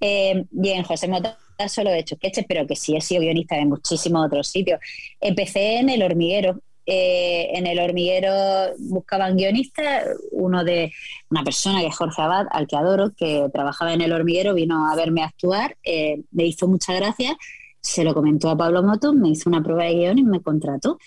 Eh, 0.00 0.46
y 0.50 0.68
en 0.70 0.82
José 0.82 1.06
Mota 1.06 1.38
solo 1.68 1.90
he 1.90 2.00
hecho 2.00 2.16
sketches, 2.16 2.44
pero 2.48 2.66
que 2.66 2.74
sí 2.74 2.96
he 2.96 3.00
sido 3.00 3.20
guionista 3.20 3.54
de 3.54 3.66
muchísimos 3.66 4.26
otros 4.26 4.48
sitios. 4.48 4.80
Empecé 5.20 5.76
en 5.76 5.90
El 5.90 6.02
Hormiguero, 6.02 6.58
eh, 6.86 7.50
en 7.54 7.66
el 7.66 7.78
hormiguero 7.78 8.32
buscaban 8.78 9.36
guionistas, 9.36 10.04
uno 10.32 10.64
de 10.64 10.92
una 11.30 11.44
persona 11.44 11.80
que 11.80 11.86
es 11.86 11.96
Jorge 11.96 12.20
Abad, 12.22 12.46
al 12.50 12.66
que 12.66 12.76
adoro, 12.76 13.12
que 13.16 13.48
trabajaba 13.52 13.92
en 13.92 14.00
el 14.00 14.12
hormiguero, 14.12 14.54
vino 14.54 14.90
a 14.90 14.96
verme 14.96 15.22
actuar, 15.22 15.76
eh, 15.84 16.22
me 16.30 16.44
hizo 16.44 16.66
mucha 16.66 16.94
gracia, 16.94 17.36
se 17.80 18.04
lo 18.04 18.14
comentó 18.14 18.50
a 18.50 18.56
Pablo 18.56 18.82
Moto, 18.82 19.12
me 19.12 19.28
hizo 19.30 19.48
una 19.48 19.62
prueba 19.62 19.84
de 19.84 19.94
guion 19.94 20.18
y 20.18 20.24
me 20.24 20.40
contrató. 20.40 20.98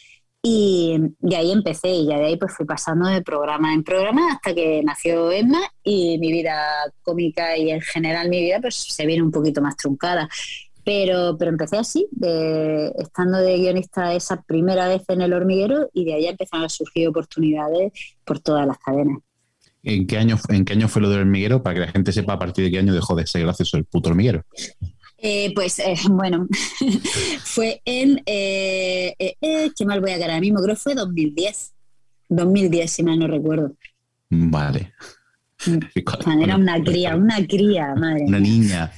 Y, 0.48 0.96
ahí 1.36 1.52
empecé 1.52 1.90
y 1.90 2.06
ya 2.06 2.20
de 2.20 2.26
ahí 2.26 2.38
pues 2.38 2.54
fui 2.54 2.68
pasando 2.68 3.10
de 3.10 3.24
programa 3.24 3.74
en 3.74 3.84
programa 3.84 4.32
hasta 4.32 4.54
que 4.54 4.84
nació 4.84 5.32
Emma 5.32 5.60
y 5.84 6.20
mi 6.20 6.32
vida 6.32 6.62
cómica 7.02 7.58
y 7.58 7.72
en 7.72 7.82
general 7.82 8.30
mi 8.30 8.42
vida 8.42 8.60
pues 8.62 8.76
se 8.76 9.08
viene 9.08 9.24
un 9.24 9.32
poquito 9.32 9.60
más 9.60 9.76
truncada. 9.76 10.30
Pero, 10.86 11.36
pero 11.38 11.52
empecé 11.52 11.78
así, 11.78 12.08
de, 12.12 12.94
estando 13.00 13.40
de 13.40 13.58
guionista 13.58 14.14
esa 14.14 14.42
primera 14.44 14.88
vez 14.88 15.04
en 15.10 15.22
el 15.22 15.34
hormiguero 15.34 15.90
y 15.94 16.06
de 16.06 16.14
ahí 16.14 16.28
empezaron 16.28 16.66
a 16.66 16.70
surgir 16.70 17.08
oportunidades 17.08 17.92
por 18.24 18.40
todas 18.40 18.68
las 18.68 18.78
cadenas. 18.78 19.18
¿En 19.84 20.08
qué 20.08 20.18
año, 20.18 20.38
en 20.50 20.64
qué 20.64 20.74
año 20.74 20.88
fue 20.88 21.02
lo 21.02 21.10
del 21.10 21.22
hormiguero? 21.22 21.62
Para 21.64 21.74
que 21.74 21.80
la 21.82 21.92
gente 21.92 22.12
sepa 22.12 22.34
a 22.34 22.40
partir 22.40 22.66
de 22.66 22.72
qué 22.72 22.80
año 22.80 22.94
dejó 22.94 23.16
de 23.16 23.28
ser 23.28 23.42
gracioso 23.42 23.78
el 23.78 23.86
puto 23.86 24.10
hormiguero. 24.10 24.44
Eh, 25.18 25.52
pues 25.56 25.80
eh, 25.80 25.96
bueno, 26.10 26.48
fue 27.44 27.82
en, 27.86 28.22
eh, 28.26 29.16
qué 29.76 29.86
mal 29.86 30.02
voy 30.02 30.12
a 30.12 30.16
quedar 30.16 30.30
ahora 30.30 30.42
mismo, 30.42 30.62
creo 30.62 30.76
que 30.76 30.82
fue 30.82 30.96
2010. 30.96 31.74
2010, 32.30 32.92
si 32.92 33.04
mal 33.04 33.20
no 33.20 33.28
recuerdo. 33.28 33.74
Vale. 34.30 34.94
Mm. 35.66 36.42
Era 36.44 36.56
una 36.56 36.84
cría, 36.84 37.16
una 37.16 37.46
cría, 37.46 37.96
madre. 37.96 38.26
Una 38.28 38.40
niña. 38.40 38.92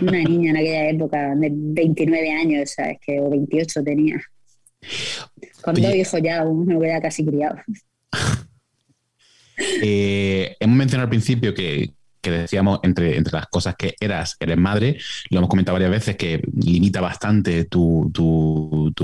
Una 0.00 0.18
niña 0.22 0.50
en 0.50 0.56
aquella 0.56 0.88
época, 0.90 1.34
de 1.34 1.50
29 1.52 2.30
años, 2.30 2.70
¿sabes? 2.70 2.98
Que, 3.04 3.20
o 3.20 3.30
28 3.30 3.82
tenía. 3.82 4.20
Con 5.62 5.74
dos 5.74 5.94
hijos 5.94 6.20
ya, 6.22 6.44
uno 6.44 6.78
hubiera 6.78 7.00
casi 7.00 7.24
criado. 7.24 7.56
Eh, 9.82 10.56
hemos 10.58 10.76
mencionado 10.76 11.04
al 11.04 11.10
principio 11.10 11.54
que, 11.54 11.94
que 12.24 12.30
decíamos 12.30 12.80
entre, 12.82 13.18
entre 13.18 13.34
las 13.34 13.46
cosas 13.46 13.76
que 13.76 13.94
eras, 14.00 14.36
eres 14.40 14.56
madre, 14.56 14.98
lo 15.30 15.38
hemos 15.38 15.50
comentado 15.50 15.74
varias 15.74 15.90
veces 15.90 16.16
que 16.16 16.42
limita 16.56 17.00
bastante 17.00 17.64
tu, 17.64 18.10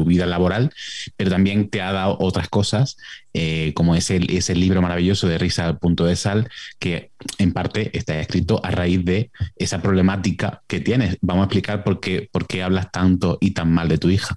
vida 0.07 0.27
laboral, 0.27 0.73
pero 1.17 1.31
también 1.31 1.69
te 1.69 1.83
ha 1.83 1.93
dado 1.93 2.17
otras 2.19 2.49
cosas, 2.49 2.97
eh, 3.35 3.73
como 3.75 3.95
ese, 3.95 4.21
ese 4.29 4.55
libro 4.55 4.81
maravilloso 4.81 5.29
de 5.29 5.39
Risa 5.39 5.79
Punto 5.79 6.07
de 6.07 6.17
Sal, 6.17 6.49
que 6.79 7.11
en 7.39 7.53
parte 7.53 7.97
está 7.97 8.19
escrito 8.19 8.61
a 8.65 8.71
raíz 8.71 9.05
de 9.05 9.31
esa 9.57 9.83
problemática 9.83 10.63
que 10.67 10.81
tienes. 10.81 11.19
Vamos 11.21 11.43
a 11.43 11.45
explicar 11.45 11.85
por 11.85 12.01
qué, 12.01 12.29
por 12.33 12.47
qué 12.47 12.63
hablas 12.63 12.91
tanto 12.91 13.37
y 13.41 13.51
tan 13.51 13.71
mal 13.71 13.89
de 13.89 13.99
tu 13.99 14.09
hija. 14.09 14.37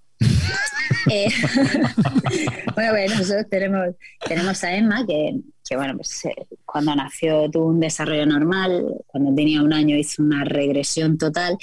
Eh, 1.09 1.27
bueno, 2.75 2.91
bueno, 2.91 3.15
nosotros 3.17 3.45
tenemos, 3.49 3.89
tenemos 4.25 4.63
a 4.63 4.75
Emma 4.75 5.05
que 5.05 5.35
que 5.67 5.75
bueno, 5.77 5.95
pues 5.95 6.25
eh, 6.25 6.35
cuando 6.65 6.95
nació 6.95 7.49
tuvo 7.49 7.67
un 7.67 7.79
desarrollo 7.79 8.25
normal, 8.25 8.85
cuando 9.07 9.33
tenía 9.33 9.61
un 9.61 9.73
año 9.73 9.97
hizo 9.97 10.21
una 10.21 10.43
regresión 10.43 11.17
total 11.17 11.57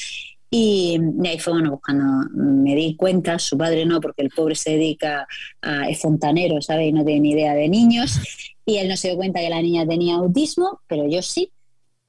y, 0.50 0.98
ahí 1.24 1.38
fue 1.38 1.52
bueno, 1.52 1.70
pues 1.70 1.82
cuando 1.84 2.28
me 2.34 2.74
di 2.74 2.96
cuenta, 2.96 3.38
su 3.38 3.56
padre 3.56 3.84
no, 3.84 4.00
porque 4.00 4.22
el 4.22 4.30
pobre 4.30 4.54
se 4.54 4.70
dedica 4.70 5.26
a, 5.62 5.88
es 5.88 6.00
fontanero, 6.00 6.60
¿sabes? 6.60 6.88
Y 6.88 6.92
no 6.92 7.04
tiene 7.04 7.20
ni 7.20 7.32
idea 7.32 7.54
de 7.54 7.68
niños 7.68 8.18
y 8.66 8.78
él 8.78 8.88
no 8.88 8.96
se 8.96 9.08
dio 9.08 9.16
cuenta 9.16 9.40
que 9.40 9.50
la 9.50 9.62
niña 9.62 9.86
tenía 9.86 10.16
autismo, 10.16 10.80
pero 10.88 11.08
yo 11.08 11.22
sí. 11.22 11.52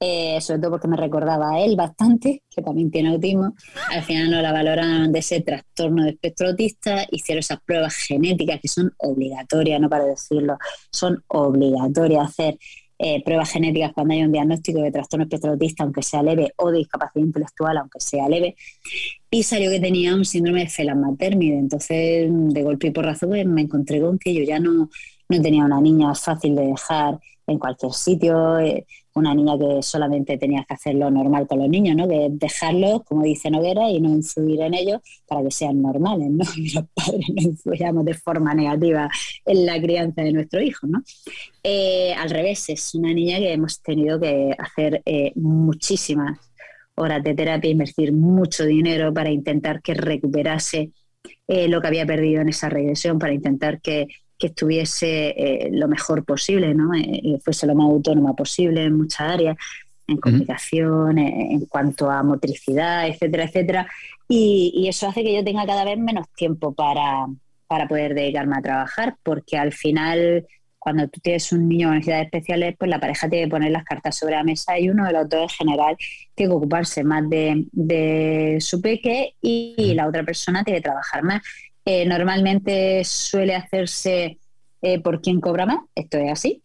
Eh, 0.04 0.40
sobre 0.40 0.58
todo 0.58 0.72
porque 0.72 0.88
me 0.88 0.96
recordaba 0.96 1.52
a 1.52 1.60
él 1.60 1.76
bastante, 1.76 2.42
que 2.50 2.60
también 2.60 2.90
tiene 2.90 3.10
autismo. 3.10 3.54
Al 3.88 4.02
final 4.02 4.32
no 4.32 4.42
la 4.42 4.50
valoraron 4.50 5.12
de 5.12 5.20
ese 5.20 5.42
trastorno 5.42 6.02
de 6.02 6.10
espectro 6.10 6.48
autista, 6.48 7.06
hicieron 7.12 7.38
esas 7.38 7.60
pruebas 7.60 7.94
genéticas 7.94 8.60
que 8.60 8.66
son 8.66 8.92
obligatorias, 8.98 9.80
no 9.80 9.88
para 9.88 10.04
decirlo, 10.06 10.58
son 10.90 11.22
obligatorias 11.28 12.30
hacer 12.30 12.58
eh, 12.98 13.22
pruebas 13.24 13.52
genéticas 13.52 13.92
cuando 13.92 14.14
hay 14.14 14.24
un 14.24 14.32
diagnóstico 14.32 14.82
de 14.82 14.90
trastorno 14.90 15.22
espectro 15.22 15.52
autista, 15.52 15.84
aunque 15.84 16.02
sea 16.02 16.24
leve, 16.24 16.52
o 16.56 16.72
de 16.72 16.78
discapacidad 16.78 17.24
intelectual, 17.24 17.78
aunque 17.78 18.00
sea 18.00 18.28
leve. 18.28 18.56
Y 19.30 19.44
salió 19.44 19.70
que 19.70 19.78
tenía 19.78 20.16
un 20.16 20.24
síndrome 20.24 20.64
de 20.64 20.68
Phelan-Maternid. 20.68 21.52
Entonces, 21.52 22.28
de 22.28 22.62
golpe 22.64 22.88
y 22.88 22.90
por 22.90 23.04
razón, 23.04 23.28
pues, 23.28 23.46
me 23.46 23.62
encontré 23.62 24.00
con 24.00 24.18
que 24.18 24.34
yo 24.34 24.42
ya 24.42 24.58
no, 24.58 24.90
no 25.28 25.42
tenía 25.42 25.64
una 25.64 25.80
niña 25.80 26.12
fácil 26.16 26.56
de 26.56 26.66
dejar 26.66 27.20
en 27.46 27.58
cualquier 27.58 27.92
sitio, 27.92 28.58
eh, 28.58 28.86
una 29.14 29.34
niña 29.34 29.58
que 29.58 29.82
solamente 29.82 30.38
tenía 30.38 30.64
que 30.64 30.74
hacer 30.74 30.94
lo 30.94 31.10
normal 31.10 31.46
con 31.46 31.58
los 31.58 31.68
niños, 31.68 31.96
¿no? 31.96 32.08
Que 32.08 32.28
dejarlos, 32.30 33.02
como 33.04 33.22
dice 33.22 33.50
Noguera, 33.50 33.90
y 33.90 34.00
no 34.00 34.10
influir 34.10 34.60
en 34.62 34.74
ellos 34.74 35.00
para 35.26 35.42
que 35.42 35.50
sean 35.50 35.82
normales, 35.82 36.30
¿no? 36.30 36.44
Y 36.56 36.72
los 36.72 36.84
padres 36.94 37.26
no 37.34 37.42
influyamos 37.42 38.04
de 38.04 38.14
forma 38.14 38.54
negativa 38.54 39.08
en 39.44 39.66
la 39.66 39.80
crianza 39.80 40.22
de 40.22 40.32
nuestro 40.32 40.60
hijo, 40.60 40.86
¿no? 40.86 41.02
Eh, 41.62 42.14
al 42.14 42.30
revés, 42.30 42.68
es 42.68 42.94
una 42.94 43.12
niña 43.12 43.38
que 43.38 43.52
hemos 43.52 43.80
tenido 43.82 44.18
que 44.18 44.54
hacer 44.58 45.02
eh, 45.04 45.32
muchísimas 45.34 46.38
horas 46.94 47.22
de 47.22 47.34
terapia, 47.34 47.70
invertir 47.70 48.12
mucho 48.12 48.64
dinero 48.64 49.12
para 49.12 49.30
intentar 49.30 49.82
que 49.82 49.94
recuperase 49.94 50.90
lo 51.48 51.82
que 51.82 51.86
había 51.86 52.06
perdido 52.06 52.40
en 52.40 52.48
esa 52.48 52.70
regresión, 52.70 53.18
para 53.18 53.34
intentar 53.34 53.80
que 53.82 54.06
que 54.42 54.48
estuviese 54.48 55.28
eh, 55.36 55.68
lo 55.70 55.86
mejor 55.86 56.24
posible, 56.24 56.74
¿no? 56.74 56.92
Eh, 56.94 57.38
fuese 57.44 57.64
lo 57.64 57.76
más 57.76 57.86
autónoma 57.86 58.34
posible 58.34 58.82
en 58.82 58.96
muchas 58.96 59.20
áreas, 59.20 59.56
en 60.08 60.16
comunicación, 60.16 61.16
en, 61.16 61.64
cuanto 61.66 62.10
a 62.10 62.24
motricidad, 62.24 63.06
etcétera, 63.06 63.44
etcétera. 63.44 63.86
Y, 64.28 64.86
eso 64.88 65.06
hace 65.08 65.22
que 65.22 65.32
yo 65.32 65.44
tenga 65.44 65.64
cada 65.64 65.84
vez 65.84 65.96
menos 65.96 66.26
tiempo 66.34 66.74
para, 66.74 67.26
para 67.68 67.86
poder 67.86 68.14
dedicarme 68.14 68.56
a 68.56 68.62
trabajar, 68.62 69.14
porque 69.22 69.56
al 69.56 69.72
final 69.72 70.44
cuando 70.76 71.06
tú 71.06 71.20
tienes 71.20 71.52
un 71.52 71.68
niño 71.68 71.86
con 71.86 71.94
necesidades 71.98 72.24
especiales, 72.24 72.74
pues 72.76 72.90
la 72.90 72.98
pareja 72.98 73.28
tiene 73.28 73.44
que 73.44 73.50
poner 73.50 73.70
las 73.70 73.84
cartas 73.84 74.18
sobre 74.18 74.34
la 74.34 74.42
mesa 74.42 74.76
y 74.76 74.88
uno 74.88 75.06
de 75.06 75.12
los 75.12 75.28
dos 75.28 75.52
en 75.52 75.68
general 75.68 75.96
tiene 76.34 76.50
que 76.50 76.56
ocuparse 76.56 77.04
más 77.04 77.30
de, 77.30 77.68
de 77.70 78.56
su 78.58 78.80
peque 78.80 79.36
y, 79.40 79.94
la 79.94 80.08
otra 80.08 80.24
persona 80.24 80.64
tiene 80.64 80.80
que 80.80 80.88
trabajar 80.88 81.22
más. 81.22 81.42
Eh, 81.84 82.06
normalmente 82.06 83.02
suele 83.04 83.54
hacerse 83.54 84.38
eh, 84.80 85.00
por 85.00 85.20
quien 85.20 85.40
cobra 85.40 85.66
más, 85.66 85.78
esto 85.94 86.18
es 86.18 86.32
así. 86.32 86.62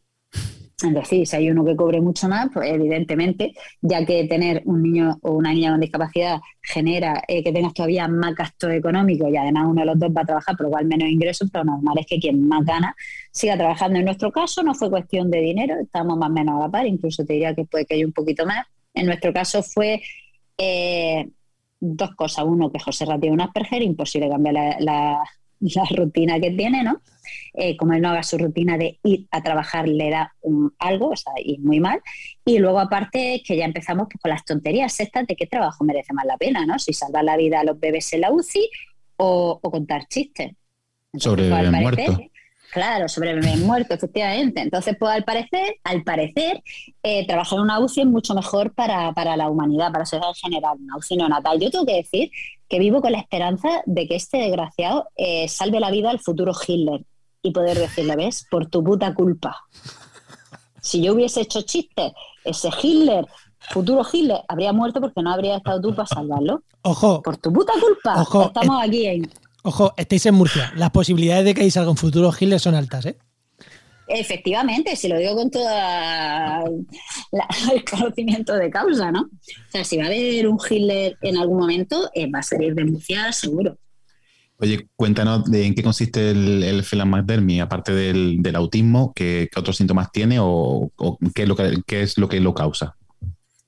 Es 0.79 0.93
decir, 0.93 1.25
si 1.25 1.35
hay 1.35 1.49
uno 1.49 1.65
que 1.65 1.75
cobre 1.75 1.99
mucho 2.01 2.29
más, 2.29 2.49
pues 2.53 2.69
evidentemente, 2.71 3.53
ya 3.81 4.05
que 4.05 4.25
tener 4.25 4.61
un 4.65 4.83
niño 4.83 5.17
o 5.23 5.31
una 5.31 5.51
niña 5.51 5.71
con 5.71 5.79
discapacidad 5.79 6.39
genera 6.61 7.23
eh, 7.27 7.43
que 7.43 7.51
tengas 7.51 7.73
todavía 7.73 8.07
más 8.07 8.35
gastos 8.35 8.69
económicos 8.73 9.27
y 9.31 9.37
además 9.37 9.65
uno 9.65 9.81
de 9.81 9.87
los 9.87 9.97
dos 9.97 10.11
va 10.15 10.21
a 10.21 10.25
trabajar, 10.25 10.55
por 10.55 10.67
lo 10.67 10.71
cual 10.73 10.85
menos 10.85 11.09
ingresos, 11.09 11.49
pero 11.51 11.65
normal 11.65 11.97
es 11.97 12.05
que 12.05 12.19
quien 12.19 12.47
más 12.47 12.63
gana 12.63 12.95
siga 13.31 13.57
trabajando. 13.57 13.97
En 13.97 14.05
nuestro 14.05 14.31
caso 14.31 14.61
no 14.61 14.75
fue 14.75 14.91
cuestión 14.91 15.31
de 15.31 15.41
dinero, 15.41 15.73
estábamos 15.81 16.19
más 16.19 16.29
o 16.29 16.33
menos 16.33 16.55
a 16.57 16.59
la 16.59 16.69
par, 16.69 16.85
incluso 16.85 17.25
te 17.25 17.33
diría 17.33 17.55
que 17.55 17.65
puede 17.65 17.87
que 17.87 17.95
haya 17.95 18.05
un 18.05 18.13
poquito 18.13 18.45
más. 18.45 18.67
En 18.93 19.07
nuestro 19.07 19.33
caso 19.33 19.63
fue 19.63 20.03
dos 21.79 22.15
cosas. 22.15 22.45
Uno, 22.45 22.71
que 22.71 22.79
José 22.79 23.05
Ra 23.05 23.19
tiene 23.19 23.33
un 23.33 23.41
Asperger, 23.41 23.81
imposible 23.81 24.29
cambiar 24.29 24.77
la, 24.79 25.23
rutina 25.89 26.39
que 26.39 26.51
tiene, 26.51 26.83
¿no? 26.83 27.01
Eh, 27.53 27.75
como 27.75 27.93
él 27.93 28.01
no 28.01 28.09
haga 28.09 28.23
su 28.23 28.37
rutina 28.37 28.77
de 28.77 28.99
ir 29.03 29.27
a 29.31 29.41
trabajar, 29.41 29.87
le 29.87 30.09
da 30.09 30.33
un, 30.41 30.73
algo, 30.79 31.09
o 31.09 31.15
sea, 31.15 31.33
y 31.43 31.57
muy 31.57 31.79
mal. 31.79 31.99
Y 32.45 32.59
luego, 32.59 32.79
aparte, 32.79 33.41
que 33.45 33.57
ya 33.57 33.65
empezamos 33.65 34.07
pues, 34.11 34.21
con 34.21 34.29
las 34.29 34.45
tonterías 34.45 34.99
estas 34.99 35.25
de 35.25 35.35
qué 35.35 35.47
trabajo 35.47 35.83
merece 35.83 36.13
más 36.13 36.25
la 36.25 36.37
pena, 36.37 36.65
¿no? 36.65 36.77
Si 36.79 36.93
salvar 36.93 37.23
la 37.23 37.37
vida 37.37 37.59
a 37.59 37.63
los 37.63 37.79
bebés 37.79 38.13
en 38.13 38.21
la 38.21 38.31
UCI 38.31 38.69
o, 39.17 39.59
contar 39.61 40.07
chistes. 40.07 40.53
Sobre 41.17 41.47
el 41.47 41.71
muerto. 41.71 42.17
Claro, 42.71 43.07
sobre 43.07 43.33
bebés 43.33 43.59
muerto, 43.59 43.93
efectivamente. 43.93 44.61
Entonces, 44.61 44.95
pues 44.99 45.11
al 45.11 45.23
parecer, 45.23 45.77
al 45.83 46.03
parecer, 46.03 46.61
eh, 47.01 47.25
trabajar 47.25 47.57
en 47.57 47.63
una 47.63 47.79
UCI 47.79 48.01
es 48.01 48.07
mucho 48.07 48.33
mejor 48.33 48.73
para, 48.73 49.13
la 49.37 49.49
humanidad, 49.49 49.87
para 49.87 49.99
la 49.99 50.05
sociedad 50.05 50.29
en 50.29 50.35
general, 50.35 50.77
una 50.79 50.97
UCI 50.97 51.17
neonatal. 51.17 51.59
Yo 51.59 51.71
tengo 51.71 51.85
que 51.85 51.95
decir 51.95 52.31
que 52.67 52.79
vivo 52.79 53.01
con 53.01 53.13
la 53.13 53.19
esperanza 53.19 53.81
de 53.85 54.07
que 54.07 54.15
este 54.15 54.37
desgraciado 54.37 55.07
eh, 55.15 55.47
salve 55.47 55.79
la 55.79 55.91
vida 55.91 56.09
al 56.09 56.19
futuro 56.19 56.53
Hitler 56.67 57.05
y 57.41 57.51
poder 57.51 57.77
decirle, 57.77 58.15
ves, 58.15 58.45
por 58.49 58.67
tu 58.67 58.83
puta 58.83 59.13
culpa. 59.13 59.57
Si 60.81 61.01
yo 61.01 61.13
hubiese 61.13 61.41
hecho 61.41 61.61
chistes, 61.61 62.11
ese 62.43 62.69
Hitler, 62.81 63.25
futuro 63.59 64.05
Hitler, 64.11 64.41
habría 64.47 64.73
muerto 64.73 64.99
porque 64.99 65.21
no 65.21 65.31
habría 65.31 65.57
estado 65.57 65.81
tú 65.81 65.95
para 65.95 66.07
salvarlo. 66.07 66.63
Ojo. 66.81 67.21
Por 67.21 67.37
tu 67.37 67.51
puta 67.51 67.73
culpa. 67.79 68.21
Ojo. 68.21 68.43
Estamos 68.47 68.83
aquí 68.83 69.05
en 69.05 69.31
Ojo, 69.67 69.93
estáis 69.97 70.25
en 70.25 70.33
Murcia. 70.33 70.71
Las 70.77 70.91
posibilidades 70.91 71.43
de 71.43 71.53
que 71.53 71.63
ahí 71.63 71.71
salga 71.71 71.91
un 71.91 71.97
futuro 71.97 72.31
Hitler 72.31 72.57
son 72.57 72.73
altas, 72.73 73.05
¿eh? 73.05 73.17
Efectivamente, 74.07 74.95
si 74.95 75.09
lo 75.09 75.17
digo 75.17 75.35
con 75.35 75.51
todo 75.51 75.67
el 77.73 77.83
conocimiento 77.83 78.53
de 78.53 78.69
causa, 78.69 79.11
¿no? 79.11 79.23
O 79.23 79.69
sea, 79.69 79.83
si 79.83 79.97
va 79.97 80.05
a 80.05 80.07
haber 80.07 80.47
un 80.47 80.57
Hitler 80.57 81.17
en 81.21 81.35
algún 81.35 81.59
momento, 81.59 82.09
eh, 82.13 82.31
va 82.31 82.39
a 82.39 82.43
salir 82.43 82.75
de 82.75 82.85
Murcia 82.85 83.29
seguro. 83.33 83.77
Oye, 84.57 84.87
cuéntanos 84.95 85.43
de 85.51 85.65
en 85.65 85.75
qué 85.75 85.83
consiste 85.83 86.31
el, 86.31 86.63
el 86.63 87.61
aparte 87.61 87.91
del, 87.91 88.55
autismo, 88.55 89.11
¿qué, 89.13 89.49
otros 89.53 89.75
síntomas 89.75 90.13
tiene 90.13 90.37
o, 90.39 90.93
qué, 91.35 91.43
es 91.43 91.49
lo 91.49 91.57
que, 91.57 91.81
qué, 91.85 92.03
es 92.03 92.17
lo 92.17 92.29
que, 92.29 92.39
lo 92.39 92.53
causa? 92.53 92.95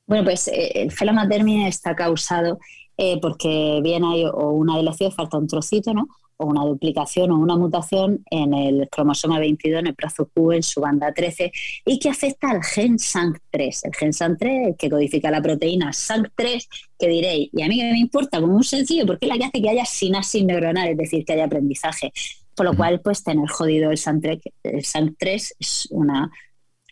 Bueno, 0.08 0.24
pues 0.24 0.48
eh, 0.48 0.72
el 0.76 0.94
felamasdermia 0.94 1.68
está 1.68 1.94
causado 1.94 2.58
eh, 3.02 3.18
porque 3.22 3.80
bien 3.82 4.04
hay 4.04 4.26
o 4.26 4.52
una 4.52 4.76
deleción, 4.76 5.12
falta 5.12 5.38
un 5.38 5.48
trocito, 5.48 5.94
¿no? 5.94 6.08
o 6.36 6.46
una 6.46 6.64
duplicación 6.64 7.32
o 7.32 7.38
una 7.38 7.58
mutación 7.58 8.24
en 8.32 8.54
el 8.54 8.90
cromosoma 8.90 9.40
22, 9.40 9.80
en 9.80 9.88
el 9.88 9.94
brazo 9.94 10.30
Q, 10.34 10.54
en 10.54 10.64
su 10.64 10.80
banda 10.80 11.14
13, 11.14 11.52
y 11.86 12.00
que 12.00 12.10
afecta 12.10 12.50
al 12.50 12.64
gen 12.64 12.98
SANC3. 12.98 13.82
El 13.84 13.96
gen 13.96 14.12
SANC3 14.12 14.78
que 14.78 14.90
codifica 14.90 15.30
la 15.32 15.42
proteína 15.42 15.92
SANC3, 15.92 16.68
que 16.98 17.08
diréis, 17.08 17.50
y 17.52 17.62
a 17.62 17.68
mí 17.68 17.78
que 17.78 17.92
me 17.92 18.00
importa, 18.00 18.40
como 18.40 18.56
un 18.56 18.64
sencillo, 18.64 19.06
porque 19.06 19.26
es 19.26 19.30
la 19.30 19.38
que 19.38 19.46
hace 19.46 19.62
que 19.62 19.70
haya 19.70 19.86
sinapsis 19.86 20.46
neuronal, 20.46 20.90
es 20.90 20.98
decir, 20.98 21.26
que 21.26 21.34
haya 21.34 21.46
aprendizaje. 21.46 22.14
Por 22.56 22.66
lo 22.66 22.74
cual, 22.74 23.02
pues 23.02 23.24
tener 23.24 23.48
jodido 23.50 23.92
el 23.92 23.98
SANC3, 23.98 24.42
el 24.64 24.84
SANC3 24.84 25.52
es 25.60 25.88
una 25.92 26.32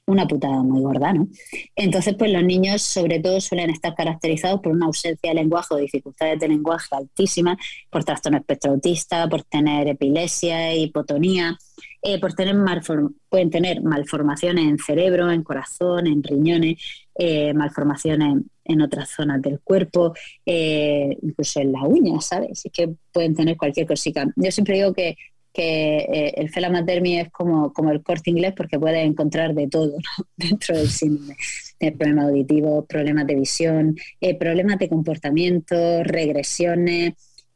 una 0.08 0.26
putada 0.26 0.64
muy 0.64 0.82
gorda, 0.82 1.14
¿no? 1.14 1.28
Entonces, 1.76 2.16
pues 2.18 2.32
los 2.32 2.44
niños 2.44 2.82
sobre 2.82 3.20
todo 3.20 3.40
suelen 3.42 3.70
estar 3.70 3.94
caracterizados 3.94 4.62
por 4.62 4.72
una 4.72 4.86
ausencia 4.86 5.30
de 5.30 5.36
lenguaje 5.36 5.74
o 5.74 5.78
dificultades 5.78 6.40
de 6.40 6.48
lenguaje 6.48 6.88
altísimas, 6.96 7.58
por 7.90 8.04
trastorno 8.04 8.38
espectro 8.38 8.72
autista, 8.72 9.28
por 9.28 9.44
tener 9.44 9.88
epilepsia, 9.90 10.74
hipotonía, 10.74 11.58
eh, 12.02 12.20
por 12.22 12.34
tener 12.34 12.56
pueden 13.30 13.50
tener 13.50 13.82
malformaciones 13.82 14.66
en 14.66 14.78
cerebro, 14.78 15.30
en 15.30 15.44
corazón, 15.44 16.08
en 16.08 16.24
riñones, 16.24 16.78
eh, 17.16 17.54
malformaciones 17.54 18.44
en 18.64 18.82
otras 18.82 19.10
zonas 19.10 19.42
del 19.42 19.60
cuerpo, 19.60 20.14
eh, 20.46 21.18
incluso 21.22 21.60
en 21.60 21.74
las 21.74 21.84
uñas, 21.84 22.26
¿sabes? 22.26 22.66
Es 22.66 22.72
que 22.72 22.94
pueden 23.12 23.36
tener 23.36 23.58
cualquier 23.58 23.88
cosita. 23.88 24.26
Yo 24.38 24.52
siempre 24.52 24.76
digo 24.76 24.94
que 24.94 25.18
que 25.58 25.98
eh, 25.98 26.34
el 26.38 26.52
felamatermi 26.52 27.20
es 27.20 27.32
como, 27.32 27.74
como 27.74 27.90
el 27.90 28.04
corte 28.04 28.30
inglés 28.30 28.54
porque 28.56 28.80
puede 28.80 29.02
encontrar 29.02 29.56
de 29.56 29.68
todo 29.68 29.98
dentro 30.38 30.78
del 30.78 30.88
síndrome. 30.88 31.36
problemas 31.98 32.26
auditivos, 32.26 32.86
problemas 32.86 33.26
de 33.26 33.34
visión, 33.34 33.98
eh, 34.22 34.38
problemas 34.38 34.78
de 34.78 34.88
comportamiento, 34.88 36.04
regresiones, 36.04 37.14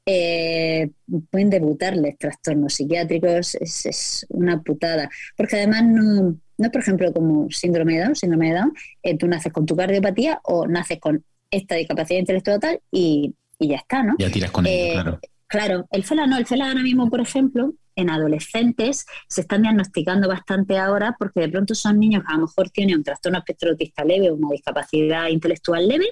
eh, 0.07 0.89
pueden 1.29 1.51
debutarles 1.51 2.17
trastornos 2.17 2.73
psiquiátricos, 2.73 3.53
es, 3.53 4.25
una 4.29 4.63
putada. 4.63 5.07
Porque 5.37 5.57
además 5.57 5.83
no, 5.83 6.21
no 6.57 6.65
es, 6.65 6.69
por 6.71 6.81
ejemplo, 6.81 7.13
como 7.13 7.51
síndrome 7.51 7.97
de 7.97 8.05
Down, 8.05 8.15
síndrome 8.15 8.51
de 8.51 8.59
Down, 8.61 8.73
tú 9.19 9.27
naces 9.27 9.53
con 9.53 9.67
tu 9.67 9.75
cardiopatía 9.75 10.39
o 10.45 10.65
naces 10.65 10.99
con 10.99 11.23
esta 11.51 11.75
discapacidad 11.75 12.19
intelectual 12.19 12.81
y, 12.91 13.35
y 13.59 13.67
ya 13.67 13.75
está, 13.75 14.01
¿no? 14.01 14.15
Ya 14.17 14.31
tiras 14.31 14.49
con 14.49 14.65
ello, 14.65 14.93
claro. 14.93 15.19
Claro, 15.51 15.85
el 15.91 16.05
FELA 16.05 16.27
no, 16.27 16.37
el 16.37 16.45
FELA 16.45 16.69
ahora 16.69 16.81
mismo, 16.81 17.09
por 17.09 17.19
ejemplo, 17.19 17.73
en 17.97 18.09
adolescentes 18.09 19.05
se 19.27 19.41
están 19.41 19.63
diagnosticando 19.63 20.29
bastante 20.29 20.77
ahora 20.77 21.13
porque 21.19 21.41
de 21.41 21.49
pronto 21.49 21.75
son 21.75 21.99
niños 21.99 22.23
que 22.23 22.31
a 22.31 22.37
lo 22.37 22.43
mejor 22.43 22.69
tienen 22.69 22.95
un 22.95 23.03
trastorno 23.03 23.39
espectro 23.39 23.71
autista 23.71 24.05
leve 24.05 24.31
o 24.31 24.35
una 24.35 24.51
discapacidad 24.51 25.27
intelectual 25.27 25.89
leve, 25.89 26.05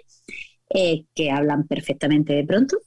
eh, 0.72 1.06
que 1.16 1.32
hablan 1.32 1.66
perfectamente 1.68 2.34
de 2.34 2.44
pronto, 2.44 2.80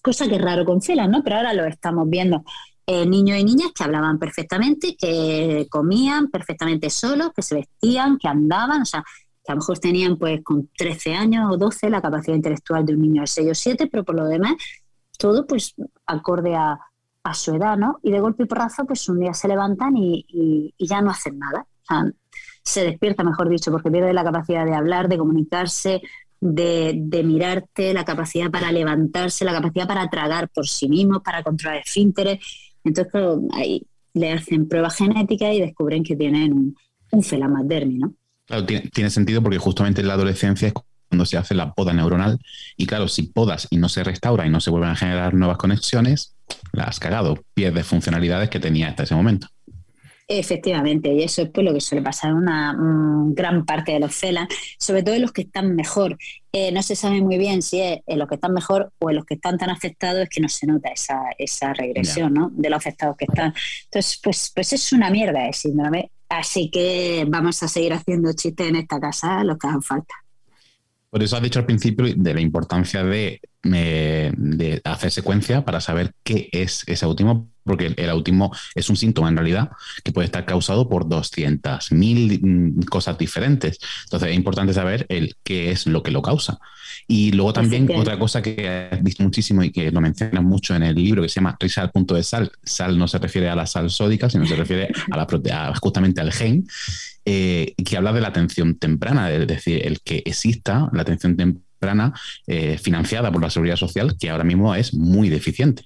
cosa 0.00 0.26
que 0.26 0.36
es 0.36 0.40
raro 0.40 0.64
con 0.64 0.80
FELA, 0.80 1.06
¿no? 1.06 1.22
Pero 1.22 1.36
ahora 1.36 1.52
lo 1.52 1.66
estamos 1.66 2.08
viendo. 2.08 2.44
Eh, 2.86 3.04
niños 3.04 3.36
y 3.38 3.44
niñas 3.44 3.72
que 3.74 3.84
hablaban 3.84 4.18
perfectamente, 4.18 4.96
que 4.96 5.66
comían 5.68 6.30
perfectamente 6.30 6.88
solos, 6.88 7.30
que 7.36 7.42
se 7.42 7.56
vestían, 7.56 8.16
que 8.16 8.28
andaban, 8.28 8.80
o 8.80 8.86
sea, 8.86 9.04
que 9.44 9.52
a 9.52 9.54
lo 9.54 9.60
mejor 9.60 9.78
tenían 9.80 10.16
pues 10.16 10.42
con 10.42 10.70
13 10.78 11.14
años 11.14 11.52
o 11.52 11.58
12 11.58 11.90
la 11.90 12.00
capacidad 12.00 12.36
intelectual 12.36 12.86
de 12.86 12.94
un 12.94 13.02
niño 13.02 13.20
de 13.20 13.26
6 13.26 13.50
o 13.50 13.54
7, 13.54 13.86
pero 13.88 14.02
por 14.02 14.14
lo 14.14 14.24
demás 14.24 14.54
todo 15.18 15.46
pues 15.46 15.74
acorde 16.06 16.54
a, 16.54 16.78
su 17.32 17.54
edad, 17.54 17.78
¿no? 17.78 18.00
Y 18.02 18.10
de 18.10 18.20
golpe 18.20 18.42
y 18.42 18.46
porrazo, 18.46 18.84
pues 18.84 19.08
un 19.08 19.18
día 19.18 19.32
se 19.32 19.48
levantan 19.48 19.96
y, 19.96 20.74
ya 20.78 21.00
no 21.00 21.10
hacen 21.10 21.38
nada. 21.38 21.66
O 21.82 21.86
sea, 21.86 22.12
se 22.62 22.84
despierta, 22.84 23.24
mejor 23.24 23.48
dicho, 23.48 23.70
porque 23.70 23.90
pierde 23.90 24.12
la 24.12 24.24
capacidad 24.24 24.66
de 24.66 24.74
hablar, 24.74 25.08
de 25.08 25.16
comunicarse, 25.16 26.02
de, 26.40 27.22
mirarte, 27.24 27.94
la 27.94 28.04
capacidad 28.04 28.50
para 28.50 28.70
levantarse, 28.70 29.46
la 29.46 29.54
capacidad 29.54 29.88
para 29.88 30.08
tragar 30.10 30.50
por 30.50 30.68
sí 30.68 30.86
mismo, 30.86 31.22
para 31.22 31.42
controlar 31.42 31.78
esfínteres. 31.78 32.44
Entonces, 32.84 33.10
claro, 33.10 33.40
ahí 33.52 33.86
le 34.12 34.32
hacen 34.32 34.68
pruebas 34.68 34.96
genéticas 34.96 35.54
y 35.54 35.60
descubren 35.60 36.04
que 36.04 36.16
tienen 36.16 36.52
un, 36.52 36.76
un 37.10 37.98
¿no? 37.98 38.14
Claro, 38.44 38.66
tiene, 38.66 38.90
tiene, 38.90 39.08
sentido 39.08 39.42
porque 39.42 39.58
justamente 39.58 40.02
en 40.02 40.08
la 40.08 40.14
adolescencia 40.14 40.68
es 40.68 40.74
cuando 41.14 41.26
se 41.26 41.36
hace 41.36 41.54
la 41.54 41.72
poda 41.72 41.92
neuronal. 41.92 42.40
Y 42.76 42.86
claro, 42.86 43.06
si 43.06 43.22
podas 43.22 43.68
y 43.70 43.76
no 43.76 43.88
se 43.88 44.02
restaura 44.02 44.46
y 44.46 44.50
no 44.50 44.60
se 44.60 44.70
vuelven 44.70 44.90
a 44.90 44.96
generar 44.96 45.32
nuevas 45.32 45.58
conexiones, 45.58 46.34
la 46.72 46.84
has 46.84 46.98
cagado, 46.98 47.38
pierdes 47.54 47.86
funcionalidades 47.86 48.50
que 48.50 48.58
tenía 48.58 48.88
hasta 48.88 49.04
ese 49.04 49.14
momento. 49.14 49.46
Efectivamente, 50.26 51.12
y 51.12 51.22
eso 51.22 51.42
es 51.42 51.50
pues 51.50 51.64
lo 51.64 51.72
que 51.72 51.80
suele 51.80 52.02
pasar 52.02 52.30
en 52.30 52.36
una 52.38 52.72
mm, 52.72 53.34
gran 53.34 53.64
parte 53.64 53.92
de 53.92 54.00
los 54.00 54.18
CELAN, 54.18 54.48
sobre 54.78 55.04
todo 55.04 55.14
en 55.14 55.22
los 55.22 55.32
que 55.32 55.42
están 55.42 55.76
mejor. 55.76 56.16
Eh, 56.52 56.72
no 56.72 56.82
se 56.82 56.96
sabe 56.96 57.20
muy 57.20 57.38
bien 57.38 57.62
si 57.62 57.80
es 57.80 58.00
en 58.06 58.18
los 58.18 58.26
que 58.26 58.34
están 58.36 58.54
mejor 58.54 58.90
o 58.98 59.10
en 59.10 59.16
los 59.16 59.24
que 59.24 59.34
están 59.34 59.56
tan 59.56 59.70
afectados, 59.70 60.22
es 60.22 60.28
que 60.30 60.40
no 60.40 60.48
se 60.48 60.66
nota 60.66 60.88
esa, 60.88 61.20
esa 61.38 61.74
regresión 61.74 62.34
¿no? 62.34 62.50
de 62.54 62.70
los 62.70 62.78
afectados 62.78 63.16
que 63.16 63.26
están. 63.26 63.54
Entonces, 63.84 64.18
pues, 64.20 64.50
pues 64.52 64.72
es 64.72 64.92
una 64.92 65.10
mierda 65.10 65.46
el 65.46 65.54
síndrome. 65.54 66.10
Así 66.28 66.70
que 66.70 67.24
vamos 67.28 67.62
a 67.62 67.68
seguir 67.68 67.92
haciendo 67.92 68.32
chistes 68.32 68.66
en 68.66 68.76
esta 68.76 68.98
casa, 68.98 69.44
lo 69.44 69.56
que 69.56 69.68
hagan 69.68 69.82
falta. 69.82 70.23
Por 71.14 71.22
eso 71.22 71.36
has 71.36 71.42
dicho 71.44 71.60
al 71.60 71.64
principio 71.64 72.12
de 72.12 72.34
la 72.34 72.40
importancia 72.40 73.04
de, 73.04 73.40
eh, 73.72 74.32
de 74.36 74.80
hacer 74.82 75.12
secuencia 75.12 75.64
para 75.64 75.80
saber 75.80 76.12
qué 76.24 76.48
es 76.50 76.82
ese 76.88 77.04
autismo, 77.04 77.48
porque 77.62 77.94
el, 77.96 78.10
autismo 78.10 78.50
es 78.74 78.90
un 78.90 78.96
síntoma 78.96 79.28
en 79.28 79.36
realidad 79.36 79.70
que 80.02 80.10
puede 80.10 80.24
estar 80.24 80.44
causado 80.44 80.88
por 80.88 81.04
200.000 81.04 82.40
mm, 82.42 82.82
cosas 82.86 83.16
diferentes. 83.16 83.78
Entonces 84.06 84.30
es 84.30 84.34
importante 84.34 84.72
saber 84.72 85.06
el 85.08 85.36
qué 85.44 85.70
es 85.70 85.86
lo 85.86 86.02
que 86.02 86.10
lo 86.10 86.20
causa. 86.20 86.58
Y 87.06 87.32
luego 87.32 87.52
también 87.52 87.88
otra 87.94 88.18
cosa 88.18 88.40
que 88.40 88.88
has 88.90 89.02
visto 89.02 89.22
muchísimo 89.22 89.62
y 89.62 89.70
que 89.70 89.90
lo 89.90 90.00
mencionas 90.00 90.42
mucho 90.42 90.74
en 90.74 90.82
el 90.82 90.94
libro 90.94 91.22
que 91.22 91.28
se 91.28 91.36
llama 91.36 91.56
Risa 91.60 91.82
al 91.82 91.90
punto 91.90 92.14
de 92.14 92.22
sal. 92.22 92.50
Sal 92.62 92.98
no 92.98 93.08
se 93.08 93.18
refiere 93.18 93.48
a 93.48 93.54
la 93.54 93.66
sal 93.66 93.90
sódica, 93.90 94.30
sino 94.30 94.46
se 94.46 94.56
refiere 94.56 94.90
a 95.10 95.16
la, 95.16 95.74
justamente 95.80 96.20
al 96.20 96.32
gen. 96.32 96.66
Eh, 97.26 97.74
que 97.84 97.96
habla 97.96 98.12
de 98.12 98.20
la 98.20 98.28
atención 98.28 98.74
temprana, 98.74 99.32
es 99.32 99.46
decir, 99.46 99.86
el 99.86 100.00
que 100.02 100.22
exista 100.26 100.90
la 100.92 101.02
atención 101.02 101.36
temprana 101.36 102.12
eh, 102.46 102.78
financiada 102.78 103.32
por 103.32 103.40
la 103.40 103.48
seguridad 103.48 103.76
social, 103.76 104.16
que 104.18 104.30
ahora 104.30 104.44
mismo 104.44 104.74
es 104.74 104.92
muy 104.92 105.30
deficiente. 105.30 105.84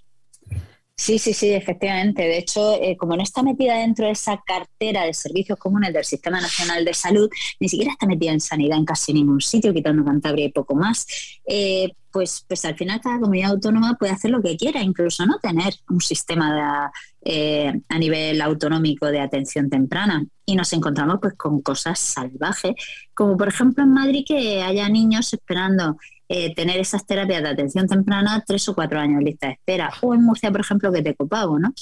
Sí, 1.01 1.21
sí, 1.21 1.33
sí, 1.33 1.51
efectivamente. 1.53 2.23
De 2.23 2.39
hecho, 2.39 2.75
eh, 2.83 2.97
como 2.97 3.17
no 3.17 3.23
está 3.23 3.45
metida 3.45 3.77
dentro 3.77 4.07
de 4.07 4.13
esa 4.13 4.43
cartera 4.45 5.05
de 5.05 5.15
servicios 5.15 5.57
comunes 5.57 5.93
del 5.93 6.05
Sistema 6.05 6.41
Nacional 6.41 6.85
de 6.85 6.93
Salud, 6.93 7.31
ni 7.61 7.69
siquiera 7.69 7.93
está 7.93 8.05
metida 8.05 8.33
en 8.33 8.41
sanidad 8.41 8.79
en 8.79 8.85
casi 8.85 9.13
ningún 9.13 9.41
sitio, 9.41 9.73
quitando 9.73 10.05
Cantabria 10.05 10.47
y 10.47 10.53
poco 10.53 10.75
más, 10.75 11.07
eh, 11.47 11.93
pues, 12.11 12.45
pues 12.49 12.65
al 12.65 12.77
final 12.77 13.01
cada 13.01 13.21
comunidad 13.21 13.53
autónoma 13.53 13.95
puede 13.95 14.11
hacer 14.13 14.33
lo 14.33 14.43
que 14.43 14.57
quiera, 14.57 14.83
incluso 14.83 15.25
no 15.25 15.39
tener 15.39 15.73
un 15.89 16.01
sistema 16.01 16.91
eh, 17.23 17.81
a 17.89 17.99
nivel 17.99 18.41
autonómico 18.41 19.07
de 19.07 19.21
atención 19.21 19.71
temprana. 19.71 20.27
Y 20.47 20.57
nos 20.57 20.73
encontramos 20.73 21.19
pues 21.23 21.35
con 21.35 21.63
cosas 21.63 22.01
salvajes, 22.01 22.73
como 23.15 23.37
por 23.37 23.47
ejemplo 23.47 23.85
en 23.85 23.93
Madrid 23.93 24.25
que 24.27 24.63
haya 24.63 24.89
niños 24.89 25.33
esperando 25.33 25.97
eh, 26.29 26.55
tener 26.55 26.79
esas 26.79 27.07
terapias 27.07 27.43
de 27.43 27.49
atención 27.49 27.87
temprana 27.87 28.45
tres 28.47 28.69
o 28.69 28.75
cuatro 28.75 29.01
años 29.01 29.23
lista 29.23 29.47
de 29.47 29.55
espera. 29.55 29.91
O 30.03 30.15
en 30.15 30.23
Murcia, 30.23 30.51
por 30.51 30.61
ejemplo, 30.61 30.93
que 30.93 31.03
te 31.03 31.15
copago, 31.15 31.59
¿no? 31.59 31.73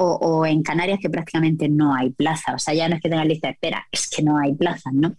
O, 0.00 0.46
en 0.46 0.62
Canarias 0.62 1.00
que 1.00 1.10
prácticamente 1.10 1.68
no 1.68 1.94
hay 1.94 2.10
plaza. 2.10 2.54
O 2.54 2.58
sea, 2.58 2.72
ya 2.72 2.88
no 2.88 2.96
es 2.96 3.02
que 3.02 3.08
tenga 3.08 3.24
lista 3.24 3.48
de 3.48 3.54
espera, 3.54 3.88
es 3.90 4.08
que 4.08 4.22
no 4.22 4.38
hay 4.38 4.54
plazas, 4.54 4.92
¿no? 4.92 5.14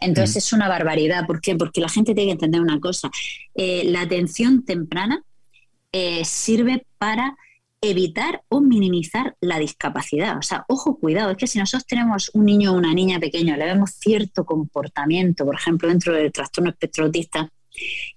Entonces 0.00 0.36
mm. 0.36 0.38
es 0.38 0.52
una 0.54 0.68
barbaridad. 0.68 1.26
¿Por 1.26 1.40
qué? 1.40 1.54
Porque 1.54 1.80
la 1.80 1.88
gente 1.88 2.14
tiene 2.14 2.30
que 2.30 2.32
entender 2.32 2.60
una 2.60 2.80
cosa. 2.80 3.10
Eh, 3.54 3.84
la 3.84 4.00
atención 4.00 4.64
temprana 4.64 5.22
eh, 5.92 6.24
sirve 6.24 6.86
para 6.98 7.36
evitar 7.80 8.42
o 8.48 8.60
minimizar 8.60 9.36
la 9.40 9.58
discapacidad. 9.58 10.38
O 10.38 10.42
sea, 10.42 10.64
ojo, 10.68 10.98
cuidado, 10.98 11.32
es 11.32 11.36
que 11.36 11.46
si 11.46 11.58
nosotros 11.58 11.86
tenemos 11.86 12.30
un 12.34 12.46
niño 12.46 12.72
o 12.72 12.76
una 12.76 12.94
niña 12.94 13.20
pequeño, 13.20 13.56
le 13.56 13.66
vemos 13.66 13.90
cierto 13.90 14.44
comportamiento, 14.44 15.44
por 15.44 15.54
ejemplo, 15.54 15.88
dentro 15.88 16.14
del 16.14 16.32
trastorno 16.32 16.70
espectro 16.70 17.04
autista, 17.04 17.50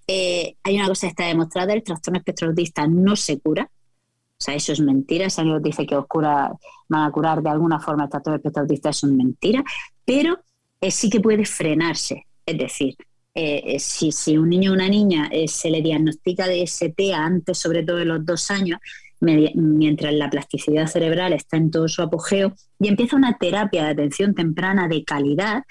eh, 0.07 0.55
hay 0.63 0.75
una 0.75 0.87
cosa 0.87 1.07
que 1.07 1.11
está 1.11 1.25
demostrada, 1.25 1.73
el 1.73 1.83
trastorno 1.83 2.19
espectro 2.19 2.49
autista 2.49 2.87
no 2.87 3.15
se 3.15 3.39
cura. 3.39 3.69
O 3.69 4.39
sea, 4.39 4.53
eso 4.53 4.71
es 4.71 4.79
mentira. 4.79 5.29
Si 5.29 5.41
alguien 5.41 5.61
dice 5.61 5.85
que 5.85 5.95
os 5.95 6.05
cura, 6.07 6.51
van 6.87 7.03
a 7.03 7.11
curar 7.11 7.41
de 7.41 7.49
alguna 7.49 7.79
forma 7.79 8.05
el 8.05 8.09
trastorno 8.09 8.37
espectro 8.37 8.61
autista, 8.61 8.89
eso 8.89 9.07
es 9.07 9.13
mentira. 9.13 9.63
Pero 10.05 10.39
eh, 10.79 10.91
sí 10.91 11.09
que 11.09 11.19
puede 11.19 11.45
frenarse. 11.45 12.25
Es 12.45 12.57
decir, 12.57 12.95
eh, 13.33 13.77
si, 13.79 14.37
un 14.37 14.49
niño 14.49 14.71
o 14.71 14.73
una 14.73 14.89
niña 14.89 15.29
se 15.47 15.69
le 15.69 15.81
diagnostica 15.81 16.47
de 16.47 16.63
ST 16.63 17.13
antes, 17.13 17.57
sobre 17.57 17.83
todo 17.83 17.97
de 17.97 18.05
los 18.05 18.25
dos 18.25 18.49
años, 18.51 18.79
mientras 19.19 20.13
la 20.13 20.29
plasticidad 20.29 20.87
cerebral 20.87 21.33
está 21.33 21.57
en 21.57 21.71
todo 21.71 21.87
su 21.87 22.03
apogeo 22.03 22.53
y 22.79 22.87
empieza 22.87 23.15
una 23.15 23.37
terapia 23.37 23.85
de 23.85 23.89
atención 23.89 24.35
temprana 24.35 24.87
de 24.87 25.03
calidad, 25.03 25.63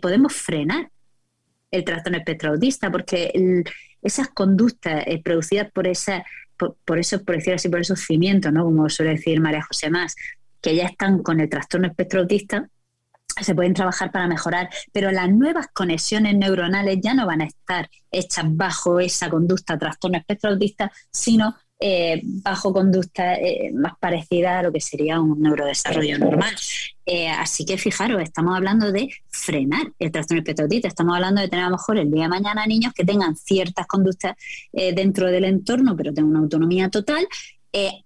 podemos 0.00 0.34
frenar 0.34 0.90
el 1.70 1.84
trastorno 1.84 2.18
espectro 2.18 2.50
autista, 2.50 2.90
porque 2.90 3.64
esas 4.02 4.28
conductas 4.28 5.04
eh, 5.06 5.20
producidas 5.22 5.70
por, 5.72 5.86
esa, 5.86 6.24
por, 6.56 6.98
eso, 6.98 7.22
por 7.24 7.36
decir 7.36 7.54
así, 7.54 7.68
por 7.68 7.80
esos 7.80 8.00
cimientos, 8.00 8.52
¿no? 8.52 8.64
como 8.64 8.88
suele 8.88 9.12
decir 9.12 9.40
María 9.40 9.62
José 9.62 9.90
Más, 9.90 10.14
que 10.60 10.74
ya 10.74 10.86
están 10.86 11.22
con 11.22 11.40
el 11.40 11.48
trastorno 11.48 11.88
espectro 11.88 12.20
autista, 12.20 12.68
se 13.40 13.54
pueden 13.54 13.74
trabajar 13.74 14.10
para 14.10 14.28
mejorar, 14.28 14.70
pero 14.92 15.10
las 15.10 15.30
nuevas 15.30 15.66
conexiones 15.72 16.34
neuronales 16.36 16.98
ya 17.02 17.12
no 17.12 17.26
van 17.26 17.42
a 17.42 17.44
estar 17.44 17.90
hechas 18.10 18.44
bajo 18.48 18.98
esa 18.98 19.28
conducta 19.28 19.78
trastorno 19.78 20.16
espectro 20.16 20.50
autista, 20.50 20.90
sino 21.10 21.54
eh, 21.78 22.22
bajo 22.24 22.72
conducta 22.72 23.34
eh, 23.34 23.70
más 23.74 23.98
parecida 24.00 24.58
a 24.58 24.62
lo 24.62 24.72
que 24.72 24.80
sería 24.80 25.20
un 25.20 25.42
neurodesarrollo 25.42 26.18
normal. 26.18 26.54
Eh, 27.04 27.28
así 27.28 27.66
que 27.66 27.76
fijaros, 27.76 28.22
estamos 28.22 28.56
hablando 28.56 28.92
de 28.92 29.10
frenar 29.28 29.92
el 29.98 30.10
trastorno 30.10 30.40
espectro 30.40 30.66
estamos 30.70 31.14
hablando 31.14 31.42
de 31.42 31.48
tener 31.48 31.66
a 31.66 31.68
lo 31.68 31.76
mejor 31.76 31.98
el 31.98 32.10
día 32.10 32.22
de 32.22 32.28
mañana 32.28 32.66
niños 32.66 32.94
que 32.94 33.04
tengan 33.04 33.36
ciertas 33.36 33.86
conductas 33.86 34.36
dentro 34.72 35.30
del 35.30 35.44
entorno, 35.44 35.94
pero 35.96 36.12
tengan 36.12 36.30
una 36.30 36.40
autonomía 36.40 36.88
total, 36.88 37.26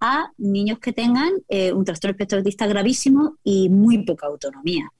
a 0.01 0.29
niños 0.37 0.79
que 0.79 0.91
tengan 0.91 1.31
un 1.73 1.85
trastorno 1.85 2.11
espectro 2.11 2.41
gravísimo 2.67 3.37
y 3.43 3.69
muy 3.69 3.99
poca 4.03 4.27
autonomía 4.27 4.91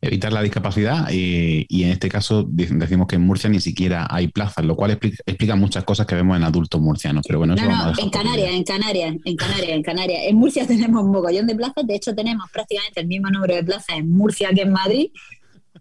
evitar 0.00 0.32
la 0.32 0.42
discapacidad 0.42 1.08
y, 1.10 1.66
en 1.70 1.90
este 1.90 2.08
caso 2.08 2.44
decimos 2.46 3.06
que 3.06 3.16
en 3.16 3.22
Murcia 3.22 3.48
ni 3.48 3.60
siquiera 3.60 4.06
hay 4.10 4.28
plazas, 4.28 4.64
lo 4.64 4.76
cual 4.76 4.92
explica, 4.92 5.56
muchas 5.56 5.84
cosas 5.84 6.06
que 6.06 6.14
vemos 6.14 6.36
en 6.36 6.44
adultos 6.44 6.80
murcianos. 6.80 7.24
Pero 7.26 7.38
bueno, 7.38 7.54
no, 7.54 7.62
no, 7.62 7.92
en 7.98 8.10
Canarias, 8.10 8.50
en 8.52 8.64
Canarias, 8.64 9.16
en 9.24 9.36
Canarias, 9.36 9.70
en 9.70 9.82
Canarias. 9.82 10.20
En 10.24 10.36
Murcia 10.36 10.66
tenemos 10.68 11.02
un 11.02 11.10
mogollón 11.10 11.46
de 11.46 11.54
plazas, 11.54 11.86
de 11.86 11.94
hecho 11.94 12.14
tenemos 12.14 12.50
prácticamente 12.50 13.00
el 13.00 13.06
mismo 13.06 13.30
número 13.30 13.54
de 13.54 13.64
plazas 13.64 13.96
en 13.96 14.10
Murcia 14.10 14.50
que 14.54 14.62
en 14.62 14.72
Madrid. 14.72 15.10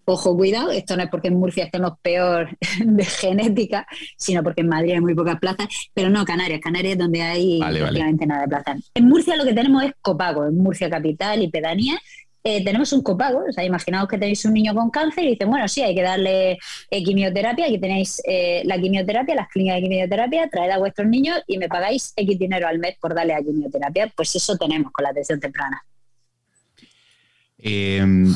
Ojo, 0.07 0.37
cuidado, 0.37 0.69
esto 0.69 0.95
no 0.95 1.03
es 1.03 1.09
porque 1.09 1.29
en 1.29 1.39
Murcia 1.39 1.65
estemos 1.65 1.93
peor 2.01 2.55
de 2.85 3.05
genética, 3.05 3.87
sino 4.17 4.43
porque 4.43 4.61
en 4.61 4.67
Madrid 4.67 4.91
hay 4.91 5.01
muy 5.01 5.15
pocas 5.15 5.39
plazas, 5.39 5.67
pero 5.95 6.09
no 6.09 6.23
Canarias, 6.25 6.59
Canarias 6.61 6.93
es 6.93 6.99
donde 6.99 7.23
hay 7.23 7.59
prácticamente 7.59 8.25
nada 8.27 8.41
de 8.41 8.47
plazas. 8.47 8.91
En 8.93 9.07
Murcia 9.07 9.35
lo 9.35 9.45
que 9.45 9.53
tenemos 9.53 9.83
es 9.83 9.93
copago, 10.01 10.45
en 10.45 10.57
Murcia 10.57 10.91
capital 10.91 11.41
y 11.41 11.49
pedanía, 11.49 11.97
eh, 12.45 12.63
tenemos 12.63 12.93
un 12.93 13.01
copago. 13.01 13.43
O 13.49 13.51
sea, 13.51 13.63
imaginaos 13.65 14.07
que 14.07 14.19
tenéis 14.19 14.45
un 14.45 14.53
niño 14.53 14.73
con 14.75 14.91
cáncer 14.91 15.23
y 15.25 15.29
dicen, 15.31 15.49
bueno, 15.49 15.67
sí, 15.67 15.81
hay 15.81 15.95
que 15.95 16.03
darle 16.03 16.59
eh, 16.91 17.03
quimioterapia, 17.03 17.65
aquí 17.65 17.79
tenéis 17.79 18.21
eh, 18.25 18.61
la 18.65 18.79
quimioterapia, 18.79 19.33
las 19.35 19.49
clínicas 19.49 19.77
de 19.77 19.81
quimioterapia, 19.81 20.47
traed 20.49 20.69
a 20.69 20.77
vuestros 20.77 21.07
niños 21.07 21.41
y 21.47 21.57
me 21.57 21.67
pagáis 21.67 22.13
X 22.15 22.37
dinero 22.37 22.67
al 22.67 22.77
mes 22.77 22.97
por 23.01 23.15
darle 23.15 23.33
a 23.33 23.39
quimioterapia. 23.41 24.13
Pues 24.15 24.35
eso 24.35 24.55
tenemos 24.57 24.91
con 24.91 25.03
la 25.03 25.09
atención 25.09 25.39
temprana. 25.39 25.83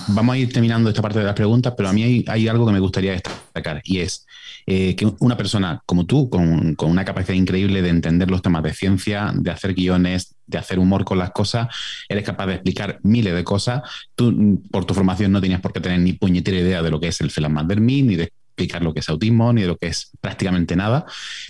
Vamos 0.08 0.34
a 0.34 0.38
ir 0.38 0.52
terminando 0.52 0.90
esta 0.90 1.02
parte 1.02 1.20
de 1.20 1.26
las 1.26 1.36
preguntas, 1.36 1.74
pero 1.78 1.90
a 1.90 1.94
mí 1.94 2.24
hay 2.28 2.48
algo 2.48 2.66
que 2.66 2.74
me 2.74 2.80
gustaría 2.80 3.12
destacar 3.12 3.82
y 3.84 4.00
es 4.00 4.26
eh, 4.72 4.96
que 4.96 5.12
una 5.20 5.36
persona 5.36 5.82
como 5.86 6.06
tú, 6.06 6.30
con, 6.30 6.76
una 6.80 7.04
capacidad 7.04 7.34
increíble 7.34 7.82
de 7.82 7.90
entender 7.90 8.30
los 8.30 8.44
temas 8.44 8.62
de 8.62 8.72
ciencia, 8.72 9.32
de 9.34 9.50
hacer 9.50 9.74
guiones, 9.74 10.36
de 10.46 10.60
hacer 10.60 10.78
humor 10.78 11.06
con 11.06 11.18
las 11.18 11.32
cosas, 11.32 11.68
eres 12.08 12.24
capaz 12.24 12.46
de 12.46 12.54
explicar 12.54 13.00
miles 13.02 13.34
de 13.34 13.44
cosas. 13.44 13.82
Tú, 14.14 14.62
por 14.72 14.86
tu 14.86 14.94
formación, 14.94 15.32
no 15.32 15.42
tenías 15.42 15.62
por 15.62 15.74
qué 15.74 15.80
tener 15.80 16.00
ni 16.00 16.14
puñetera 16.14 16.60
idea 16.60 16.84
de 16.84 16.92
lo 16.92 17.00
que 17.00 17.08
es 17.08 17.20
el 17.22 17.32
Phelan-Mandermin, 17.32 18.06
ni 18.06 18.16
de 18.16 18.32
explicar 18.60 18.82
lo 18.82 18.94
que 18.94 19.00
es 19.00 19.10
autismo 19.10 19.54
ni 19.54 19.64
lo 19.64 19.78
que 19.78 19.88
es 19.88 20.12
prácticamente 20.20 20.76
nada, 20.76 21.06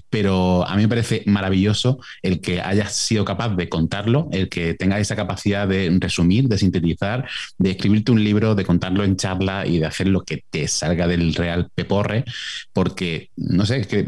pero 0.09 0.67
a 0.67 0.75
mí 0.75 0.83
me 0.83 0.87
parece 0.89 1.23
maravilloso 1.25 1.99
el 2.21 2.39
que 2.39 2.61
hayas 2.61 2.93
sido 2.93 3.25
capaz 3.25 3.55
de 3.55 3.67
contarlo, 3.67 4.29
el 4.31 4.47
que 4.47 4.75
tengas 4.75 5.01
esa 5.01 5.15
capacidad 5.15 5.67
de 5.67 5.95
resumir, 5.99 6.47
de 6.47 6.57
sintetizar, 6.57 7.27
de 7.57 7.71
escribirte 7.71 8.11
un 8.11 8.23
libro, 8.23 8.53
de 8.53 8.63
contarlo 8.65 9.03
en 9.03 9.15
charla 9.15 9.65
y 9.65 9.79
de 9.79 9.87
hacer 9.87 10.07
lo 10.07 10.21
que 10.21 10.43
te 10.49 10.67
salga 10.67 11.07
del 11.07 11.33
real 11.33 11.69
peporre, 11.73 12.25
porque, 12.73 13.31
no 13.35 13.65
sé, 13.65 13.79
es 13.79 13.87
que 13.87 14.07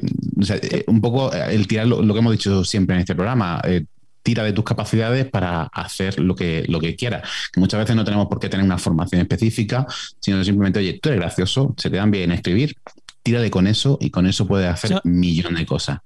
eh, 0.49 0.84
un 0.88 1.02
poco 1.02 1.34
el 1.34 1.68
tirar 1.68 1.88
lo, 1.88 2.14
que 2.14 2.20
hemos 2.20 2.34
dicho 2.34 2.64
siempre 2.64 2.95
en 2.95 3.02
este 3.02 3.16
programa, 3.16 3.62
eh, 3.66 3.86
tira 4.24 4.44
de 4.44 4.54
tus 4.54 4.64
capacidades 4.64 5.30
para 5.30 5.64
hacer 5.64 6.20
lo 6.20 6.36
que, 6.36 6.66
lo 6.68 6.80
que 6.80 6.96
quieras. 6.96 7.28
muchas 7.56 7.80
veces 7.80 7.96
no 7.96 8.04
tenemos 8.04 8.28
por 8.28 8.40
qué 8.40 8.50
tener 8.50 8.66
una 8.66 8.78
formación 8.78 9.22
específica, 9.22 9.86
sino 10.20 10.44
simplemente, 10.44 10.80
oye, 10.80 11.00
tú 11.02 11.10
eres 11.10 11.22
gracioso, 11.22 11.74
se 11.78 11.90
te 11.90 11.98
dan 11.98 12.12
bien 12.12 12.32
escribir, 12.32 12.76
tira 13.24 13.42
de 13.42 13.52
con 13.52 13.68
eso 13.68 13.98
y 14.02 14.10
con 14.10 14.28
eso 14.28 14.46
puedes 14.48 14.70
hacer 14.70 15.02
millones 15.04 15.60
de 15.60 15.66
cosas. 15.66 16.00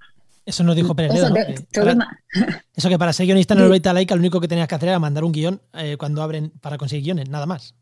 Eso 0.46 0.64
nos 0.64 0.76
dijo 0.76 0.96
Pérez 0.96 1.16
eso, 1.16 1.34
eso 2.76 2.90
que 2.90 3.00
para 3.00 3.14
ser 3.14 3.26
guionista 3.26 3.56
en 3.56 3.62
el 3.62 3.82
Laika 3.84 4.16
lo 4.16 4.20
único 4.20 4.40
que 4.40 4.48
tenías 4.48 4.68
que 4.68 4.76
hacer 4.76 4.90
era 4.90 5.00
mandar 5.00 5.24
un 5.24 5.32
guion 5.32 5.60
eh, 5.74 5.98
cuando 5.98 6.22
abren 6.22 6.52
para 6.62 6.78
conseguir 6.78 7.06
guiones, 7.06 7.30
nada 7.30 7.48
más. 7.48 7.74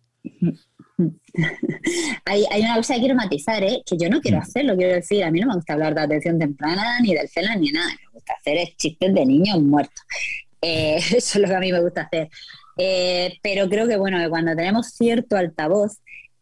hay, 2.25 2.45
una 2.61 2.75
cosa 2.75 2.93
que 2.95 2.99
quiero 3.01 3.15
matizar, 3.15 3.63
¿eh? 3.63 3.81
que 3.85 3.97
yo 3.97 4.09
no 4.09 4.21
quiero 4.21 4.37
mm. 4.37 4.41
hacerlo, 4.41 4.75
quiero 4.77 4.93
decir, 4.93 5.23
a 5.23 5.31
mí 5.31 5.39
no 5.39 5.47
me 5.47 5.55
gusta 5.55 5.73
hablar 5.73 5.95
de 5.95 6.01
atención 6.01 6.39
temprana, 6.39 6.99
ni 7.01 7.13
del 7.13 7.29
CELA, 7.29 7.55
ni 7.55 7.71
nada, 7.71 7.89
me 7.89 8.09
gusta 8.13 8.33
hacer 8.33 8.67
chistes 8.77 9.13
de 9.13 9.25
niños 9.25 9.61
muertos. 9.61 10.03
Eh, 10.61 10.97
eso 11.15 11.15
es 11.15 11.35
lo 11.35 11.47
que 11.47 11.55
a 11.55 11.59
mí 11.59 11.71
me 11.71 11.81
gusta 11.81 12.01
hacer. 12.01 12.29
Eh, 12.77 13.37
pero 13.41 13.69
creo 13.69 13.87
que, 13.87 13.97
bueno, 13.97 14.17
que 14.19 14.29
cuando 14.29 14.55
tenemos 14.55 14.87
cierto 14.87 15.37
altavoz, 15.37 15.99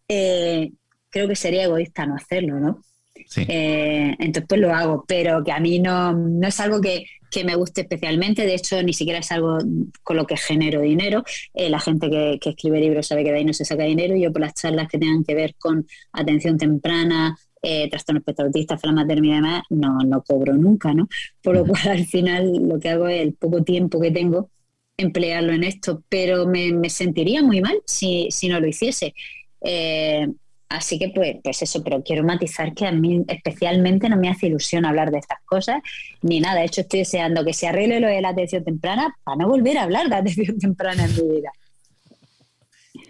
creo 0.07 1.27
que 1.27 1.35
sería 1.35 1.63
egoísta 1.63 2.05
no 2.05 2.15
hacerlo, 2.15 2.59
¿no? 2.59 2.83
Sí. 3.27 3.45
Entonces, 3.47 4.43
pues 4.47 4.59
lo 4.59 4.73
hago, 4.73 5.05
pero 5.07 5.43
que 5.43 5.51
a 5.51 5.59
mí 5.59 5.79
no, 5.79 6.13
no 6.13 6.47
es 6.47 6.59
algo 6.59 6.81
que, 6.81 7.05
que 7.31 7.43
me 7.43 7.55
guste 7.55 7.81
especialmente. 7.81 8.45
De 8.45 8.53
hecho, 8.53 8.83
ni 8.83 8.93
siquiera 8.93 9.19
es 9.19 9.31
algo 9.31 9.57
con 10.03 10.17
lo 10.17 10.27
que 10.27 10.37
genero 10.37 10.81
dinero. 10.81 11.23
Eh, 11.53 11.69
la 11.69 11.79
gente 11.79 12.09
que, 12.09 12.37
que 12.39 12.51
escribe 12.51 12.79
libros 12.79 13.07
sabe 13.07 13.23
que 13.23 13.31
de 13.31 13.37
ahí 13.37 13.45
no 13.45 13.53
se 13.53 13.65
saca 13.65 13.83
dinero. 13.83 14.15
Yo, 14.15 14.31
por 14.31 14.41
las 14.41 14.53
charlas 14.53 14.87
que 14.89 14.99
tengan 14.99 15.23
que 15.23 15.33
ver 15.33 15.55
con 15.57 15.87
atención 16.11 16.57
temprana, 16.57 17.37
eh, 17.63 17.89
trastorno 17.89 18.19
espectro 18.19 18.45
autista, 18.45 18.77
flamatermia 18.77 19.31
y 19.31 19.35
demás, 19.35 19.63
no, 19.69 19.99
no 19.99 20.23
cobro 20.23 20.53
nunca, 20.53 20.93
¿no? 20.93 21.07
Por 21.41 21.55
lo 21.55 21.65
cual, 21.65 21.87
al 21.89 22.05
final, 22.05 22.51
lo 22.67 22.79
que 22.79 22.89
hago 22.89 23.07
es 23.07 23.21
el 23.21 23.33
poco 23.33 23.63
tiempo 23.63 23.99
que 23.99 24.11
tengo 24.11 24.49
emplearlo 24.97 25.53
en 25.53 25.63
esto, 25.63 26.03
pero 26.09 26.45
me, 26.45 26.71
me 26.73 26.89
sentiría 26.89 27.41
muy 27.41 27.61
mal 27.61 27.81
si, 27.85 28.27
si 28.29 28.47
no 28.47 28.59
lo 28.59 28.67
hiciese. 28.67 29.13
Eh, 29.61 30.27
así 30.71 30.97
que, 30.97 31.09
pues, 31.09 31.37
pues 31.43 31.61
eso, 31.61 31.83
pero 31.83 32.03
quiero 32.03 32.23
matizar 32.23 32.73
que 32.73 32.85
a 32.85 32.91
mí 32.91 33.23
especialmente 33.27 34.09
no 34.09 34.17
me 34.17 34.29
hace 34.29 34.47
ilusión 34.47 34.85
hablar 34.85 35.11
de 35.11 35.19
estas 35.19 35.39
cosas 35.45 35.81
ni 36.21 36.39
nada. 36.39 36.59
De 36.59 36.65
hecho, 36.65 36.81
estoy 36.81 36.99
deseando 36.99 37.45
que 37.45 37.53
se 37.53 37.67
arregle 37.67 37.99
lo 37.99 38.07
de 38.07 38.21
la 38.21 38.29
atención 38.29 38.63
temprana 38.63 39.15
para 39.23 39.37
no 39.37 39.47
volver 39.47 39.77
a 39.77 39.83
hablar 39.83 40.09
de 40.09 40.15
atención 40.15 40.57
temprana 40.59 41.05
en 41.05 41.15
mi 41.15 41.35
vida. 41.35 41.51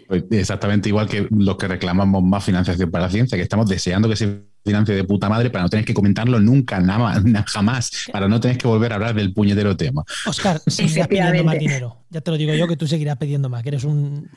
Pues 0.08 0.24
exactamente 0.30 0.88
igual 0.88 1.08
que 1.08 1.26
los 1.30 1.56
que 1.56 1.68
reclamamos 1.68 2.22
más 2.22 2.44
financiación 2.44 2.90
para 2.90 3.04
la 3.06 3.10
ciencia, 3.10 3.36
que 3.36 3.42
estamos 3.42 3.68
deseando 3.68 4.08
que 4.08 4.16
se 4.16 4.42
financie 4.64 4.94
de 4.94 5.02
puta 5.02 5.28
madre 5.28 5.50
para 5.50 5.64
no 5.64 5.68
tener 5.68 5.84
que 5.84 5.92
comentarlo 5.92 6.38
nunca, 6.38 6.78
nada 6.78 6.98
más, 6.98 7.24
na- 7.24 7.44
jamás, 7.48 7.90
para 8.12 8.28
no 8.28 8.38
tener 8.40 8.58
que 8.58 8.68
volver 8.68 8.92
a 8.92 8.94
hablar 8.96 9.14
del 9.14 9.32
puñetero 9.32 9.76
tema. 9.76 10.04
Oscar, 10.26 10.60
seguirás 10.66 11.08
pidiendo 11.08 11.42
más 11.44 11.58
dinero. 11.58 11.96
Ya 12.10 12.20
te 12.20 12.30
lo 12.30 12.36
digo 12.36 12.54
yo 12.54 12.68
que 12.68 12.76
tú 12.76 12.86
seguirás 12.86 13.16
pidiendo 13.16 13.48
más, 13.48 13.62
que 13.62 13.70
eres 13.70 13.84
un. 13.84 14.28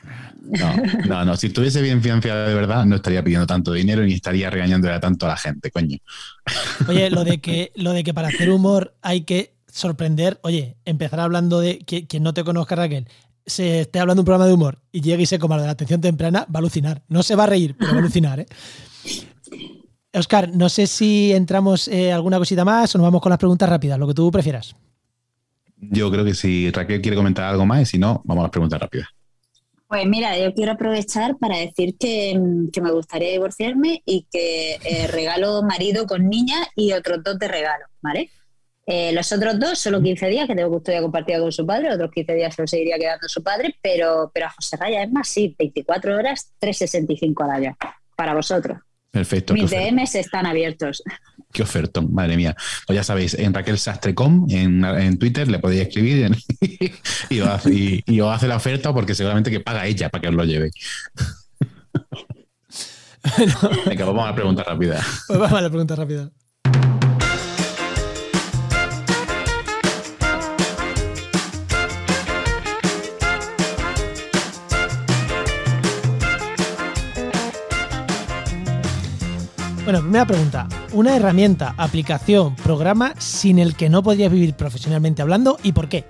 No, 0.42 0.76
no, 1.06 1.24
no. 1.24 1.36
Si 1.36 1.48
estuviese 1.48 1.80
bien 1.82 2.02
financiada 2.02 2.48
de 2.48 2.54
verdad, 2.54 2.84
no 2.86 2.96
estaría 2.96 3.22
pidiendo 3.22 3.46
tanto 3.46 3.72
dinero 3.72 4.02
ni 4.02 4.14
estaría 4.14 4.50
regañándole 4.50 4.94
a 4.94 5.00
tanto 5.00 5.26
a 5.26 5.30
la 5.30 5.36
gente, 5.36 5.70
coño. 5.70 5.98
Oye, 6.88 7.10
lo 7.10 7.22
de 7.24 7.38
que, 7.40 7.72
lo 7.76 7.92
de 7.92 8.02
que 8.02 8.14
para 8.14 8.28
hacer 8.28 8.50
humor 8.50 8.96
hay 9.02 9.22
que 9.22 9.54
sorprender. 9.70 10.40
Oye, 10.42 10.76
empezar 10.86 11.20
hablando 11.20 11.60
de 11.60 11.78
que 11.80 12.06
quien 12.06 12.22
no 12.22 12.32
te 12.34 12.44
conozca, 12.44 12.74
Raquel, 12.76 13.06
se 13.46 13.82
esté 13.82 14.00
hablando 14.00 14.20
de 14.20 14.22
un 14.22 14.26
programa 14.26 14.46
de 14.46 14.52
humor 14.52 14.80
y 14.92 15.00
llegue 15.00 15.22
y 15.22 15.26
se 15.26 15.38
coma 15.38 15.56
lo 15.56 15.62
de 15.62 15.68
la 15.68 15.72
atención 15.72 16.00
temprana, 16.00 16.40
va 16.52 16.56
a 16.56 16.58
alucinar. 16.58 17.02
No 17.08 17.22
se 17.22 17.36
va 17.36 17.44
a 17.44 17.46
reír, 17.46 17.76
pero 17.78 17.92
va 17.92 17.98
a 17.98 18.00
alucinar, 18.00 18.40
¿eh? 18.40 18.46
Oscar, 20.12 20.50
no 20.54 20.68
sé 20.68 20.86
si 20.86 21.32
entramos 21.32 21.88
eh, 21.88 22.12
alguna 22.12 22.38
cosita 22.38 22.64
más 22.64 22.94
o 22.94 22.98
nos 22.98 23.06
vamos 23.06 23.20
con 23.20 23.30
las 23.30 23.38
preguntas 23.38 23.68
rápidas, 23.68 23.98
lo 23.98 24.08
que 24.08 24.14
tú 24.14 24.30
prefieras. 24.30 24.74
Yo 25.76 26.10
creo 26.10 26.24
que 26.24 26.34
si 26.34 26.70
Raquel 26.70 27.02
quiere 27.02 27.16
comentar 27.16 27.44
algo 27.44 27.66
más 27.66 27.82
y 27.82 27.86
si 27.86 27.98
no, 27.98 28.22
vamos 28.24 28.42
a 28.42 28.44
las 28.44 28.50
preguntas 28.50 28.80
rápidas. 28.80 29.08
Pues 29.88 30.04
mira, 30.06 30.36
yo 30.36 30.52
quiero 30.52 30.72
aprovechar 30.72 31.36
para 31.36 31.58
decir 31.58 31.96
que, 31.98 32.36
mm, 32.36 32.70
que 32.70 32.80
me 32.80 32.90
gustaría 32.90 33.30
divorciarme 33.30 34.02
y 34.04 34.26
que 34.30 34.78
eh, 34.82 35.06
regalo 35.06 35.62
marido 35.62 36.06
con 36.06 36.28
niña 36.28 36.56
y 36.74 36.92
otros 36.92 37.22
dos 37.22 37.38
de 37.38 37.46
regalo, 37.46 37.84
¿vale? 38.00 38.30
Eh, 38.88 39.10
los 39.12 39.32
otros 39.32 39.58
dos, 39.58 39.78
solo 39.80 40.00
15 40.00 40.28
días, 40.28 40.46
que 40.46 40.54
tengo 40.54 40.70
custodia 40.70 41.00
compartida 41.02 41.40
con 41.40 41.50
su 41.50 41.66
padre, 41.66 41.92
otros 41.92 42.10
15 42.12 42.34
días 42.34 42.54
se 42.54 42.62
lo 42.62 42.68
seguiría 42.68 42.96
quedando 42.98 43.28
su 43.28 43.42
padre, 43.42 43.74
pero, 43.82 44.30
pero 44.32 44.46
a 44.46 44.50
José 44.50 44.76
Raya 44.76 45.02
es 45.02 45.10
más, 45.10 45.26
sí, 45.28 45.56
24 45.58 46.16
horas, 46.16 46.52
365 46.60 47.42
al 47.44 47.50
año, 47.50 47.76
para 48.14 48.32
vosotros. 48.34 48.78
Perfecto. 49.10 49.54
Mis 49.54 49.70
DMs 49.70 50.14
están 50.14 50.46
abiertos. 50.46 51.02
qué 51.52 51.62
ofertón, 51.62 52.12
madre 52.12 52.36
mía. 52.36 52.54
Pues 52.86 52.94
ya 52.96 53.02
sabéis, 53.02 53.34
en 53.34 53.54
Raquel 53.54 53.78
Sastre.com, 53.78 54.46
en, 54.50 54.84
en 54.84 55.18
Twitter, 55.18 55.48
le 55.48 55.58
podéis 55.58 55.82
escribir 55.88 56.30
y, 57.30 57.40
os 57.40 57.48
hace, 57.48 57.72
y- 57.74 58.02
y 58.06 58.20
os 58.20 58.32
hace 58.32 58.46
la 58.46 58.56
oferta 58.56 58.92
porque 58.92 59.14
seguramente 59.14 59.50
que 59.50 59.60
paga 59.60 59.86
ella 59.86 60.10
para 60.10 60.22
que 60.22 60.28
os 60.28 60.34
lo 60.34 60.44
lleve. 60.44 60.70
Venga, 63.86 64.04
vamos 64.04 64.24
a 64.24 64.28
la 64.28 64.34
pregunta 64.34 64.62
rápida. 64.62 65.02
Pues 65.26 65.38
vamos 65.38 65.58
a 65.58 65.62
la 65.62 65.68
pregunta 65.70 65.96
rápida. 65.96 66.30
Bueno, 79.86 80.00
primera 80.00 80.26
pregunta. 80.26 80.68
Una 80.94 81.14
herramienta, 81.14 81.72
aplicación, 81.78 82.56
programa 82.56 83.14
sin 83.18 83.60
el 83.60 83.76
que 83.76 83.88
no 83.88 84.02
podrías 84.02 84.32
vivir 84.32 84.54
profesionalmente 84.54 85.22
hablando 85.22 85.58
y 85.62 85.70
por 85.70 85.88
qué. 85.88 86.04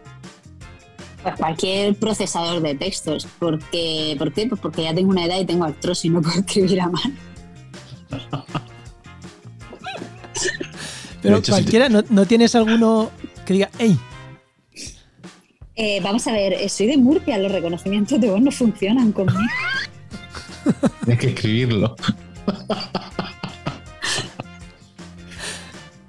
Pues 1.23 1.35
cualquier 1.37 1.95
procesador 1.95 2.63
de 2.63 2.75
textos. 2.75 3.29
Porque, 3.39 4.17
¿Por 4.19 4.33
qué? 4.33 4.47
Pues 4.47 4.63
porque 4.63 4.85
ya 4.85 4.95
tengo 4.95 5.11
una 5.11 5.27
edad 5.27 5.39
y 5.39 5.45
tengo 5.45 5.67
artrosis 5.67 6.07
y 6.07 6.09
no 6.09 6.23
puedo 6.23 6.41
escribir 6.41 6.81
a 6.81 6.89
mano. 6.89 7.15
Pero 11.21 11.37
hecho, 11.37 11.53
cualquiera, 11.53 11.91
¿no, 11.91 12.03
no 12.09 12.25
tienes 12.25 12.55
alguno 12.55 13.11
que 13.45 13.53
diga, 13.53 13.71
hey, 13.79 13.99
Eh, 15.75 16.01
vamos 16.03 16.27
a 16.27 16.33
ver, 16.33 16.55
eh, 16.55 16.71
soy 16.71 16.87
de 16.87 16.97
Murcia, 16.97 17.37
los 17.37 17.53
reconocimientos 17.53 18.19
de 18.23 18.31
voz 18.31 18.41
no 18.41 18.51
funcionan 18.51 19.13
conmigo. 19.13 19.39
Tienes 21.05 21.21
que 21.21 21.29
escribirlo. 21.29 21.95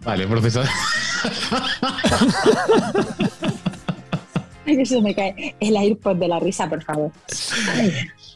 Vale, 0.07 0.25
procesador. 0.25 0.69
Se 4.85 5.01
me 5.01 5.13
cae 5.13 5.53
el 5.59 5.75
AirPod 5.75 6.15
de 6.15 6.29
la 6.29 6.39
risa, 6.39 6.69
por 6.69 6.81
favor. 6.81 7.11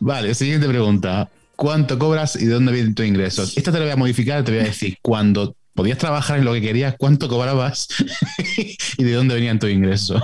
Vale, 0.02 0.36
siguiente 0.36 0.68
pregunta. 0.68 1.30
¿Cuánto 1.56 1.98
cobras 1.98 2.36
y 2.36 2.46
de 2.46 2.56
dónde 2.56 2.74
vienen 2.74 2.94
tus 2.94 3.06
ingresos? 3.06 3.56
Esta 3.56 3.72
te 3.72 3.78
la 3.78 3.86
voy 3.86 3.94
a 3.94 3.96
modificar, 3.96 4.44
te 4.44 4.52
voy 4.52 4.60
a 4.60 4.66
decir, 4.66 4.98
cuando 5.02 5.56
podías 5.82 5.98
trabajar 5.98 6.38
en 6.38 6.46
lo 6.46 6.54
que 6.54 6.62
querías, 6.62 6.94
¿cuánto 6.96 7.28
cobrabas 7.28 7.88
y 8.98 9.04
de 9.04 9.14
dónde 9.14 9.34
venían 9.34 9.58
tus 9.58 9.72
ingresos? 9.72 10.22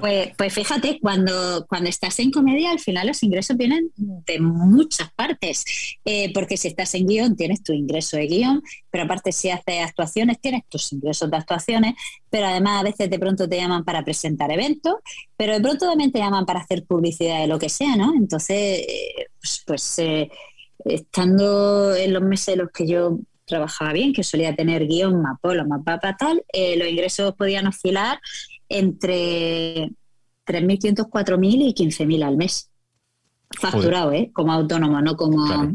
Pues, 0.00 0.30
pues 0.36 0.52
fíjate, 0.52 0.98
cuando, 1.00 1.64
cuando 1.68 1.88
estás 1.88 2.18
en 2.18 2.32
comedia, 2.32 2.72
al 2.72 2.80
final 2.80 3.06
los 3.06 3.22
ingresos 3.22 3.56
vienen 3.56 3.92
de 3.96 4.40
muchas 4.40 5.12
partes. 5.12 5.64
Eh, 6.04 6.32
porque 6.34 6.56
si 6.56 6.66
estás 6.66 6.94
en 6.94 7.06
guion, 7.06 7.36
tienes 7.36 7.62
tu 7.62 7.72
ingreso 7.72 8.16
de 8.16 8.26
guion, 8.26 8.60
pero 8.90 9.04
aparte 9.04 9.30
si 9.30 9.50
haces 9.50 9.82
actuaciones, 9.84 10.40
tienes 10.40 10.62
tus 10.68 10.92
ingresos 10.92 11.30
de 11.30 11.36
actuaciones, 11.36 11.94
pero 12.28 12.46
además 12.46 12.80
a 12.80 12.82
veces 12.82 13.08
de 13.08 13.18
pronto 13.20 13.48
te 13.48 13.56
llaman 13.56 13.84
para 13.84 14.04
presentar 14.04 14.50
eventos, 14.50 14.96
pero 15.36 15.54
de 15.54 15.60
pronto 15.60 15.86
también 15.86 16.10
te 16.10 16.18
llaman 16.18 16.44
para 16.44 16.60
hacer 16.60 16.84
publicidad 16.84 17.40
de 17.40 17.46
lo 17.46 17.60
que 17.60 17.68
sea, 17.68 17.94
¿no? 17.94 18.14
Entonces, 18.14 18.80
eh, 18.80 19.26
pues, 19.40 19.62
pues, 19.64 19.98
eh, 20.00 20.28
estando 20.84 21.94
en 21.94 22.12
los 22.12 22.22
meses 22.22 22.48
en 22.48 22.58
los 22.58 22.70
que 22.72 22.86
yo 22.86 23.20
trabajaba 23.46 23.92
bien, 23.92 24.12
que 24.12 24.22
solía 24.22 24.54
tener 24.54 24.86
guion, 24.86 25.22
más 25.22 25.38
polo, 25.40 25.66
más 25.66 25.82
papa, 25.84 26.16
tal, 26.16 26.44
eh, 26.52 26.76
los 26.76 26.88
ingresos 26.88 27.34
podían 27.34 27.66
oscilar 27.66 28.20
entre 28.68 29.90
3.500, 30.46 31.08
4.000 31.08 31.62
y 31.68 31.74
15.000 31.74 32.24
al 32.24 32.36
mes. 32.36 32.70
Facturado, 33.58 34.12
¿eh? 34.12 34.30
Como 34.32 34.52
autónomo, 34.52 35.00
no 35.00 35.16
como... 35.16 35.46
Claro. 35.46 35.72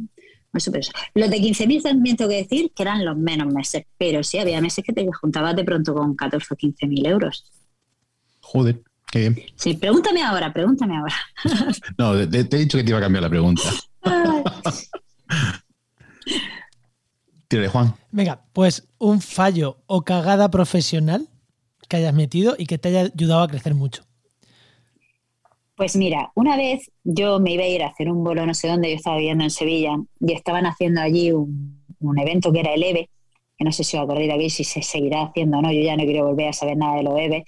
Los 0.53 1.29
de 1.29 1.37
15.000 1.37 1.81
también 1.81 2.17
tengo 2.17 2.29
que 2.29 2.43
decir 2.43 2.73
que 2.75 2.83
eran 2.83 3.05
los 3.05 3.15
menos 3.15 3.53
meses, 3.53 3.85
pero 3.97 4.21
sí, 4.21 4.37
había 4.37 4.59
meses 4.59 4.83
que 4.83 4.91
te 4.91 5.07
juntabas 5.09 5.55
de 5.55 5.63
pronto 5.63 5.93
con 5.93 6.13
14 6.13 6.53
o 6.53 6.57
15.000 6.57 7.07
euros. 7.07 7.45
Joder, 8.41 8.81
qué 9.09 9.19
bien. 9.19 9.41
Sí, 9.55 9.75
pregúntame 9.75 10.21
ahora, 10.21 10.51
pregúntame 10.51 10.97
ahora. 10.97 11.15
No, 11.97 12.27
te, 12.27 12.43
te 12.43 12.57
he 12.57 12.59
dicho 12.59 12.77
que 12.77 12.83
te 12.83 12.89
iba 12.89 12.99
a 12.99 13.01
cambiar 13.01 13.23
la 13.23 13.29
pregunta. 13.29 13.63
Tírale, 17.51 17.67
Juan. 17.67 17.93
venga, 18.11 18.45
pues 18.53 18.87
un 18.97 19.19
fallo 19.19 19.83
o 19.85 20.03
cagada 20.03 20.49
profesional 20.49 21.27
que 21.89 21.97
hayas 21.97 22.13
metido 22.13 22.55
y 22.57 22.65
que 22.65 22.77
te 22.77 22.87
haya 22.87 23.11
ayudado 23.13 23.41
a 23.41 23.49
crecer 23.49 23.75
mucho. 23.75 24.03
Pues 25.75 25.97
mira, 25.97 26.31
una 26.33 26.55
vez 26.55 26.89
yo 27.03 27.41
me 27.41 27.51
iba 27.51 27.63
a 27.63 27.67
ir 27.67 27.83
a 27.83 27.87
hacer 27.87 28.09
un 28.09 28.23
bolo 28.23 28.45
no 28.45 28.53
sé 28.53 28.69
dónde, 28.69 28.89
yo 28.89 28.95
estaba 28.95 29.17
viviendo 29.17 29.43
en 29.43 29.49
Sevilla 29.49 29.97
y 30.21 30.31
estaban 30.31 30.65
haciendo 30.65 31.01
allí 31.01 31.33
un, 31.33 31.83
un 31.99 32.19
evento 32.19 32.53
que 32.53 32.61
era 32.61 32.73
el 32.73 32.83
EVE, 32.83 33.09
que 33.57 33.65
no 33.65 33.73
sé 33.73 33.83
si 33.83 33.97
os 33.97 34.03
acordáis 34.03 34.29
de 34.29 34.33
aquí, 34.33 34.49
si 34.49 34.63
se 34.63 34.81
seguirá 34.81 35.23
haciendo 35.23 35.57
o 35.57 35.61
no, 35.61 35.73
yo 35.73 35.81
ya 35.81 35.97
no 35.97 36.05
quiero 36.05 36.27
volver 36.27 36.47
a 36.47 36.53
saber 36.53 36.77
nada 36.77 36.95
de 36.95 37.03
los 37.03 37.19
EVE. 37.19 37.43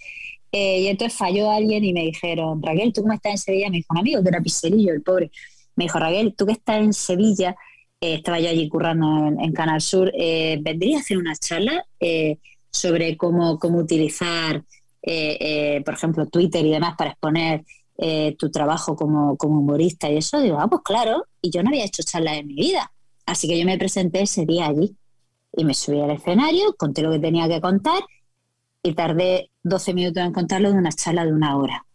Eh, 0.52 0.82
y 0.82 0.88
entonces 0.88 1.18
falló 1.18 1.50
alguien 1.50 1.82
y 1.86 1.94
me 1.94 2.02
dijeron, 2.02 2.62
Raquel, 2.62 2.92
¿tú 2.92 3.04
cómo 3.04 3.14
estás 3.14 3.32
en 3.32 3.38
Sevilla? 3.38 3.70
Me 3.70 3.78
dijo 3.78 3.88
un 3.92 4.00
amigo 4.00 4.22
que 4.22 4.28
era 4.28 4.42
pizzerillo, 4.42 4.92
el 4.92 5.02
pobre. 5.02 5.32
Me 5.78 5.86
dijo, 5.86 5.98
Raquel, 5.98 6.36
tú 6.36 6.46
que 6.46 6.52
estás 6.52 6.82
en 6.82 6.92
Sevilla, 6.92 7.56
estaba 8.04 8.40
yo 8.40 8.50
allí 8.50 8.68
currando 8.68 9.28
en, 9.28 9.54
Canal 9.54 9.82
Sur, 9.82 10.12
eh, 10.14 10.60
¿vendría 10.62 10.98
a 10.98 11.02
hacer 11.02 11.18
una 11.18 11.36
charla 11.36 11.86
eh, 12.00 12.38
sobre 12.70 13.16
cómo, 13.18 13.58
cómo 13.58 13.80
utilizar, 13.80 14.64
eh, 15.02 15.82
por 15.86 15.94
ejemplo, 15.94 16.26
Twitter 16.28 16.66
y 16.66 16.72
demás 16.72 16.96
para 16.98 17.12
exponer 17.12 17.64
tu 18.38 18.52
trabajo 18.52 18.98
como, 18.98 19.38
como 19.38 19.60
humorista 19.60 20.10
y 20.10 20.18
eso? 20.18 20.42
Digo, 20.42 20.60
ah, 20.60 20.68
pues 20.68 20.82
claro, 20.84 21.26
y 21.42 21.50
yo 21.52 21.64
no 21.64 21.70
había 21.70 21.86
hecho 21.86 22.04
charlas 22.04 22.38
en 22.38 22.48
mi 22.48 22.56
vida. 22.56 22.92
Así 23.26 23.48
que 23.48 23.58
yo 23.58 23.66
me 23.66 23.78
presenté 23.78 24.24
ese 24.24 24.46
día 24.46 24.68
allí 24.68 24.98
y 25.56 25.64
me 25.64 25.74
subí 25.74 26.02
al 26.02 26.12
escenario, 26.12 26.76
conté 26.78 27.02
lo 27.02 27.12
que 27.12 27.20
tenía 27.20 27.48
que 27.48 27.62
contar 27.62 28.04
y 28.82 28.94
tardé 28.94 29.50
12 29.64 29.94
minutos 29.94 30.24
en 30.24 30.34
contarlo 30.34 30.72
de 30.72 30.78
una 30.78 30.92
charla 30.92 31.26
de 31.26 31.32
una 31.32 31.56
hora. 31.56 31.86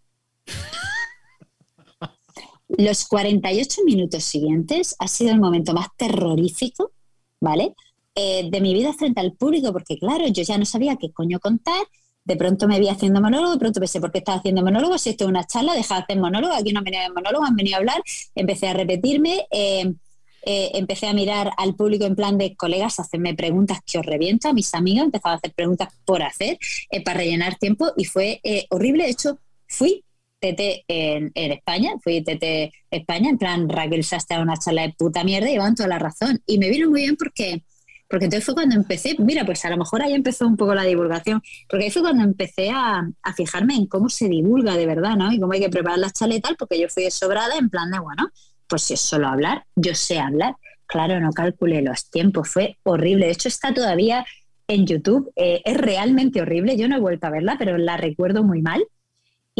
Los 2.68 3.06
48 3.06 3.82
minutos 3.84 4.24
siguientes 4.24 4.94
ha 4.98 5.08
sido 5.08 5.32
el 5.32 5.40
momento 5.40 5.72
más 5.72 5.88
terrorífico, 5.96 6.92
¿vale? 7.40 7.74
Eh, 8.14 8.48
de 8.50 8.60
mi 8.60 8.74
vida 8.74 8.92
frente 8.92 9.20
al 9.20 9.32
público, 9.32 9.72
porque 9.72 9.96
claro, 9.96 10.26
yo 10.28 10.42
ya 10.42 10.58
no 10.58 10.66
sabía 10.66 10.96
qué 10.96 11.10
coño 11.10 11.40
contar. 11.40 11.80
De 12.24 12.36
pronto 12.36 12.68
me 12.68 12.78
vi 12.78 12.88
haciendo 12.88 13.22
monólogo, 13.22 13.52
de 13.54 13.58
pronto 13.58 13.80
pensé, 13.80 14.00
¿por 14.00 14.12
qué 14.12 14.18
estaba 14.18 14.38
haciendo 14.38 14.62
monólogo? 14.62 14.98
Si 14.98 15.10
esto 15.10 15.24
es 15.24 15.30
una 15.30 15.46
charla, 15.46 15.72
deja 15.74 15.94
de 15.94 16.02
hacer 16.02 16.18
monólogo, 16.18 16.52
aquí 16.52 16.72
no 16.72 16.80
han 16.80 16.84
venido 16.84 17.02
monólogo, 17.14 17.46
han 17.46 17.56
venido 17.56 17.76
a 17.76 17.78
hablar. 17.78 18.02
Empecé 18.34 18.68
a 18.68 18.74
repetirme, 18.74 19.46
eh, 19.50 19.94
eh, 20.42 20.70
empecé 20.74 21.06
a 21.06 21.14
mirar 21.14 21.52
al 21.56 21.74
público 21.74 22.04
en 22.04 22.16
plan 22.16 22.36
de 22.36 22.54
colegas, 22.54 23.00
hacerme 23.00 23.34
preguntas 23.34 23.78
que 23.86 23.98
os 23.98 24.04
reviento, 24.04 24.48
a 24.48 24.52
mis 24.52 24.74
amigos, 24.74 25.04
empezaba 25.06 25.34
a 25.34 25.38
hacer 25.38 25.54
preguntas 25.54 25.88
por 26.04 26.22
hacer, 26.22 26.58
para 27.04 27.18
rellenar 27.18 27.56
tiempo, 27.56 27.92
y 27.96 28.04
fue 28.04 28.42
horrible. 28.70 29.04
De 29.04 29.10
hecho, 29.10 29.38
fui 29.68 30.04
TT 30.40 30.84
en, 30.88 31.32
España, 31.34 31.92
fui 32.02 32.22
TT 32.22 32.72
España, 32.90 33.30
en 33.30 33.38
plan 33.38 33.68
Raquel 33.68 34.04
Sastre 34.04 34.36
a 34.36 34.40
una 34.40 34.56
charla 34.56 34.82
de 34.82 34.94
puta 34.96 35.24
mierda 35.24 35.50
y 35.50 35.58
van 35.58 35.74
toda 35.74 35.88
la 35.88 35.98
razón. 35.98 36.40
Y 36.46 36.58
me 36.58 36.70
vino 36.70 36.88
muy 36.90 37.02
bien 37.02 37.16
porque, 37.16 37.62
porque 38.08 38.26
entonces 38.26 38.44
fue 38.44 38.54
cuando 38.54 38.76
empecé, 38.76 39.16
mira, 39.18 39.44
pues 39.44 39.64
a 39.64 39.70
lo 39.70 39.76
mejor 39.76 40.02
ahí 40.02 40.14
empezó 40.14 40.46
un 40.46 40.56
poco 40.56 40.74
la 40.74 40.84
divulgación, 40.84 41.42
porque 41.68 41.86
ahí 41.86 41.90
fue 41.90 42.02
cuando 42.02 42.24
empecé 42.24 42.70
a, 42.70 43.08
fijarme 43.36 43.74
en 43.74 43.86
cómo 43.86 44.08
se 44.08 44.28
divulga 44.28 44.76
de 44.76 44.86
verdad, 44.86 45.16
¿no? 45.16 45.32
Y 45.32 45.38
cómo 45.40 45.52
hay 45.52 45.60
que 45.60 45.68
preparar 45.68 45.98
la 45.98 46.10
charla 46.10 46.36
y 46.36 46.40
tal, 46.40 46.56
porque 46.56 46.80
yo 46.80 46.88
fui 46.88 47.10
sobrada 47.10 47.56
en 47.58 47.68
plan 47.68 47.90
de, 47.90 47.98
bueno, 47.98 48.30
pues 48.66 48.82
si 48.82 48.94
es 48.94 49.00
solo 49.00 49.28
hablar, 49.28 49.64
yo 49.76 49.94
sé 49.94 50.18
hablar. 50.18 50.56
Claro, 50.86 51.20
no 51.20 51.32
calculé 51.32 51.82
los 51.82 52.10
tiempos, 52.10 52.48
fue 52.48 52.78
horrible. 52.82 53.26
De 53.26 53.32
hecho, 53.32 53.48
está 53.48 53.74
todavía 53.74 54.24
en 54.68 54.86
YouTube, 54.86 55.30
eh, 55.36 55.60
es 55.64 55.76
realmente 55.76 56.40
horrible. 56.40 56.76
Yo 56.76 56.88
no 56.88 56.96
he 56.96 57.00
vuelto 57.00 57.26
a 57.26 57.30
verla, 57.30 57.56
pero 57.58 57.76
la 57.76 57.96
recuerdo 57.96 58.42
muy 58.42 58.62
mal 58.62 58.82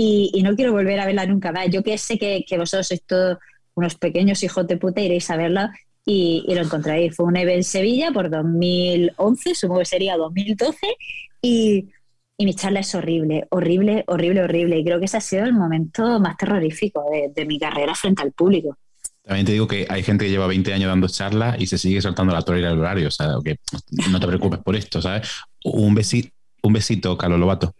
y, 0.00 0.42
no 0.42 0.54
quiero 0.54 0.72
volver 0.72 1.00
a 1.00 1.06
verla 1.06 1.26
nunca 1.26 1.50
más. 1.50 1.68
Yo 1.70 1.82
que 1.82 1.98
sé 1.98 2.18
que, 2.18 2.44
vosotros 2.56 2.86
sois 2.86 3.02
todos 3.02 3.38
unos 3.74 3.96
pequeños 3.96 4.42
hijos 4.44 4.66
de 4.68 4.76
puta, 4.76 5.00
iréis 5.00 5.28
a 5.30 5.36
verla 5.36 5.72
y, 6.06 6.44
lo 6.48 6.62
encontraréis. 6.62 7.16
Fue 7.16 7.26
un 7.26 7.36
evento 7.36 7.58
en 7.58 7.64
Sevilla 7.64 8.12
por 8.12 8.30
2011, 8.30 9.54
supongo 9.56 9.80
que 9.80 9.86
sería 9.86 10.16
2012, 10.16 10.76
y, 11.42 11.88
y 12.36 12.44
mi 12.44 12.54
charla 12.54 12.80
es 12.80 12.94
horrible, 12.94 13.46
horrible, 13.50 14.04
horrible, 14.06 14.42
horrible. 14.42 14.78
Y 14.78 14.84
creo 14.84 15.00
que 15.00 15.06
ese 15.06 15.16
ha 15.16 15.20
sido 15.20 15.44
el 15.44 15.52
momento 15.52 16.20
más 16.20 16.36
terrorífico 16.36 17.04
de, 17.34 17.44
mi 17.44 17.58
carrera 17.58 17.94
frente 17.96 18.22
al 18.22 18.30
público. 18.30 18.76
También 19.24 19.46
te 19.46 19.52
digo 19.52 19.66
que 19.66 19.84
hay 19.90 20.04
gente 20.04 20.24
que 20.24 20.30
lleva 20.30 20.46
20 20.46 20.72
años 20.72 20.88
dando 20.88 21.08
charlas 21.08 21.56
y 21.58 21.66
se 21.66 21.76
sigue 21.76 22.00
soltando 22.00 22.32
la 22.32 22.42
torre 22.42 22.60
y 22.60 22.64
el 22.64 22.78
horario, 22.78 23.08
o 23.08 23.10
sea, 23.10 23.34
que 23.44 23.58
no 24.10 24.20
te 24.20 24.26
preocupes 24.28 24.60
por 24.60 24.76
esto, 24.76 25.02
¿sabes? 25.02 25.28
Un 25.64 25.94
besito, 25.94 26.30
un 26.68 26.74
besito, 26.74 27.16
Carlos 27.16 27.40
Lobato. 27.40 27.74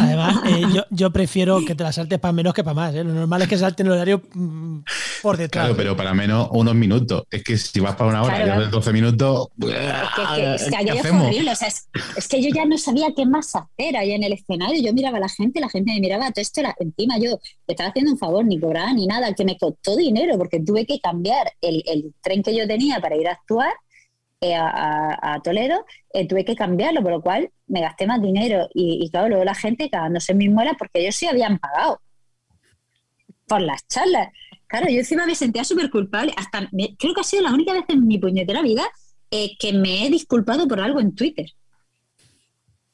Además, 0.00 0.36
eh, 0.46 0.62
yo, 0.90 1.10
prefiero 1.12 1.64
que 1.64 1.74
te 1.74 1.84
la 1.84 1.92
saltes 1.92 2.18
para 2.18 2.32
menos 2.32 2.54
que 2.54 2.64
para 2.64 2.74
más. 2.74 2.94
¿eh? 2.94 3.04
Lo 3.04 3.12
normal 3.12 3.42
es 3.42 3.48
que 3.48 3.58
salten 3.58 3.86
el 3.86 3.92
horario 3.92 4.22
mm, 4.34 4.78
por 5.22 5.36
detrás. 5.36 5.66
Claro, 5.66 5.76
pero 5.76 5.96
para 5.96 6.14
menos 6.14 6.48
unos 6.52 6.74
minutos. 6.74 7.24
Es 7.30 7.44
que 7.44 7.56
si 7.56 7.78
vas 7.80 7.94
para 7.94 8.10
una 8.10 8.22
hora 8.22 8.46
y 8.46 8.48
haces 8.48 8.70
12 8.70 8.92
minutos. 8.92 9.48
Es 9.60 9.68
que, 10.16 10.98
es, 10.98 11.12
horrible. 11.12 11.52
O 11.52 11.54
sea, 11.54 11.68
es, 11.68 12.28
que 12.28 12.42
yo 12.42 12.48
ya 12.54 12.64
no 12.64 12.78
sabía 12.78 13.08
qué 13.14 13.26
más 13.26 13.54
hacer 13.54 13.96
ahí 13.96 14.12
en 14.12 14.24
el 14.24 14.32
escenario. 14.32 14.82
Yo 14.82 14.92
miraba 14.92 15.18
a 15.18 15.20
la 15.20 15.28
gente, 15.28 15.60
la 15.60 15.68
gente 15.68 15.92
me 15.92 16.00
miraba 16.00 16.30
todo 16.32 16.42
esto. 16.42 16.62
encima 16.80 17.18
yo 17.18 17.38
te 17.66 17.74
estaba 17.74 17.90
haciendo 17.90 18.12
un 18.12 18.18
favor, 18.18 18.44
ni 18.44 18.58
cobraba 18.58 18.92
ni 18.92 19.06
nada, 19.06 19.34
que 19.34 19.44
me 19.44 19.58
costó 19.58 19.96
dinero 19.96 20.38
porque 20.38 20.60
tuve 20.60 20.86
que 20.86 20.98
cambiar 21.00 21.52
el, 21.60 21.82
el 21.86 22.14
tren 22.22 22.42
que 22.42 22.56
yo 22.56 22.66
tenía 22.66 23.00
para 23.00 23.16
ir 23.16 23.28
a 23.28 23.32
actuar 23.32 23.72
eh, 24.40 24.54
a, 24.54 25.40
Toledo, 25.42 25.84
eh, 26.12 26.28
tuve 26.28 26.44
que 26.44 26.54
cambiarlo, 26.54 27.02
por 27.02 27.10
lo 27.10 27.20
cual 27.20 27.50
me 27.66 27.80
gasté 27.80 28.06
más 28.06 28.22
dinero. 28.22 28.68
Y, 28.72 29.10
claro, 29.10 29.28
luego 29.28 29.44
la 29.44 29.54
gente 29.54 29.90
cagándose 29.90 30.32
en 30.32 30.38
mis 30.38 30.50
muelas 30.50 30.74
porque 30.78 31.00
ellos 31.00 31.16
sí 31.16 31.26
habían 31.26 31.58
pagado 31.58 32.00
por 33.48 33.60
las 33.60 33.86
charlas. 33.88 34.28
Claro, 34.68 34.88
yo 34.88 34.98
encima 34.98 35.26
me 35.26 35.34
sentía 35.34 35.64
súper 35.64 35.90
culpable. 35.90 36.32
Hasta 36.36 36.68
creo 36.98 37.14
que 37.14 37.20
ha 37.20 37.24
sido 37.24 37.42
la 37.42 37.52
única 37.52 37.72
vez 37.72 37.84
en 37.88 38.06
mi 38.06 38.18
puñetera 38.18 38.62
vida 38.62 38.84
eh, 39.30 39.56
que 39.58 39.72
me 39.72 40.06
he 40.06 40.10
disculpado 40.10 40.68
por 40.68 40.80
algo 40.80 41.00
en 41.00 41.14
Twitter. 41.14 41.46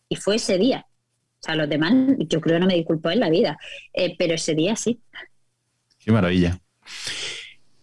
Y 0.09 0.17
fue 0.17 0.37
ese 0.37 0.57
día. 0.57 0.87
O 1.41 1.45
sea, 1.45 1.57
los 1.57 1.69
demás 1.69 1.93
yo 2.21 2.41
creo 2.41 2.57
que 2.57 2.61
no 2.61 2.67
me 2.67 2.77
disculpó 2.77 3.11
en 3.11 3.21
la 3.21 3.29
vida, 3.29 3.59
pero 4.19 4.35
ese 4.35 4.55
día 4.55 4.77
sí. 4.77 4.99
Qué 5.99 6.11
maravilla. 6.11 6.59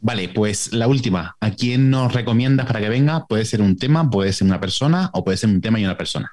Vale, 0.01 0.29
pues 0.29 0.73
la 0.73 0.87
última. 0.87 1.37
¿A 1.39 1.51
quién 1.51 1.91
nos 1.91 2.11
recomiendas 2.11 2.65
para 2.65 2.79
que 2.79 2.89
venga? 2.89 3.27
Puede 3.27 3.45
ser 3.45 3.61
un 3.61 3.77
tema, 3.77 4.09
puede 4.09 4.33
ser 4.33 4.47
una 4.47 4.59
persona 4.59 5.11
o 5.13 5.23
puede 5.23 5.37
ser 5.37 5.49
un 5.49 5.61
tema 5.61 5.79
y 5.79 5.85
una 5.85 5.95
persona. 5.95 6.31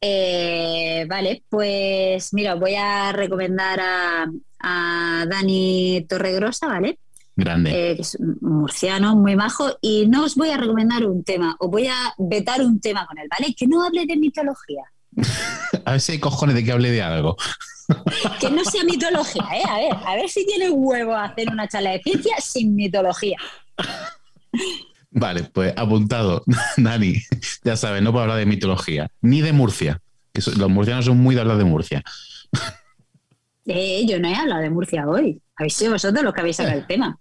Eh, 0.00 1.06
vale, 1.08 1.44
pues 1.48 2.32
mira, 2.32 2.54
voy 2.54 2.74
a 2.74 3.12
recomendar 3.12 3.78
a, 3.80 5.26
Dani 5.28 6.06
Torregrosa, 6.08 6.68
¿vale? 6.68 6.98
Grande. 7.36 7.70
Eh, 7.70 7.96
que 7.96 8.02
es 8.02 8.18
murciano, 8.40 9.14
muy 9.14 9.36
majo, 9.36 9.76
y 9.80 10.06
no 10.06 10.24
os 10.24 10.34
voy 10.34 10.50
a 10.50 10.56
recomendar 10.56 11.04
un 11.04 11.24
tema, 11.24 11.56
os 11.58 11.70
voy 11.70 11.86
a 11.86 12.14
vetar 12.18 12.62
un 12.62 12.80
tema 12.80 13.06
con 13.06 13.18
él, 13.18 13.28
¿vale? 13.30 13.54
Que 13.54 13.66
no 13.66 13.84
hable 13.84 14.06
de 14.06 14.16
mitología. 14.16 14.82
a 15.84 15.92
ver 15.92 16.00
si 16.00 16.12
hay 16.12 16.18
cojones 16.18 16.54
de 16.54 16.64
que 16.64 16.72
hable 16.72 16.90
de 16.90 17.02
algo. 17.02 17.36
Que 18.40 18.50
no 18.50 18.64
sea 18.64 18.84
mitología, 18.84 19.44
¿eh? 19.54 19.62
A 19.68 19.76
ver, 19.76 19.92
a 20.06 20.14
ver 20.16 20.28
si 20.28 20.46
tiene 20.46 20.70
huevo 20.70 21.14
a 21.14 21.24
hacer 21.24 21.48
una 21.50 21.68
charla 21.68 21.90
de 21.90 22.02
ciencia 22.02 22.36
sin 22.40 22.74
mitología. 22.74 23.36
Vale, 25.10 25.44
pues 25.44 25.74
apuntado. 25.76 26.42
Dani, 26.76 27.14
ya 27.64 27.76
sabes, 27.76 28.02
no 28.02 28.12
puedo 28.12 28.22
hablar 28.22 28.38
de 28.38 28.46
mitología, 28.46 29.10
ni 29.20 29.40
de 29.40 29.52
Murcia. 29.52 30.00
Que 30.32 30.42
los 30.56 30.70
murcianos 30.70 31.04
son 31.04 31.18
muy 31.18 31.34
de 31.34 31.42
hablar 31.42 31.58
de 31.58 31.64
Murcia. 31.64 32.02
Eh, 33.66 34.04
yo 34.08 34.18
no 34.18 34.28
he 34.28 34.34
hablado 34.34 34.62
de 34.62 34.70
Murcia 34.70 35.06
hoy. 35.06 35.40
Habéis 35.56 35.74
sido 35.74 35.92
vosotros 35.92 36.24
los 36.24 36.32
que 36.32 36.40
habéis 36.40 36.58
hablado 36.60 36.78
del 36.78 36.86
tema. 36.86 37.18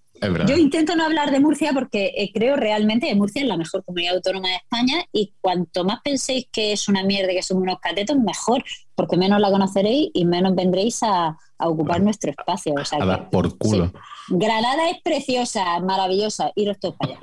Yo 0.48 0.56
intento 0.56 0.96
no 0.96 1.04
hablar 1.04 1.32
de 1.32 1.40
Murcia 1.40 1.72
porque 1.74 2.14
eh, 2.16 2.32
creo 2.32 2.56
realmente 2.56 3.08
que 3.08 3.16
Murcia 3.16 3.42
es 3.42 3.48
la 3.48 3.58
mejor 3.58 3.84
comunidad 3.84 4.16
autónoma 4.16 4.50
de 4.50 4.56
España 4.56 5.04
y 5.12 5.34
cuanto 5.42 5.84
más 5.84 6.00
penséis 6.04 6.48
que 6.52 6.74
es 6.74 6.88
una 6.88 7.04
mierda, 7.04 7.34
que 7.34 7.42
somos 7.42 7.64
unos 7.64 7.80
catetos, 7.80 8.18
mejor, 8.18 8.64
porque 8.94 9.18
menos 9.18 9.40
la 9.40 9.50
conoceréis 9.50 10.12
y 10.14 10.26
menos 10.26 10.54
vendréis 10.56 11.00
a, 11.02 11.38
ocupar 11.58 12.02
nuestro 12.02 12.32
espacio. 12.32 12.74
O 12.80 12.86
sea 12.86 13.00
a 13.00 13.30
por 13.30 13.58
culo. 13.58 13.92
Granada 14.30 14.90
es 14.90 15.02
preciosa, 15.04 15.80
maravillosa, 15.80 16.52
iros 16.56 16.80
todos 16.80 16.96
para 16.98 17.14
allá. 17.14 17.20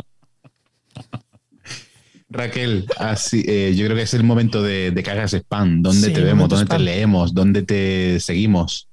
Raquel, 2.31 2.87
así, 2.99 3.43
eh, 3.47 3.75
yo 3.75 3.87
creo 3.87 3.97
que 3.97 4.03
es 4.03 4.15
el 4.15 4.23
momento 4.23 4.63
de, 4.63 4.93
que 5.03 5.11
hagas 5.11 5.33
spam. 5.33 5.83
¿Dónde 5.83 6.11
te 6.11 6.21
vemos? 6.21 6.49
¿Dónde 6.49 6.67
te 6.67 6.79
leemos? 6.79 7.33
¿Dónde 7.33 7.63
te 7.63 8.21
seguimos? 8.21 8.89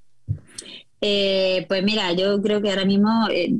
Eh, 1.08 1.66
pues 1.68 1.84
mira, 1.84 2.14
yo 2.14 2.42
creo 2.42 2.64
que 2.64 2.72
ahora 2.72 2.84
mismo 2.84 3.28
eh, 3.30 3.54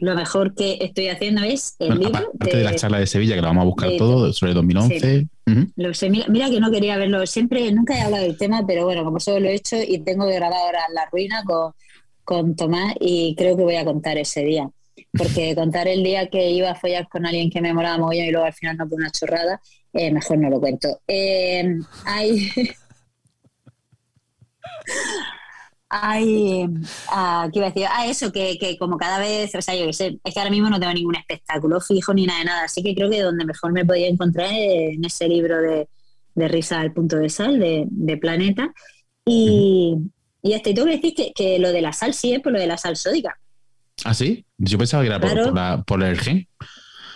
lo 0.00 0.14
mejor 0.14 0.54
que 0.54 0.76
estoy 0.78 1.08
haciendo 1.08 1.42
es 1.42 1.74
el 1.78 1.98
libro. 1.98 2.18
Aparte 2.34 2.58
de, 2.58 2.64
la 2.64 2.74
charla 2.74 2.98
de 2.98 3.06
Sevilla, 3.06 3.34
que 3.34 3.40
lo 3.40 3.46
vamos 3.46 3.62
a 3.62 3.64
buscar 3.64 3.90
todo, 3.96 4.30
sobre 4.30 4.52
2011. 4.52 5.26
mira, 6.28 6.50
que 6.50 6.60
no 6.60 6.70
quería 6.70 6.98
verlo. 6.98 7.26
Siempre, 7.26 7.72
nunca 7.72 7.96
he 7.96 8.02
hablado 8.02 8.24
del 8.24 8.36
tema, 8.36 8.62
pero 8.66 8.84
bueno, 8.84 9.04
como 9.04 9.20
solo 9.20 9.40
lo 9.40 9.48
he 9.48 9.54
hecho 9.54 9.76
y 9.80 10.00
tengo 10.00 10.28
que 10.28 10.34
grabar 10.34 10.58
ahora 10.60 10.80
La 10.92 11.08
Ruina 11.10 11.42
con, 11.46 11.72
con 12.24 12.54
Tomás 12.56 12.94
y 13.00 13.34
creo 13.38 13.56
que 13.56 13.62
voy 13.62 13.76
a 13.76 13.86
contar 13.86 14.18
ese 14.18 14.42
día. 14.42 14.68
Porque 15.16 15.54
contar 15.56 15.88
el 15.88 16.02
día 16.02 16.26
que 16.28 16.50
iba 16.50 16.72
a 16.72 16.74
follar 16.74 17.08
con 17.08 17.24
alguien 17.24 17.48
que 17.48 17.62
me 17.62 17.72
molaba 17.72 17.96
mogollón 17.96 18.26
y 18.26 18.32
luego 18.32 18.46
al 18.46 18.52
final 18.52 18.76
no 18.76 18.86
fue 18.86 18.98
una 18.98 19.10
chorrada, 19.10 19.62
eh, 19.94 20.12
mejor 20.12 20.36
no 20.36 20.50
lo 20.50 20.60
cuento. 20.60 21.00
hay. 21.08 22.50
Ay, 25.96 26.66
ah, 27.08 27.48
¿qué 27.52 27.60
iba 27.60 27.68
a 27.68 27.70
decir? 27.70 27.86
Ah, 27.88 28.06
eso, 28.08 28.32
que, 28.32 28.76
como 28.80 28.98
cada 28.98 29.20
vez, 29.20 29.54
o 29.54 29.62
sea, 29.62 29.76
yo 29.76 29.86
qué 29.86 29.92
sé, 29.92 30.18
es 30.24 30.34
que 30.34 30.40
ahora 30.40 30.50
mismo 30.50 30.68
no 30.68 30.80
tengo 30.80 30.92
ningún 30.92 31.14
espectáculo 31.14 31.80
fijo 31.80 32.12
ni 32.12 32.26
nada 32.26 32.40
de 32.40 32.44
nada, 32.46 32.64
así 32.64 32.82
que 32.82 32.96
creo 32.96 33.08
que 33.08 33.22
donde 33.22 33.44
mejor 33.44 33.72
me 33.72 33.84
podía 33.84 34.08
encontrar 34.08 34.50
es 34.52 34.96
en 34.96 35.04
ese 35.04 35.28
libro 35.28 35.56
de, 35.62 35.88
Risa 36.34 36.80
al 36.80 36.92
punto 36.92 37.16
de 37.16 37.28
sal, 37.28 37.60
de, 37.60 38.18
Planeta. 38.20 38.74
Y, 39.24 39.94
y 40.42 40.54
hasta 40.54 40.70
y 40.70 40.74
tengo 40.74 40.88
que 40.88 40.96
decir 40.96 41.32
que, 41.32 41.58
lo 41.60 41.70
de 41.70 41.80
la 41.80 41.92
sal 41.92 42.12
sí 42.12 42.34
es 42.34 42.40
por 42.40 42.50
lo 42.50 42.58
de 42.58 42.66
la 42.66 42.76
sal 42.76 42.96
sódica. 42.96 43.38
¿Ah, 44.04 44.14
sí? 44.14 44.44
Yo 44.58 44.76
pensaba 44.78 45.04
que 45.04 45.10
era 45.10 45.20
por, 45.20 45.84
por 45.84 46.02
el 46.02 46.18
gen. 46.18 46.48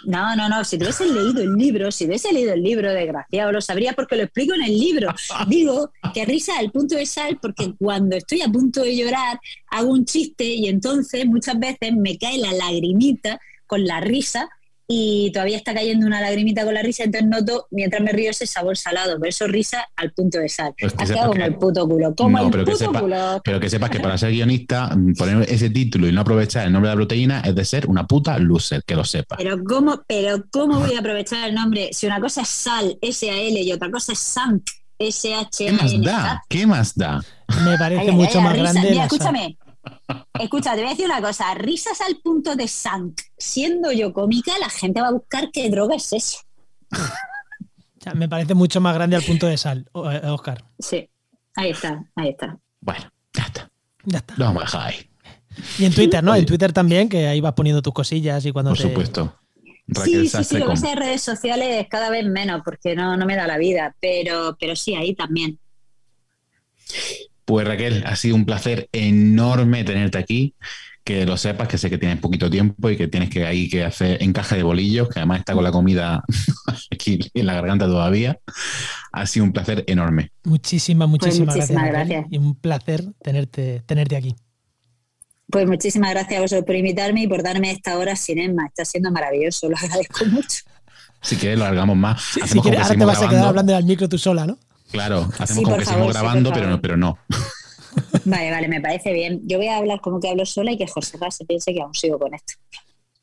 No, 0.05 0.37
no, 0.37 0.49
no. 0.49 0.65
Si 0.65 0.79
tú 0.79 0.85
hubiese 0.85 1.07
leído 1.07 1.43
el 1.43 1.55
libro, 1.55 1.91
si 1.91 2.07
hubiese 2.07 2.33
leído 2.33 2.53
el 2.53 2.63
libro, 2.63 2.93
desgraciado, 2.93 3.53
lo 3.53 3.61
sabría 3.61 3.93
porque 3.93 4.17
lo 4.17 4.25
explico 4.25 4.55
en 4.55 4.63
el 4.63 4.79
libro. 4.79 5.15
Digo 5.47 5.93
que 6.15 6.25
risa 6.25 6.59
al 6.59 6.71
punto 6.71 6.97
de 6.97 7.07
sal 7.07 7.39
porque 7.41 7.75
cuando 7.79 8.17
estoy 8.17 8.43
a 8.43 8.49
punto 8.49 8.83
de 8.83 8.97
llorar 8.97 9.41
hago 9.71 9.91
un 9.91 10.05
chiste 10.05 10.45
y 10.45 10.69
entonces 10.69 11.27
muchas 11.27 11.59
veces 11.59 11.93
me 11.95 12.19
cae 12.19 12.39
la 12.39 12.53
lagrimita 12.53 13.41
con 13.67 13.85
la 13.85 14.01
risa 14.01 14.49
y 14.91 15.31
todavía 15.33 15.59
está 15.59 15.75
cayendo 15.75 16.07
una 16.07 16.19
lagrimita 16.19 16.65
con 16.65 16.73
la 16.73 16.81
risa, 16.81 17.05
entonces 17.05 17.29
noto 17.29 17.69
mientras 17.71 18.03
me 18.03 18.11
río 18.11 18.31
ese 18.31 18.47
sabor 18.47 18.79
salado, 18.79 19.19
por 19.19 19.29
eso 19.29 19.47
risa 19.47 19.87
al 19.97 20.13
punto 20.13 20.39
de 20.39 20.49
sal. 20.49 20.75
Pues 20.81 20.95
como 20.95 21.35
el 21.35 21.57
puto 21.57 21.87
culo, 21.87 22.15
como 22.15 22.39
el 22.39 22.51
pero 22.51 22.65
puto 22.65 22.93
que 22.93 22.99
culo. 22.99 23.43
Pero 23.45 23.61
que 23.61 23.69
sepas 23.69 23.91
que 23.91 24.01
para 24.01 24.17
ser 24.17 24.31
guionista, 24.31 24.97
poner 25.19 25.43
ese 25.51 25.69
título 25.69 26.09
y 26.09 26.13
no 26.13 26.23
aprovechar 26.23 26.67
el 26.67 26.73
nombre 26.73 26.89
de 26.89 26.97
la 26.97 26.99
proteína 26.99 27.41
es 27.41 27.55
de 27.55 27.65
ser 27.67 27.87
una 27.87 28.07
puta 28.07 28.39
loser, 28.39 28.83
que 28.83 28.95
lo 28.95 29.05
sepas. 29.05 29.37
Pero 29.37 29.63
¿cómo, 29.63 30.03
pero 30.09 30.43
¿cómo 30.51 30.81
voy 30.81 30.95
a 30.95 31.01
aprovechar 31.01 31.47
el 31.47 31.55
nombre 31.55 31.91
si 31.93 32.07
una 32.07 32.19
cosa 32.19 32.41
es 32.41 32.49
sal, 32.49 32.97
S-A-L, 33.03 33.61
y 33.61 33.73
otra 33.73 33.91
cosa 33.91 34.13
es 34.13 34.19
sant, 34.19 34.67
S-H-A-N? 34.99 35.79
¿Qué 35.79 35.99
más 35.99 36.03
da? 36.03 36.43
¿Qué 36.49 36.67
más 36.67 36.95
da? 36.97 37.23
Me 37.63 37.77
parece 37.77 38.11
mucho 38.13 38.41
más 38.41 38.57
grande. 38.57 38.89
Mira, 38.89 39.05
escúchame, 39.05 39.59
Escucha, 40.41 40.73
te 40.73 40.79
voy 40.79 40.87
a 40.87 40.91
decir 40.91 41.07
una 41.07 41.21
cosa. 41.21 41.55
Risas 41.55 42.01
al 42.01 42.17
punto 42.17 42.57
de 42.57 42.69
sank. 42.69 43.21
Siendo 43.37 43.93
yo 43.93 44.13
cómica, 44.13 44.53
la 44.59 44.71
gente 44.71 45.01
va 45.01 45.09
a 45.09 45.13
buscar 45.13 45.51
qué 45.53 45.69
droga 45.71 45.97
es 45.97 46.13
eso. 46.13 46.39
me 48.15 48.29
parece 48.29 48.55
mucho 48.55 48.81
más 48.81 48.95
grande 48.95 49.17
al 49.17 49.23
punto 49.23 49.47
de 49.47 49.57
sal, 49.57 49.89
Oscar. 49.93 50.65
Sí, 50.79 51.09
ahí 51.57 51.71
está, 51.71 52.05
ahí 52.15 52.31
está. 52.31 52.59
Bueno, 52.81 53.11
ya 53.33 53.45
está. 53.45 53.71
Ya 54.05 54.19
está. 54.19 54.35
Lo 54.37 54.47
vamos 54.47 54.63
a 54.63 54.67
dejar 54.67 54.89
ahí. 54.89 55.11
Y 55.79 55.85
en 55.85 55.95
Twitter, 55.95 56.23
¿no? 56.23 56.35
En 56.35 56.47
Twitter 56.47 56.73
también, 56.73 57.09
que 57.09 57.27
ahí 57.27 57.41
vas 57.41 57.55
poniendo 57.55 57.83
tus 57.83 57.93
cosillas 57.93 58.45
y 58.47 58.53
cuando 58.53 58.71
Por 58.71 58.79
supuesto. 58.79 59.35
sí, 60.05 60.29
sí, 60.29 60.45
sí, 60.45 60.59
lo 60.59 60.71
que 60.71 60.77
sé 60.77 60.95
redes 60.95 61.23
sociales 61.23 61.87
cada 61.91 62.11
vez 62.11 62.25
menos, 62.27 62.63
porque 62.65 62.95
no, 62.95 63.17
no 63.17 63.27
me 63.27 63.37
da 63.37 63.47
la 63.47 63.59
vida, 63.59 63.97
pero, 64.01 64.57
pero 64.59 64.77
sí, 64.77 64.95
ahí 64.95 65.15
también. 65.15 65.59
Pues 67.49 67.67
Raquel, 67.67 68.05
ha 68.07 68.15
sido 68.15 68.37
un 68.37 68.45
placer 68.45 68.91
enorme 68.93 69.83
tenerte 69.83 70.19
aquí. 70.19 70.55
Que 71.03 71.25
lo 71.25 71.39
sepas, 71.39 71.67
que 71.67 71.79
sé 71.79 71.89
que 71.89 71.97
tienes 71.97 72.19
poquito 72.19 72.51
tiempo 72.51 72.91
y 72.91 72.97
que 72.99 73.09
tienes 73.09 73.31
que 73.31 73.47
ahí 73.47 73.71
que 73.71 73.85
hacer 73.85 74.23
encaje 74.23 74.57
de 74.57 74.63
bolillos, 74.63 75.09
que 75.09 75.21
además 75.21 75.39
está 75.39 75.55
con 75.55 75.65
la 75.65 75.73
comida 75.73 76.23
aquí 76.93 77.19
en 77.33 77.47
la 77.47 77.55
garganta 77.55 77.87
todavía. 77.87 78.39
Ha 79.13 79.25
sido 79.25 79.47
un 79.47 79.55
placer 79.55 79.83
enorme. 79.87 80.31
Muchísimas, 80.45 81.09
pues 81.09 81.41
muchísimas, 81.41 81.71
gracias, 81.89 82.27
Y 82.29 82.37
un 82.37 82.55
placer 82.55 83.03
tenerte, 83.23 83.83
tenerte 83.87 84.17
aquí. 84.17 84.37
Pues 85.51 85.67
muchísimas 85.67 86.11
gracias 86.11 86.39
a 86.39 86.43
vosotros 86.43 86.67
por 86.67 86.77
invitarme 86.77 87.23
y 87.23 87.29
por 87.29 87.43
darme 87.43 87.71
esta 87.71 87.97
hora 87.97 88.15
cinema. 88.15 88.67
Está 88.67 88.85
siendo 88.85 89.11
maravilloso, 89.11 89.71
lo 89.71 89.77
agradezco 89.83 90.27
mucho. 90.27 90.59
Si 91.23 91.37
quieres, 91.37 91.59
lo 91.59 91.65
alargamos 91.65 91.97
más. 91.97 92.23
si 92.23 92.61
quieres, 92.61 92.83
ahora 92.83 92.95
te 92.95 93.05
vas 93.07 93.23
a 93.23 93.29
quedar 93.31 93.47
hablando 93.47 93.75
al 93.75 93.85
micro 93.85 94.07
tú 94.07 94.19
sola, 94.19 94.47
¿no? 94.47 94.59
Claro, 94.91 95.29
hacemos 95.39 95.65
como 95.65 95.77
que 95.77 95.85
seguimos 95.85 96.13
grabando, 96.13 96.53
pero 96.53 96.69
no, 96.69 96.81
pero 96.81 96.97
no. 96.97 97.19
Vale, 98.25 98.51
vale, 98.51 98.69
me 98.69 98.81
parece 98.81 99.13
bien. 99.13 99.41
Yo 99.45 99.59
voy 99.59 99.67
a 99.67 99.79
hablar 99.79 100.01
como 100.01 100.21
que 100.21 100.29
hablo 100.29 100.47
sola 100.47 100.71
y 100.71 100.79
que 100.79 100.87
José 100.87 101.19
se 101.31 101.45
piense 101.45 101.75
que 101.75 101.83
aún 101.83 101.95
sigo 101.95 102.19
con 102.19 102.33
esto. 102.33 102.55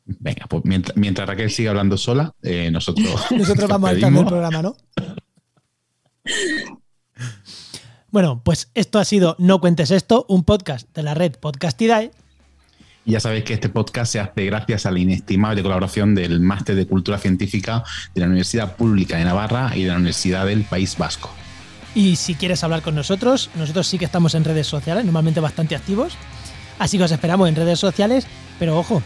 Venga, 0.05 0.45
pues 0.47 0.63
mientras, 0.95 1.27
Raquel 1.27 1.49
siga 1.49 1.71
hablando 1.71 1.97
sola, 1.97 2.33
eh, 2.43 2.69
nosotros. 2.71 3.25
nosotros 3.31 3.69
vamos 3.69 3.89
al 3.89 3.99
cambio 3.99 4.21
del 4.21 4.29
programa, 4.29 4.61
¿no? 4.61 4.75
Bueno, 8.11 8.41
pues 8.45 8.71
esto 8.75 8.97
ha 8.97 9.03
sido 9.03 9.35
No 9.39 9.59
Cuentes 9.59 9.91
Esto, 9.91 10.25
un 10.29 10.45
podcast 10.45 10.87
de 10.95 11.03
la 11.03 11.13
red 11.13 11.33
Podcastidae. 11.33 12.11
Y 13.03 13.11
ya 13.11 13.19
sabéis 13.19 13.43
que 13.43 13.55
este 13.55 13.67
podcast 13.67 14.13
se 14.13 14.21
hace 14.21 14.45
gracias 14.45 14.85
a 14.85 14.91
la 14.91 14.99
inestimable 14.99 15.61
colaboración 15.61 16.15
del 16.15 16.39
Máster 16.39 16.77
de 16.77 16.87
Cultura 16.87 17.17
Científica 17.17 17.83
de 18.13 18.21
la 18.21 18.27
Universidad 18.27 18.77
Pública 18.77 19.17
de 19.17 19.25
Navarra 19.25 19.75
y 19.75 19.83
de 19.83 19.89
la 19.89 19.95
Universidad 19.95 20.45
del 20.45 20.63
País 20.63 20.97
Vasco. 20.97 21.29
Y 21.95 22.17
si 22.17 22.35
quieres 22.35 22.61
hablar 22.63 22.81
con 22.81 22.93
nosotros, 22.93 23.49
nosotros 23.55 23.87
sí 23.87 23.97
que 23.97 24.05
estamos 24.05 24.35
en 24.35 24.43
redes 24.43 24.67
sociales, 24.67 25.05
normalmente 25.05 25.39
bastante 25.39 25.75
activos. 25.75 26.13
Así 26.77 26.97
que 26.97 27.05
os 27.05 27.11
esperamos 27.11 27.47
en 27.47 27.55
redes 27.55 27.79
sociales, 27.79 28.27
pero 28.59 28.77
ojo, 28.77 29.01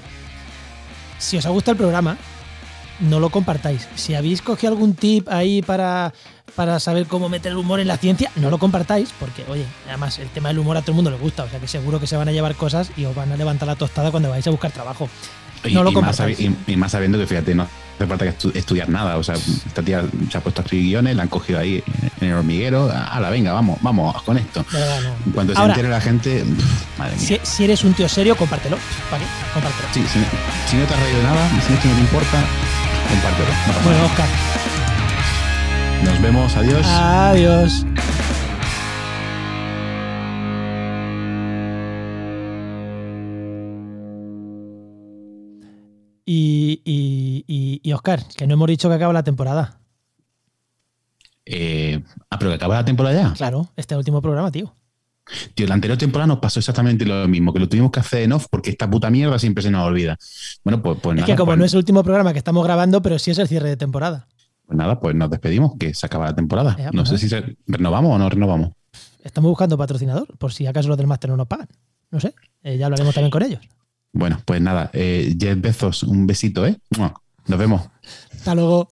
si 1.19 1.37
os 1.37 1.45
ha 1.45 1.49
gustado 1.49 1.73
el 1.73 1.77
programa, 1.77 2.17
no 2.99 3.19
lo 3.19 3.29
compartáis. 3.29 3.87
Si 3.93 4.15
habéis 4.15 4.41
cogido 4.41 4.73
algún 4.73 4.95
tip 4.95 5.29
ahí 5.29 5.61
para, 5.61 6.13
para 6.55 6.79
saber 6.79 7.05
cómo 7.05 7.29
meter 7.29 7.51
el 7.51 7.59
humor 7.59 7.79
en 7.79 7.87
la 7.87 7.97
ciencia, 7.97 8.31
no 8.35 8.49
lo 8.49 8.57
compartáis, 8.57 9.13
porque, 9.19 9.45
oye, 9.47 9.65
además 9.87 10.17
el 10.17 10.29
tema 10.29 10.49
del 10.49 10.57
humor 10.57 10.75
a 10.75 10.81
todo 10.81 10.93
el 10.93 10.95
mundo 10.95 11.11
le 11.11 11.17
gusta, 11.17 11.43
o 11.43 11.49
sea 11.49 11.59
que 11.59 11.67
seguro 11.67 11.99
que 11.99 12.07
se 12.07 12.17
van 12.17 12.27
a 12.27 12.31
llevar 12.31 12.55
cosas 12.55 12.91
y 12.97 13.05
os 13.05 13.13
van 13.13 13.31
a 13.31 13.37
levantar 13.37 13.67
la 13.67 13.75
tostada 13.75 14.09
cuando 14.09 14.31
vais 14.31 14.47
a 14.47 14.49
buscar 14.49 14.71
trabajo. 14.71 15.07
No 15.71 15.83
lo 15.83 15.93
compartáis. 15.93 16.39
y 16.39 16.75
más 16.75 16.91
sabiendo 16.91 17.19
que, 17.19 17.27
fíjate, 17.27 17.53
no, 17.53 17.67
hace 18.00 18.08
falta 18.08 18.26
que 18.26 18.60
estudiar 18.60 18.89
nada. 18.89 19.18
O 19.18 19.24
sea, 19.24 19.36
esta 19.36 19.82
tía 19.82 20.04
se 20.32 20.38
ha 20.38 20.41
puesto 20.41 20.62
a 20.62 20.64
escribir 20.64 20.88
guiones, 20.88 21.16
la 21.16 21.24
han 21.24 21.30
cogido 21.30 21.60
ahí 21.60 21.84
en 22.22 22.28
el 22.30 22.34
hormiguero. 22.34 22.88
la 22.88 23.30
venga, 23.30 23.52
vamos, 23.52 23.78
vamos 23.82 24.22
con 24.24 24.38
esto. 24.38 24.66
En 25.26 25.32
cuanto 25.32 25.54
se 25.54 25.62
entere 25.62 25.89
la 25.89 26.02
gente, 26.02 26.43
madre 26.97 27.16
mía. 27.18 27.39
Si, 27.43 27.64
eres 27.64 27.84
un 27.84 27.93
tío 27.93 28.08
serio, 28.08 28.36
compártelo. 28.36 28.78
¿Para 29.10 29.24
qué? 29.24 29.30
Compártelo. 29.54 29.88
Sí, 29.93 30.06
si, 30.70 30.78
no 30.78 30.86
te 30.86 30.93
has 30.93 31.00
reído 31.00 31.18
de 31.18 31.24
nada, 31.24 31.50
si 31.66 31.74
no 31.74 31.80
te 31.80 32.02
importa, 32.02 32.39
compártelo. 33.10 33.84
bueno, 33.84 34.06
Oscar. 34.06 34.28
Nos 36.06 36.22
vemos, 36.22 36.56
adiós. 36.56 36.86
Adiós. 36.88 37.86
Y, 46.32 46.84
y, 46.86 47.82
y, 47.82 47.91
Oscar, 47.91 48.23
que 48.38 48.45
no 48.45 48.53
hemos 48.53 48.67
dicho 48.67 48.88
que 48.88 48.93
acaba 48.93 49.11
la 49.11 49.23
temporada. 49.23 49.80
Eh, 51.43 52.03
ah, 52.30 52.38
pero 52.38 52.51
que 52.51 52.55
acaba 52.55 52.75
la 52.75 52.86
temporada 52.86 53.19
ya. 53.19 53.34
Claro, 53.34 53.67
este 53.75 53.93
es 53.93 53.95
el 53.95 53.97
último 53.97 54.21
programa, 54.21 54.51
tío. 54.51 54.71
Tío, 55.55 55.65
la 55.65 55.73
anterior 55.73 55.97
temporada 55.97 56.27
nos 56.27 56.38
pasó 56.38 56.59
exactamente 56.59 57.03
lo 57.03 57.27
mismo, 57.27 57.51
que 57.51 57.57
lo 57.57 57.67
tuvimos 57.67 57.89
que 57.89 58.01
hacer 58.01 58.21
en 58.21 58.34
off 58.34 58.45
porque 58.47 58.69
esta 58.69 58.88
puta 58.88 59.09
mierda 59.09 59.39
siempre 59.39 59.63
se 59.63 59.71
nos 59.71 59.88
olvida. 59.88 60.19
Bueno, 60.63 60.84
pues, 60.84 60.99
pues 61.01 61.17
Es 61.17 61.25
que 61.25 61.36
como 61.36 61.47
pues 61.47 61.57
no 61.57 61.65
es 61.65 61.73
el 61.73 61.80
último 61.80 62.03
programa 62.03 62.32
que 62.32 62.38
estamos 62.38 62.63
grabando, 62.63 63.01
pero 63.01 63.17
sí 63.17 63.32
es 63.32 63.39
el 63.39 63.47
cierre 63.47 63.69
de 63.69 63.77
temporada. 63.77 64.27
Pues 64.67 64.77
nada, 64.77 64.99
pues 64.99 65.15
nos 65.15 65.32
despedimos, 65.32 65.77
que 65.80 65.95
se 65.95 66.05
acaba 66.05 66.25
la 66.25 66.36
temporada. 66.36 66.77
no 66.93 67.05
pues 67.05 67.19
sé 67.19 67.27
si 67.27 67.57
renovamos 67.65 68.13
o 68.13 68.19
no 68.19 68.30
renovamos. 68.30 68.73
Estamos 69.23 69.49
buscando 69.49 69.80
patrocinador, 69.80 70.27
por 70.38 70.53
si 70.53 70.67
acaso 70.67 70.89
los 70.89 70.97
del 70.97 71.07
máster 71.07 71.32
no 71.32 71.38
nos 71.38 71.47
pagan. 71.47 71.69
No 72.11 72.19
sé, 72.19 72.36
eh, 72.61 72.77
ya 72.77 72.86
hablaremos 72.86 73.15
también 73.15 73.32
con 73.32 73.41
ellos. 73.41 73.61
Bueno, 74.14 74.41
pues 74.45 74.62
nada, 74.62 74.89
eh, 74.93 75.36
Jeff 75.39 75.60
Bezos, 75.60 76.03
un 76.03 76.26
besito, 76.26 76.66
¿eh? 76.66 76.78
Nos 77.47 77.60
vemos. 77.60 77.89
Hasta 78.32 78.55
luego. 78.55 78.88